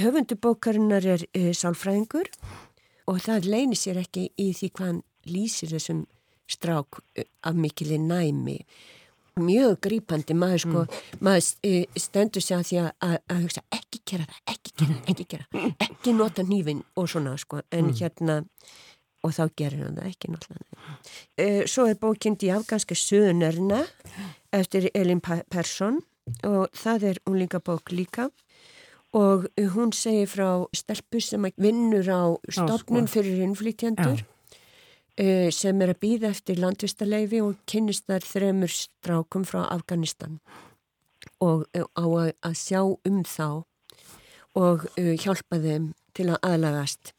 Höfundubókarinnar 0.00 1.06
er 1.06 1.54
sálfræðingur 1.58 2.30
og 3.10 3.20
það 3.24 3.50
leynir 3.50 3.80
sér 3.80 4.00
ekki 4.04 4.28
í 4.38 4.50
því 4.56 4.70
hvað 4.70 4.90
hann 4.92 5.02
lýsir 5.28 5.74
þessum 5.74 6.06
strák 6.50 7.02
af 7.46 7.58
mikilinn 7.58 8.08
næmi 8.10 8.58
mjög 9.40 9.78
grípandi 9.86 10.34
maður 10.36 10.62
sko, 10.64 10.82
mm. 10.84 11.22
maður 11.24 12.00
stendur 12.02 12.44
sér 12.44 12.60
að 12.60 12.68
því 12.68 12.78
að, 12.82 12.90
að, 13.06 13.42
hugsa, 13.44 13.62
ekki 13.76 14.00
gera 14.10 14.26
það, 14.26 14.40
ekki 14.54 14.72
gera 14.74 14.92
það, 14.92 15.10
ekki 15.12 15.26
gera 15.32 15.46
það, 15.46 15.74
ekki 15.86 16.14
nota 16.16 16.44
nývin 16.46 16.82
og 17.00 17.10
svona 17.12 17.34
sko, 17.40 17.62
en 17.70 17.86
mm. 17.86 17.96
hérna 18.00 18.38
og 19.20 19.34
þá 19.36 19.42
gerir 19.60 19.84
hann 19.84 19.98
það 20.00 20.10
ekki 20.10 20.32
náttúrulega. 20.32 20.92
Uh, 21.40 21.62
svo 21.68 21.86
er 21.90 21.98
bókinn 22.00 22.38
í 22.40 22.52
afganska 22.54 22.96
Söðunörna 22.96 23.82
eftir 24.56 24.88
Elin 24.96 25.20
Persson 25.20 26.00
og 26.46 26.70
það 26.76 27.10
er 27.12 27.20
unlinga 27.28 27.60
bók 27.64 27.92
líka 27.92 28.30
og 29.16 29.46
hún 29.74 29.92
segir 29.92 30.28
frá 30.30 30.66
stelpur 30.76 31.22
sem 31.22 31.46
vinnur 31.58 32.06
á 32.06 32.22
sko. 32.46 33.06
fyrir 33.10 33.42
innflytjandur 33.42 34.22
uh, 35.20 35.50
sem 35.50 35.82
er 35.82 35.94
að 35.94 36.02
býða 36.04 36.30
eftir 36.30 36.60
landvistaleifi 36.62 37.40
og 37.42 37.58
kynist 37.66 38.06
þar 38.06 38.26
þremur 38.26 38.70
strákum 38.70 39.44
frá 39.44 39.64
Afganistan. 39.66 40.38
Og 41.40 41.66
uh, 41.74 41.86
á 41.98 42.04
að, 42.06 42.32
að 42.46 42.54
sjá 42.54 42.82
um 42.86 43.22
þá 43.26 43.64
og 44.54 44.86
uh, 44.96 45.14
hjálpa 45.18 45.58
þeim 45.58 45.92
til 46.14 46.30
að 46.30 46.42
aðlagast 46.46 47.14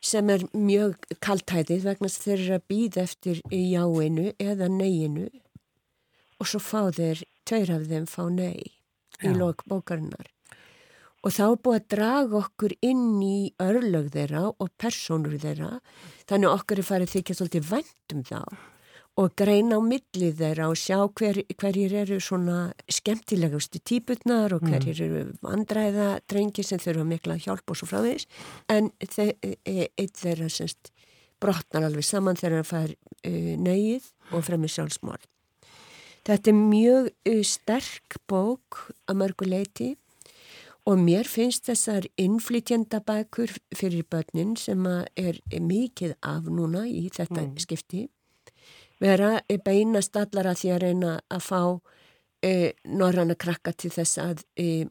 sem 0.00 0.30
er 0.32 0.46
mjög 0.56 0.96
kaltætið 1.20 1.84
vegna 1.84 2.08
þeir 2.08 2.38
eru 2.38 2.54
að 2.56 2.66
býða 2.72 3.02
eftir 3.04 3.40
jáinu 3.52 4.30
eða 4.40 4.70
neyinu 4.72 5.28
og 6.40 6.48
svo 6.48 6.60
fá 6.64 6.88
þeir, 6.96 7.20
tveir 7.44 7.74
af 7.74 7.84
þeim 7.90 8.06
fá 8.08 8.22
ney 8.32 8.70
í 9.20 9.34
lok 9.36 9.66
bókarinnar 9.68 10.30
og 11.20 11.34
þá 11.36 11.44
búið 11.60 11.78
að 11.78 11.88
draga 11.94 12.40
okkur 12.40 12.74
inn 12.86 13.22
í 13.24 13.52
örlög 13.60 14.10
þeirra 14.14 14.46
og 14.50 14.68
personur 14.80 15.36
þeirra 15.40 15.78
þannig 16.30 16.52
okkur 16.54 16.82
er 16.82 16.88
farið 16.90 17.16
þykja 17.16 17.38
svolítið 17.38 17.72
vendum 17.72 18.22
þá 18.28 18.40
og 19.20 19.34
greina 19.36 19.76
á 19.76 19.80
millið 19.84 20.38
þeirra 20.38 20.68
og 20.70 20.78
sjá 20.78 20.96
hver, 21.18 21.42
hverjir 21.58 21.96
eru 22.04 22.20
svona 22.22 22.70
skemmtilegustu 22.88 23.82
típutnar 23.84 24.54
og 24.56 24.64
hverjir 24.64 24.96
mm. 24.96 25.04
eru 25.08 25.34
vandræða 25.44 26.08
drengi 26.30 26.64
sem 26.64 26.80
þurfa 26.80 27.04
mikla 27.08 27.36
hjálp 27.42 27.74
og 27.74 27.80
svo 27.80 27.90
frá 27.90 28.00
þess 28.06 28.30
en 28.72 28.92
e, 29.02 29.90
eitt 29.98 30.16
þeirra 30.22 30.48
semst 30.48 30.92
brotnar 31.40 31.88
alveg 31.88 32.06
saman 32.06 32.38
þegar 32.38 32.62
það 32.62 32.70
fær 32.70 32.94
uh, 32.94 33.52
nöyið 33.64 34.08
og 34.36 34.44
fremur 34.46 34.72
sjálfsmál. 34.72 35.20
Þetta 36.28 36.52
er 36.52 36.58
mjög 36.58 37.10
uh, 37.10 37.42
sterk 37.48 38.18
bók 38.30 38.82
að 39.08 39.20
mörgu 39.22 39.48
leiti 39.48 39.94
Og 40.90 40.98
mér 40.98 41.28
finnst 41.30 41.68
þessar 41.68 42.08
innflytjandabækur 42.18 43.52
fyrir 43.78 44.06
börnin 44.10 44.56
sem 44.58 44.86
er 45.14 45.38
mikið 45.54 46.16
af 46.26 46.48
núna 46.50 46.86
í 46.88 47.04
þetta 47.14 47.44
mm. 47.44 47.60
skipti 47.62 48.08
vera 49.00 49.38
beinast 49.64 50.16
allar 50.20 50.50
að 50.52 50.62
því 50.62 50.72
að 50.74 50.82
reyna 50.84 51.12
að 51.32 51.44
fá 51.46 51.60
e, 52.44 52.52
norrann 52.88 53.32
að 53.34 53.40
krakka 53.46 53.72
til 53.76 53.92
þess 53.94 54.20
að, 54.22 54.42
e, 54.60 54.86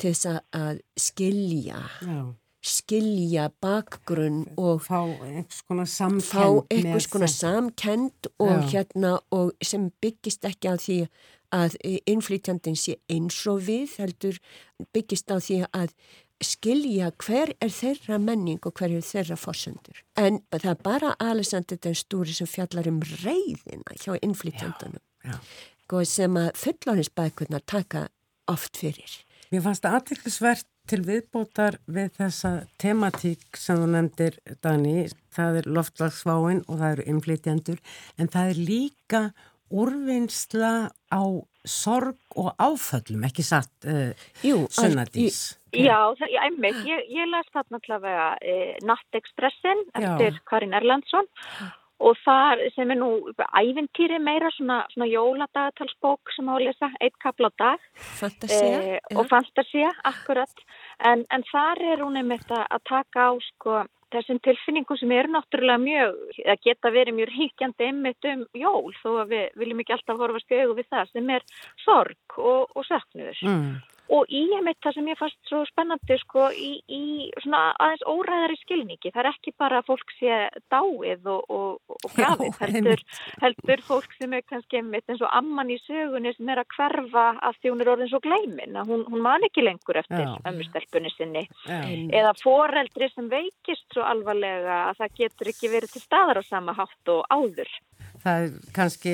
til 0.00 0.12
þess 0.12 0.44
að 0.56 0.82
skilja, 0.98 1.82
Já. 2.04 2.20
skilja 2.60 3.48
bakgrunn 3.62 4.44
og 4.60 4.84
fá 4.86 5.02
einhvers 5.02 5.64
konar 5.66 5.90
samkend, 5.90 7.34
samkend 7.34 8.30
og, 8.38 8.56
hérna, 8.70 9.16
og 9.34 9.52
sem 9.64 9.90
byggist 10.02 10.46
ekki 10.48 10.74
á 10.74 10.76
því 10.78 11.02
að 11.06 11.28
innflytjandin 11.50 12.78
sé 12.78 12.98
eins 13.10 13.38
og 13.50 13.62
við 13.66 13.96
heldur 13.98 14.40
byggist 14.94 15.30
á 15.30 15.36
því 15.38 15.62
að 15.70 15.94
skilja 16.40 17.10
hver 17.20 17.52
er 17.60 17.72
þeirra 17.74 18.16
menning 18.20 18.60
og 18.64 18.78
hver 18.78 18.94
er 18.96 19.04
þeirra 19.04 19.36
fórsöndur. 19.36 20.00
En 20.16 20.40
það 20.52 20.70
er 20.72 20.78
bara 20.84 21.16
Alessandr 21.20 21.76
den 21.76 21.96
Stúri 21.98 22.32
sem 22.36 22.48
fjallar 22.48 22.88
um 22.88 23.02
reyðina 23.20 23.98
hjá 24.00 24.16
innflytjandunum 24.20 25.02
og 25.90 26.06
sem 26.06 26.36
að 26.38 26.52
fullónisbækurnar 26.56 27.64
taka 27.66 28.06
oft 28.50 28.78
fyrir. 28.78 29.10
Mér 29.50 29.64
fannst 29.64 29.82
það 29.82 29.96
aðtillisvert 29.98 30.68
til 30.90 31.00
viðbótar 31.06 31.76
við 31.90 32.12
þessa 32.18 32.50
tematík 32.82 33.58
sem 33.58 33.78
þú 33.78 33.88
nefndir, 33.90 34.36
Dani. 34.62 35.08
Það 35.34 35.60
er 35.60 35.68
loftlagsváin 35.76 36.62
og 36.66 36.78
það 36.78 36.92
eru 36.92 37.06
innflytjandur 37.12 37.82
en 38.18 38.30
það 38.30 38.52
er 38.52 38.60
líka 38.70 39.22
úrvinnsla 39.70 40.90
á 41.10 41.22
sorg 41.64 42.38
og 42.40 42.54
áföllum, 42.56 43.24
ekki 43.28 43.44
satt 43.44 43.88
uh, 43.88 44.12
sunnadís? 44.72 45.58
Já, 45.76 46.14
það, 46.18 46.30
ég, 46.32 46.40
einmitt, 46.46 46.80
ég, 46.88 47.10
ég 47.14 47.28
las 47.30 47.50
þarna 47.54 47.78
allavega 47.82 48.30
eh, 48.42 48.72
Nattekspressin 48.86 49.84
eftir 49.92 50.32
Já. 50.34 50.40
Karin 50.50 50.74
Erlandsson 50.74 51.28
og 52.00 52.16
það 52.24 52.64
sem 52.74 52.90
er 52.90 52.98
nú 52.98 53.10
ævintýri 53.36 54.18
meira 54.24 54.48
svona, 54.56 54.80
svona 54.94 55.08
jóladagatalsbók 55.10 56.32
sem 56.34 56.48
á 56.48 56.52
að 56.56 56.64
lesa 56.64 56.88
eitt 57.04 57.16
kapla 57.20 57.52
á 57.52 57.58
dag. 57.60 57.86
Fantasia 57.94 58.80
eh, 58.96 58.98
og 59.14 59.28
Fantasia, 59.28 59.92
akkurat. 60.08 60.64
En, 60.98 61.26
en 61.28 61.44
þar 61.52 61.82
er 61.92 62.04
hún 62.04 62.16
einmitt 62.16 62.50
að 62.56 62.80
taka 62.88 63.30
á 63.30 63.32
sko 63.50 63.82
þessum 64.14 64.40
tilfinningum 64.44 64.98
sem 65.00 65.12
eru 65.14 65.32
náttúrulega 65.34 65.82
mjög, 65.82 66.18
að 66.44 66.64
geta 66.66 66.92
verið 66.94 67.18
mjög 67.18 67.32
ríkjandi 67.36 67.88
einmitt 67.88 68.30
um 68.32 68.44
jól 68.58 68.90
þó 69.02 69.10
að 69.22 69.36
við 69.36 69.60
viljum 69.62 69.84
ekki 69.84 69.96
alltaf 69.96 70.20
horfast 70.24 70.54
í 70.54 70.60
augu 70.64 70.76
við 70.80 70.90
það 70.90 71.14
sem 71.14 71.32
er 71.36 71.46
sorg 71.84 72.38
og, 72.38 72.74
og 72.74 72.86
söknuður. 72.88 73.42
Mm 73.46 73.78
og 74.10 74.30
í 74.32 74.42
einmitt 74.56 74.80
það 74.84 74.96
sem 74.96 75.10
ég 75.10 75.18
fannst 75.20 75.38
svo 75.48 75.60
spennandi 75.68 76.16
sko 76.22 76.48
í, 76.50 76.70
í 76.90 77.02
svona 77.44 77.62
aðeins 77.82 78.04
óræðari 78.10 78.58
skilningi, 78.60 79.12
það 79.12 79.22
er 79.22 79.28
ekki 79.30 79.54
bara 79.60 79.80
að 79.80 79.90
fólk 79.90 80.14
sé 80.18 80.38
dáið 80.72 81.28
og, 81.30 81.54
og, 81.56 81.96
og 81.96 82.16
grafið, 82.16 82.58
heldur, 82.64 83.04
heldur 83.44 83.84
fólk 83.86 84.16
sem 84.18 84.34
er 84.36 84.46
kannski 84.46 84.80
einmitt 84.80 85.10
eins 85.10 85.22
og 85.24 85.34
amman 85.40 85.72
í 85.72 85.78
sögunni 85.84 86.34
sem 86.36 86.50
er 86.52 86.62
að 86.62 86.74
hverfa 86.76 87.26
að 87.38 87.60
því 87.60 87.74
hún 87.74 87.84
er 87.84 87.92
orðin 87.94 88.12
svo 88.12 88.22
gleimin, 88.24 88.80
að 88.80 88.94
hún, 88.94 89.04
hún 89.10 89.24
man 89.26 89.46
ekki 89.46 89.64
lengur 89.64 90.00
eftir 90.02 90.26
ömmustelpunni 90.50 91.14
sinni 91.14 91.46
Já. 91.68 91.80
eða 92.22 92.34
foreldri 92.42 93.10
sem 93.14 93.30
veikist 93.30 93.86
svo 93.94 94.06
alvarlega 94.06 94.82
að 94.88 95.04
það 95.04 95.16
getur 95.22 95.52
ekki 95.54 95.72
verið 95.72 95.94
til 95.94 96.04
staðar 96.04 96.42
á 96.42 96.44
sama 96.46 96.74
hátt 96.76 97.14
og 97.14 97.22
áður. 97.30 97.70
Það 98.20 98.42
er 98.42 98.72
kannski 98.76 99.12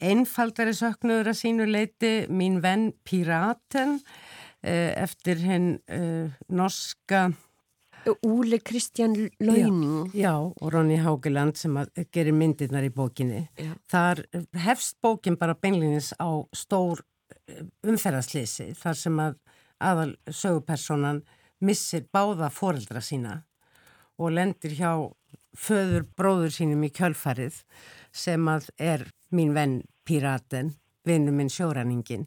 einfaldari 0.00 0.72
söknuður 0.76 1.32
að 1.32 1.40
sínu 1.42 1.66
leiti 1.68 2.12
mín 2.32 2.62
venn 2.64 2.90
Piraten 3.04 3.98
eh, 4.64 4.94
eftir 4.96 5.42
henn 5.44 5.74
uh, 5.92 6.32
norska 6.48 7.28
Úli 8.22 8.58
Kristján 8.58 9.30
Launing 9.40 10.10
já, 10.14 10.20
já, 10.20 10.34
og 10.38 10.72
Ronny 10.72 10.96
Haugeland 10.96 11.56
sem 11.58 11.74
gerir 12.14 12.32
myndirnar 12.32 12.86
í 12.86 12.92
bókinni. 12.94 13.48
Já. 13.58 13.72
þar 13.90 14.22
hefst 14.62 14.96
bókin 15.02 15.36
bara 15.36 15.56
beinlinnins 15.58 16.12
á 16.22 16.30
stór 16.54 17.02
eh, 17.50 17.64
umferðarslýsi 17.82 18.72
þar 18.78 19.00
sem 19.00 19.18
að 19.18 19.38
aðal 19.82 20.14
sögupersonan 20.30 21.22
missir 21.60 22.06
báða 22.12 22.50
foreldra 22.52 23.02
sína 23.02 23.40
og 24.16 24.32
lendir 24.38 24.76
hjá 24.78 24.92
föður 25.56 26.06
bróður 26.16 26.52
sínum 26.52 26.84
í 26.86 26.92
kjölfarið 26.94 27.62
sem 28.16 28.48
að 28.48 28.70
er 28.78 29.06
mín 29.34 29.54
venn 29.56 29.80
Píraten, 30.06 30.74
vinnu 31.06 31.32
minn 31.34 31.50
sjóræningin. 31.50 32.26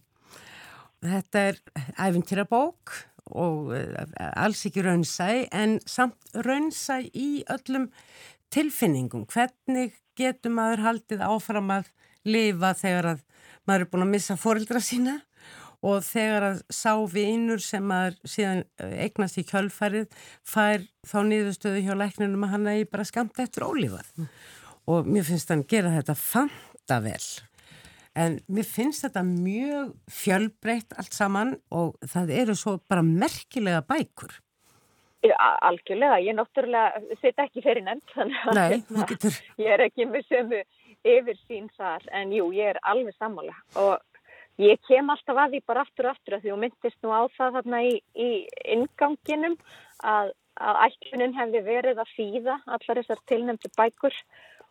Þetta 1.00 1.44
er 1.52 1.60
æfintýra 1.96 2.44
bók 2.50 2.92
og 3.30 3.72
eh, 3.78 4.10
alls 4.36 4.66
ekki 4.68 4.84
raunsæ 4.84 5.30
en 5.56 5.78
samt 5.88 6.34
raunsæ 6.46 7.06
í 7.14 7.46
öllum 7.52 7.88
tilfinningum. 8.52 9.24
Hvernig 9.32 9.96
getur 10.20 10.52
maður 10.52 10.86
haldið 10.88 11.24
áfram 11.24 11.72
að 11.78 11.90
lifa 12.28 12.74
þegar 12.76 13.14
að 13.14 13.26
maður 13.70 13.86
er 13.86 13.92
búin 13.94 14.08
að 14.08 14.14
missa 14.18 14.38
fórildra 14.40 14.84
sína 14.84 15.16
og 15.86 16.04
þegar 16.04 16.50
að 16.50 16.62
sá 16.76 16.92
vinur 17.08 17.64
sem 17.64 17.86
maður 17.88 18.20
síðan 18.28 18.66
eh, 18.84 18.96
eignast 19.06 19.40
í 19.40 19.48
kjölfærið 19.48 20.10
fær 20.44 20.84
þá 21.08 21.20
niðurstöðu 21.32 21.86
hjá 21.88 21.94
lækninum 21.96 22.44
að 22.44 22.58
hann 22.58 22.72
er 22.76 22.88
bara 22.92 23.08
skamt 23.08 23.40
eftir 23.40 23.70
ólífað. 23.70 24.10
Mm 24.20 24.32
og 24.90 25.08
mér 25.08 25.28
finnst 25.28 25.54
hann 25.54 25.68
gera 25.70 25.94
þetta 25.94 26.18
fanta 26.18 27.00
vel 27.06 27.22
en 28.18 28.38
mér 28.52 28.68
finnst 28.68 29.06
þetta 29.06 29.24
mjög 29.26 29.94
fjölbreytt 30.12 30.96
allt 31.00 31.16
saman 31.16 31.56
og 31.76 31.96
það 32.10 32.34
eru 32.42 32.56
svo 32.58 32.78
bara 32.90 33.06
merkilega 33.06 33.82
bækur. 33.88 34.34
Algjörlega, 35.20 36.20
ég 36.24 36.36
náttúrulega 36.38 37.18
setja 37.20 37.46
ekki 37.46 37.64
fyrir 37.64 37.88
að 37.92 38.36
Nei, 38.56 38.80
getur... 39.10 39.36
ég 39.60 39.74
er 39.76 39.84
ekki 39.90 40.08
með 40.08 40.30
sömu 40.30 40.62
yfir 41.08 41.40
sín 41.46 41.68
þar 41.76 42.06
en 42.16 42.32
jú, 42.36 42.50
ég 42.56 42.74
er 42.74 42.80
alveg 42.88 43.16
sammála. 43.18 43.56
Og 43.84 44.00
ég 44.64 44.80
kem 44.88 45.12
alltaf 45.12 45.44
að 45.44 45.58
því 45.58 45.64
bara 45.68 45.84
aftur 45.84 46.08
og 46.08 46.16
aftur 46.16 46.38
að 46.38 46.46
því 46.46 46.54
og 46.56 46.62
myndist 46.64 47.02
nú 47.04 47.12
á 47.12 47.22
það 47.36 47.60
þarna 47.60 47.82
í, 47.84 47.98
í 48.16 48.30
inganginum 48.78 49.58
að, 50.08 50.32
að 50.56 50.82
ætlunin 50.88 51.36
hefði 51.36 51.66
verið 51.68 52.00
að 52.00 52.16
fýða 52.16 52.62
allar 52.66 53.02
þessar 53.04 53.28
tilnefndu 53.28 53.76
bækur 53.76 54.16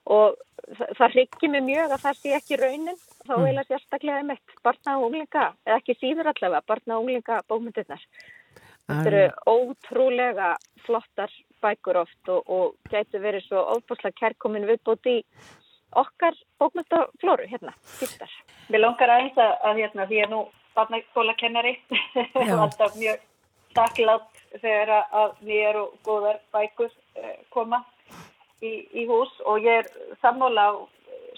og 0.06 0.38
það, 0.78 0.88
það 0.98 1.14
hryggir 1.14 1.54
mig 1.54 1.64
mjög 1.68 1.94
að 1.94 2.04
það 2.06 2.18
sé 2.22 2.34
ekki 2.38 2.60
raunin. 2.62 2.98
Þá 3.26 3.34
mm. 3.34 3.44
eiginlega 3.44 3.68
sérstaklega 3.68 4.24
um 4.24 4.34
eitt 4.34 4.58
barna 4.64 4.98
og 4.98 5.06
unglinga, 5.08 5.46
eða 5.66 5.78
ekki 5.82 5.98
síður 6.00 6.32
allavega 6.32 6.66
barna 6.68 6.98
og 6.98 7.06
unglinga 7.06 7.40
bómyndirnar 7.48 8.04
þetta 8.88 9.10
eru 9.10 9.24
ótrúlega 9.52 10.52
flottar 10.86 11.32
bækur 11.62 12.02
oft 12.04 12.30
og, 12.32 12.42
og 12.48 12.92
gætu 12.92 13.20
verið 13.20 13.44
svo 13.48 13.64
óbúslega 13.74 14.16
kærkomin 14.20 14.66
viðbúti 14.68 15.18
í 15.20 15.24
okkar 15.98 16.36
bókmyndaflóru 16.60 17.48
hérna, 17.48 17.74
fyrtar 17.98 18.32
Mér 18.68 18.84
langar 18.84 19.12
aðeins 19.12 19.40
að, 19.40 19.54
að 19.64 19.82
hérna, 19.82 20.08
því 20.08 20.22
að 20.24 20.32
nú 20.34 20.40
barnakóla 20.76 21.34
kennari 21.40 21.74
alltaf 22.62 22.96
mjög 22.96 23.24
þakklátt 23.76 24.42
þegar 24.62 24.94
að 24.96 25.38
nýjar 25.44 25.80
og 25.82 25.94
góðar 26.06 26.40
bækur 26.54 26.92
eh, 27.20 27.38
koma 27.52 27.82
í, 28.62 28.72
í 28.92 29.06
hús 29.08 29.32
og 29.46 29.62
ég 29.64 29.84
er 29.84 30.18
sammála 30.22 30.68
á 30.70 30.72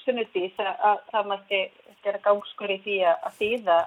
sunnudís 0.04 0.56
að 0.62 1.04
það 1.12 1.30
mætti 1.32 1.60
gera 2.04 2.22
gangskur 2.24 2.72
í 2.72 2.80
því 2.84 2.96
að 3.10 3.38
þýða 3.38 3.78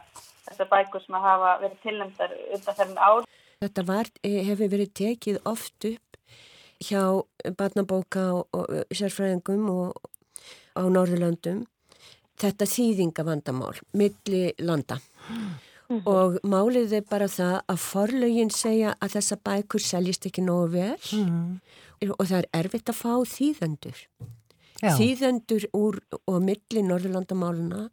þessar 0.46 0.70
bækur 0.70 1.04
sem 1.04 1.18
að 1.18 1.28
hafa 1.28 1.52
verið 1.64 1.84
tilnæmdar 1.86 2.34
undan 2.54 2.80
þennan 2.80 3.04
ár. 3.04 3.30
Þetta 3.64 3.84
var, 3.88 4.10
eh, 4.28 4.42
hefur 4.44 4.74
verið 4.74 4.94
tekið 5.00 5.40
oft 5.50 5.88
upp 5.88 6.18
hjá 6.84 7.04
barnabóka 7.58 8.26
og, 8.34 8.48
og 8.52 8.66
sérfræðingum 8.92 9.70
og 9.72 9.94
á 10.76 10.84
Norðurlandum 10.90 11.64
þetta 12.42 12.68
þýðingavandamál 12.68 13.78
milli 13.96 14.44
landa 14.60 14.98
mm. 15.30 16.02
og 16.10 16.40
málið 16.44 16.98
er 17.00 17.08
bara 17.10 17.30
það 17.32 17.56
að 17.72 17.82
forlaugin 17.86 18.54
segja 18.54 18.96
að 19.00 19.16
þessa 19.18 19.40
bækur 19.46 19.86
seljist 19.86 20.28
ekki 20.30 20.46
nógu 20.46 20.72
vel 20.74 20.98
mm. 21.20 21.60
Og 22.12 22.24
það 22.30 22.40
er 22.40 22.50
erfitt 22.62 22.92
að 22.92 23.00
fá 23.00 23.14
þýðendur 23.34 24.06
Já. 24.84 24.94
þýðendur 25.00 25.68
úr 25.78 26.00
og 26.28 26.40
milli 26.44 26.84
Norðurlandamáluna 26.84 27.88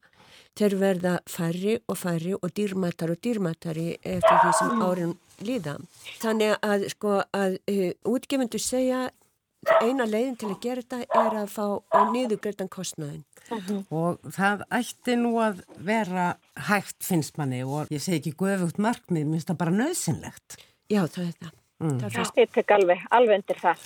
þeir 0.59 0.77
verða 0.81 1.15
færri 1.31 1.79
og 1.87 1.99
færri 1.99 2.35
og 2.35 2.51
dýrmættar 2.57 3.13
og 3.15 3.21
dýrmættari 3.23 3.89
eftir 4.01 4.43
því 4.43 4.53
sem 4.59 4.83
árin 4.83 5.17
líða 5.47 5.77
þannig 6.21 6.57
að 6.67 6.89
sko 6.93 7.21
að 7.37 7.57
uh, 7.71 7.91
útgefundur 8.11 8.63
segja 8.63 9.09
eina 9.85 10.07
leiðin 10.09 10.37
til 10.41 10.51
að 10.51 10.61
gera 10.65 10.83
þetta 10.83 11.21
er 11.21 11.37
að 11.43 11.51
fá 11.53 11.65
niðugreitan 12.15 12.71
kostnæðin 12.73 13.25
mhm. 13.53 13.83
og 13.93 14.21
það 14.33 14.65
ætti 14.81 15.17
nú 15.21 15.35
að 15.43 15.63
vera 15.85 16.33
hægt 16.71 17.05
finnst 17.05 17.37
manni 17.41 17.63
og 17.67 17.93
ég 17.93 18.03
segi 18.03 18.21
ekki 18.23 18.37
guðvögt 18.41 18.81
markmið, 18.81 19.29
minnst 19.29 19.51
það 19.51 19.61
bara 19.65 19.77
nöðsynlegt. 19.77 20.61
Já, 20.91 21.05
það 21.07 21.27
er 21.27 21.35
það. 21.43 21.57
Mm. 21.81 22.01
það 22.05 22.41
ég 22.43 22.51
tek 22.55 22.73
alveg, 22.77 23.05
alveg 23.11 23.41
undir 23.41 23.61
það. 23.61 23.85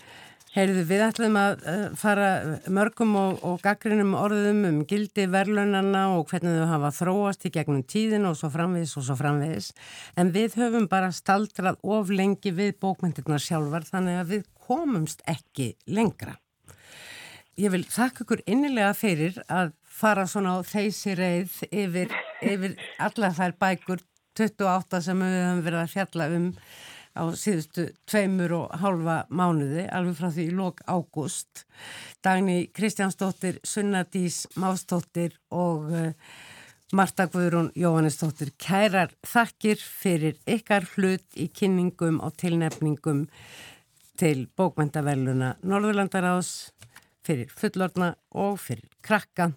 Heyrðu, 0.54 0.84
við 0.86 1.00
ætlum 1.02 1.34
að 1.34 1.64
uh, 1.66 1.80
fara 1.98 2.26
mörgum 2.70 3.16
og, 3.18 3.40
og 3.42 3.56
gaggrinum 3.64 4.12
orðum 4.14 4.60
um 4.68 4.76
gildi 4.86 5.24
verðlunarna 5.26 6.04
og 6.14 6.28
hvernig 6.30 6.60
þau 6.60 6.68
hafa 6.70 6.90
þróast 6.94 7.48
í 7.48 7.50
gegnum 7.56 7.82
tíðin 7.90 8.28
og 8.28 8.36
svo 8.38 8.52
framvegis 8.54 8.94
og 9.00 9.06
svo 9.08 9.16
framvegis. 9.18 9.72
En 10.14 10.30
við 10.34 10.54
höfum 10.60 10.86
bara 10.90 11.10
staldrað 11.14 11.82
of 11.82 12.14
lengi 12.14 12.54
við 12.54 12.76
bókmyndirna 12.84 13.40
sjálfar 13.42 13.88
þannig 13.88 14.20
að 14.20 14.32
við 14.36 14.46
komumst 14.68 15.26
ekki 15.26 15.72
lengra. 15.90 16.38
Ég 17.58 17.74
vil 17.74 17.84
þakka 17.86 18.22
ykkur 18.22 18.46
innilega 18.50 18.94
fyrir 18.98 19.42
að 19.50 19.74
fara 19.82 20.28
svona 20.30 20.54
á 20.58 20.62
þeysi 20.66 21.18
reið 21.18 21.60
yfir, 21.70 22.14
yfir 22.42 22.78
alla 23.02 23.34
þær 23.34 23.58
bækur 23.58 24.06
28 24.38 25.02
sem 25.02 25.22
við 25.22 25.40
höfum 25.40 25.64
verið 25.66 25.82
að 25.82 25.94
fjalla 25.98 26.34
um 26.38 26.52
á 27.14 27.22
síðustu 27.38 27.86
tveimur 28.10 28.52
og 28.58 28.74
hálfa 28.82 29.20
mánuði, 29.30 29.86
alveg 29.86 30.18
frá 30.18 30.30
því 30.34 30.48
í 30.48 30.56
lok 30.58 30.82
ágúst. 30.90 31.64
Dagni 32.24 32.66
Kristjánsdóttir, 32.74 33.60
Sunnadís 33.64 34.44
Mástóttir 34.58 35.38
og 35.54 35.90
uh, 35.94 36.10
Marta 36.94 37.26
Guðrún 37.30 37.70
Jóhannesdóttir. 37.78 38.52
Kærar 38.58 39.14
þakkir 39.26 39.78
fyrir 39.80 40.38
ykkar 40.46 40.86
hlut 40.94 41.26
í 41.38 41.48
kynningum 41.54 42.20
og 42.22 42.36
tilnefningum 42.40 43.26
til 44.18 44.46
bókmæntaveluna 44.58 45.56
Norðurlandaráðs 45.66 46.52
fyrir 47.24 47.50
fullorna 47.50 48.12
og 48.30 48.58
fyrir 48.62 48.90
krakka 49.02 49.50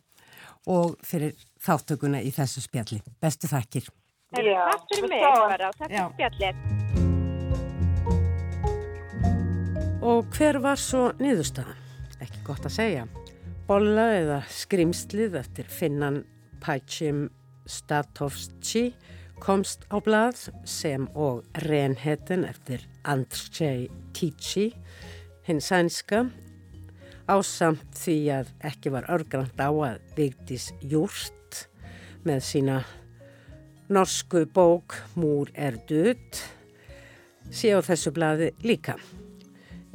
og 0.67 0.97
fyrir 1.05 1.35
þáttökuna 1.63 2.23
í 2.23 2.31
þessu 2.35 2.63
spjalli. 2.65 3.01
Bestu 3.21 3.49
þakkir. 3.51 3.91
Já, 4.35 4.41
takk 4.43 4.89
fyrir 4.95 5.11
mig 5.11 5.21
bara 5.23 5.69
og 5.69 5.77
takk 5.77 5.91
fyrir 5.91 6.09
spjallir. 6.15 7.06
Og 10.07 10.23
hver 10.37 10.55
var 10.63 10.79
svo 10.79 11.09
niðurstaðan? 11.19 11.79
Ekki 12.23 12.39
gott 12.47 12.63
að 12.63 12.77
segja. 12.77 13.01
Bolla 13.67 14.05
eða 14.15 14.37
skrimslið 14.55 15.35
eftir 15.35 15.67
finnan 15.67 16.21
Pætjum 16.63 17.25
Statovski 17.67 18.93
komst 19.43 19.83
á 19.91 19.99
blað 19.99 20.45
sem 20.63 21.09
og 21.11 21.43
Renhetten 21.65 22.47
eftir 22.47 22.85
Andrzej 23.03 23.89
Ticci 24.15 24.69
hinn 25.49 25.59
sænska 25.59 26.23
ásamt 27.27 27.99
því 27.99 28.17
að 28.37 28.55
ekki 28.71 28.95
var 28.95 29.11
örgrant 29.11 29.59
á 29.59 29.67
að 29.67 29.99
Vigdís 30.15 30.71
Júrt 30.87 31.65
með 32.23 32.47
sína 32.47 32.79
norsku 33.91 34.47
bók 34.55 35.01
Múr 35.19 35.51
er 35.51 35.75
död 35.91 36.43
sé 37.51 37.75
á 37.75 37.83
þessu 37.83 38.15
bladi 38.15 38.53
líka 38.63 38.95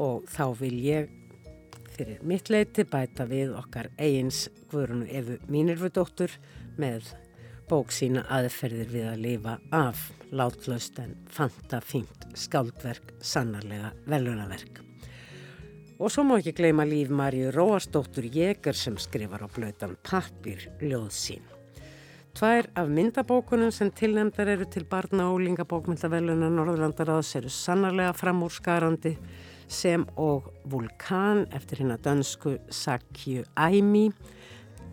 og 0.03 0.27
þá 0.31 0.47
vil 0.59 0.77
ég 0.83 1.11
fyrir 1.93 2.23
mitt 2.27 2.51
leiti 2.51 2.85
bæta 2.89 3.27
við 3.29 3.55
okkar 3.59 3.91
eigins 4.01 4.49
Guðrunu 4.73 5.07
Efu 5.13 5.39
Mínirfudóttur 5.53 6.35
með 6.81 7.13
bók 7.71 7.93
sína 7.95 8.25
aðferðir 8.33 8.91
við 8.93 9.09
að 9.13 9.23
lifa 9.27 9.59
af 9.77 10.09
látlaust 10.33 10.99
en 11.03 11.15
fanta 11.31 11.81
fínt 11.85 12.27
skáldverk 12.39 13.15
sannarlega 13.21 13.93
velunaverk. 14.09 14.81
Og 16.03 16.11
svo 16.11 16.25
má 16.27 16.39
ekki 16.41 16.57
gleyma 16.59 16.87
líf 16.89 17.13
Marju 17.15 17.53
Róarsdóttur 17.55 18.27
Jæger 18.27 18.75
sem 18.75 18.97
skrifar 18.99 19.45
á 19.47 19.49
blötan 19.53 19.95
Pappir 20.03 20.65
ljóð 20.83 21.13
sín. 21.15 21.45
Tvær 22.33 22.67
af 22.81 22.89
myndabókunum 22.89 23.71
sem 23.71 23.91
tilnæmdar 23.93 24.49
eru 24.49 24.65
til 24.65 24.87
barna 24.89 25.29
og 25.31 25.43
lingabókmyndavellunar 25.45 26.51
Norðurlandaraðs 26.51 27.37
eru 27.39 27.53
sannarlega 27.53 28.17
framúrskarandi 28.17 29.13
sem 29.73 30.05
og 30.17 30.51
Vulkan 30.71 31.47
eftir 31.57 31.83
hérna 31.83 31.97
dönsku 31.97 32.59
Sakju 32.71 33.45
Æmi 33.57 34.11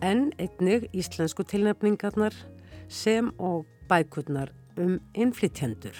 en 0.02 0.32
einnig 0.38 0.88
íslensku 0.92 1.44
tilnæmningarnar 1.44 2.34
sem 2.88 3.30
og 3.38 3.66
bækurnar 3.88 4.50
um 4.78 4.98
innflytjendur 5.14 5.96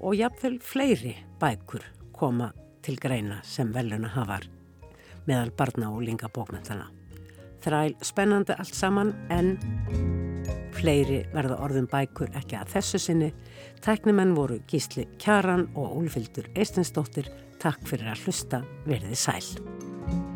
og 0.00 0.14
jafnvel 0.16 0.60
fleiri 0.60 1.16
bækur 1.40 1.82
koma 2.12 2.52
til 2.82 3.00
greina 3.00 3.40
sem 3.42 3.72
veluna 3.74 4.08
hafar 4.08 4.46
meðal 5.28 5.50
barna 5.56 5.90
og 5.92 6.02
linga 6.02 6.28
bókmyndana. 6.32 6.88
Þræl 7.64 7.96
spennandi 8.06 8.54
allt 8.54 8.74
saman 8.74 9.12
en 9.34 9.56
fleiri 10.78 11.24
verða 11.34 11.58
orðum 11.64 11.88
bækur 11.90 12.30
ekki 12.38 12.56
að 12.58 12.72
þessu 12.76 13.00
sinni. 13.02 13.32
Tæknimenn 13.82 14.36
voru 14.36 14.60
Gísli 14.70 15.08
Kjaran 15.18 15.66
og 15.74 15.96
Úlfildur 15.98 16.48
Eistensdóttir. 16.54 17.28
Takk 17.58 17.88
fyrir 17.90 18.12
að 18.12 18.20
hlusta, 18.22 18.62
verðið 18.86 19.18
sæl. 19.18 20.27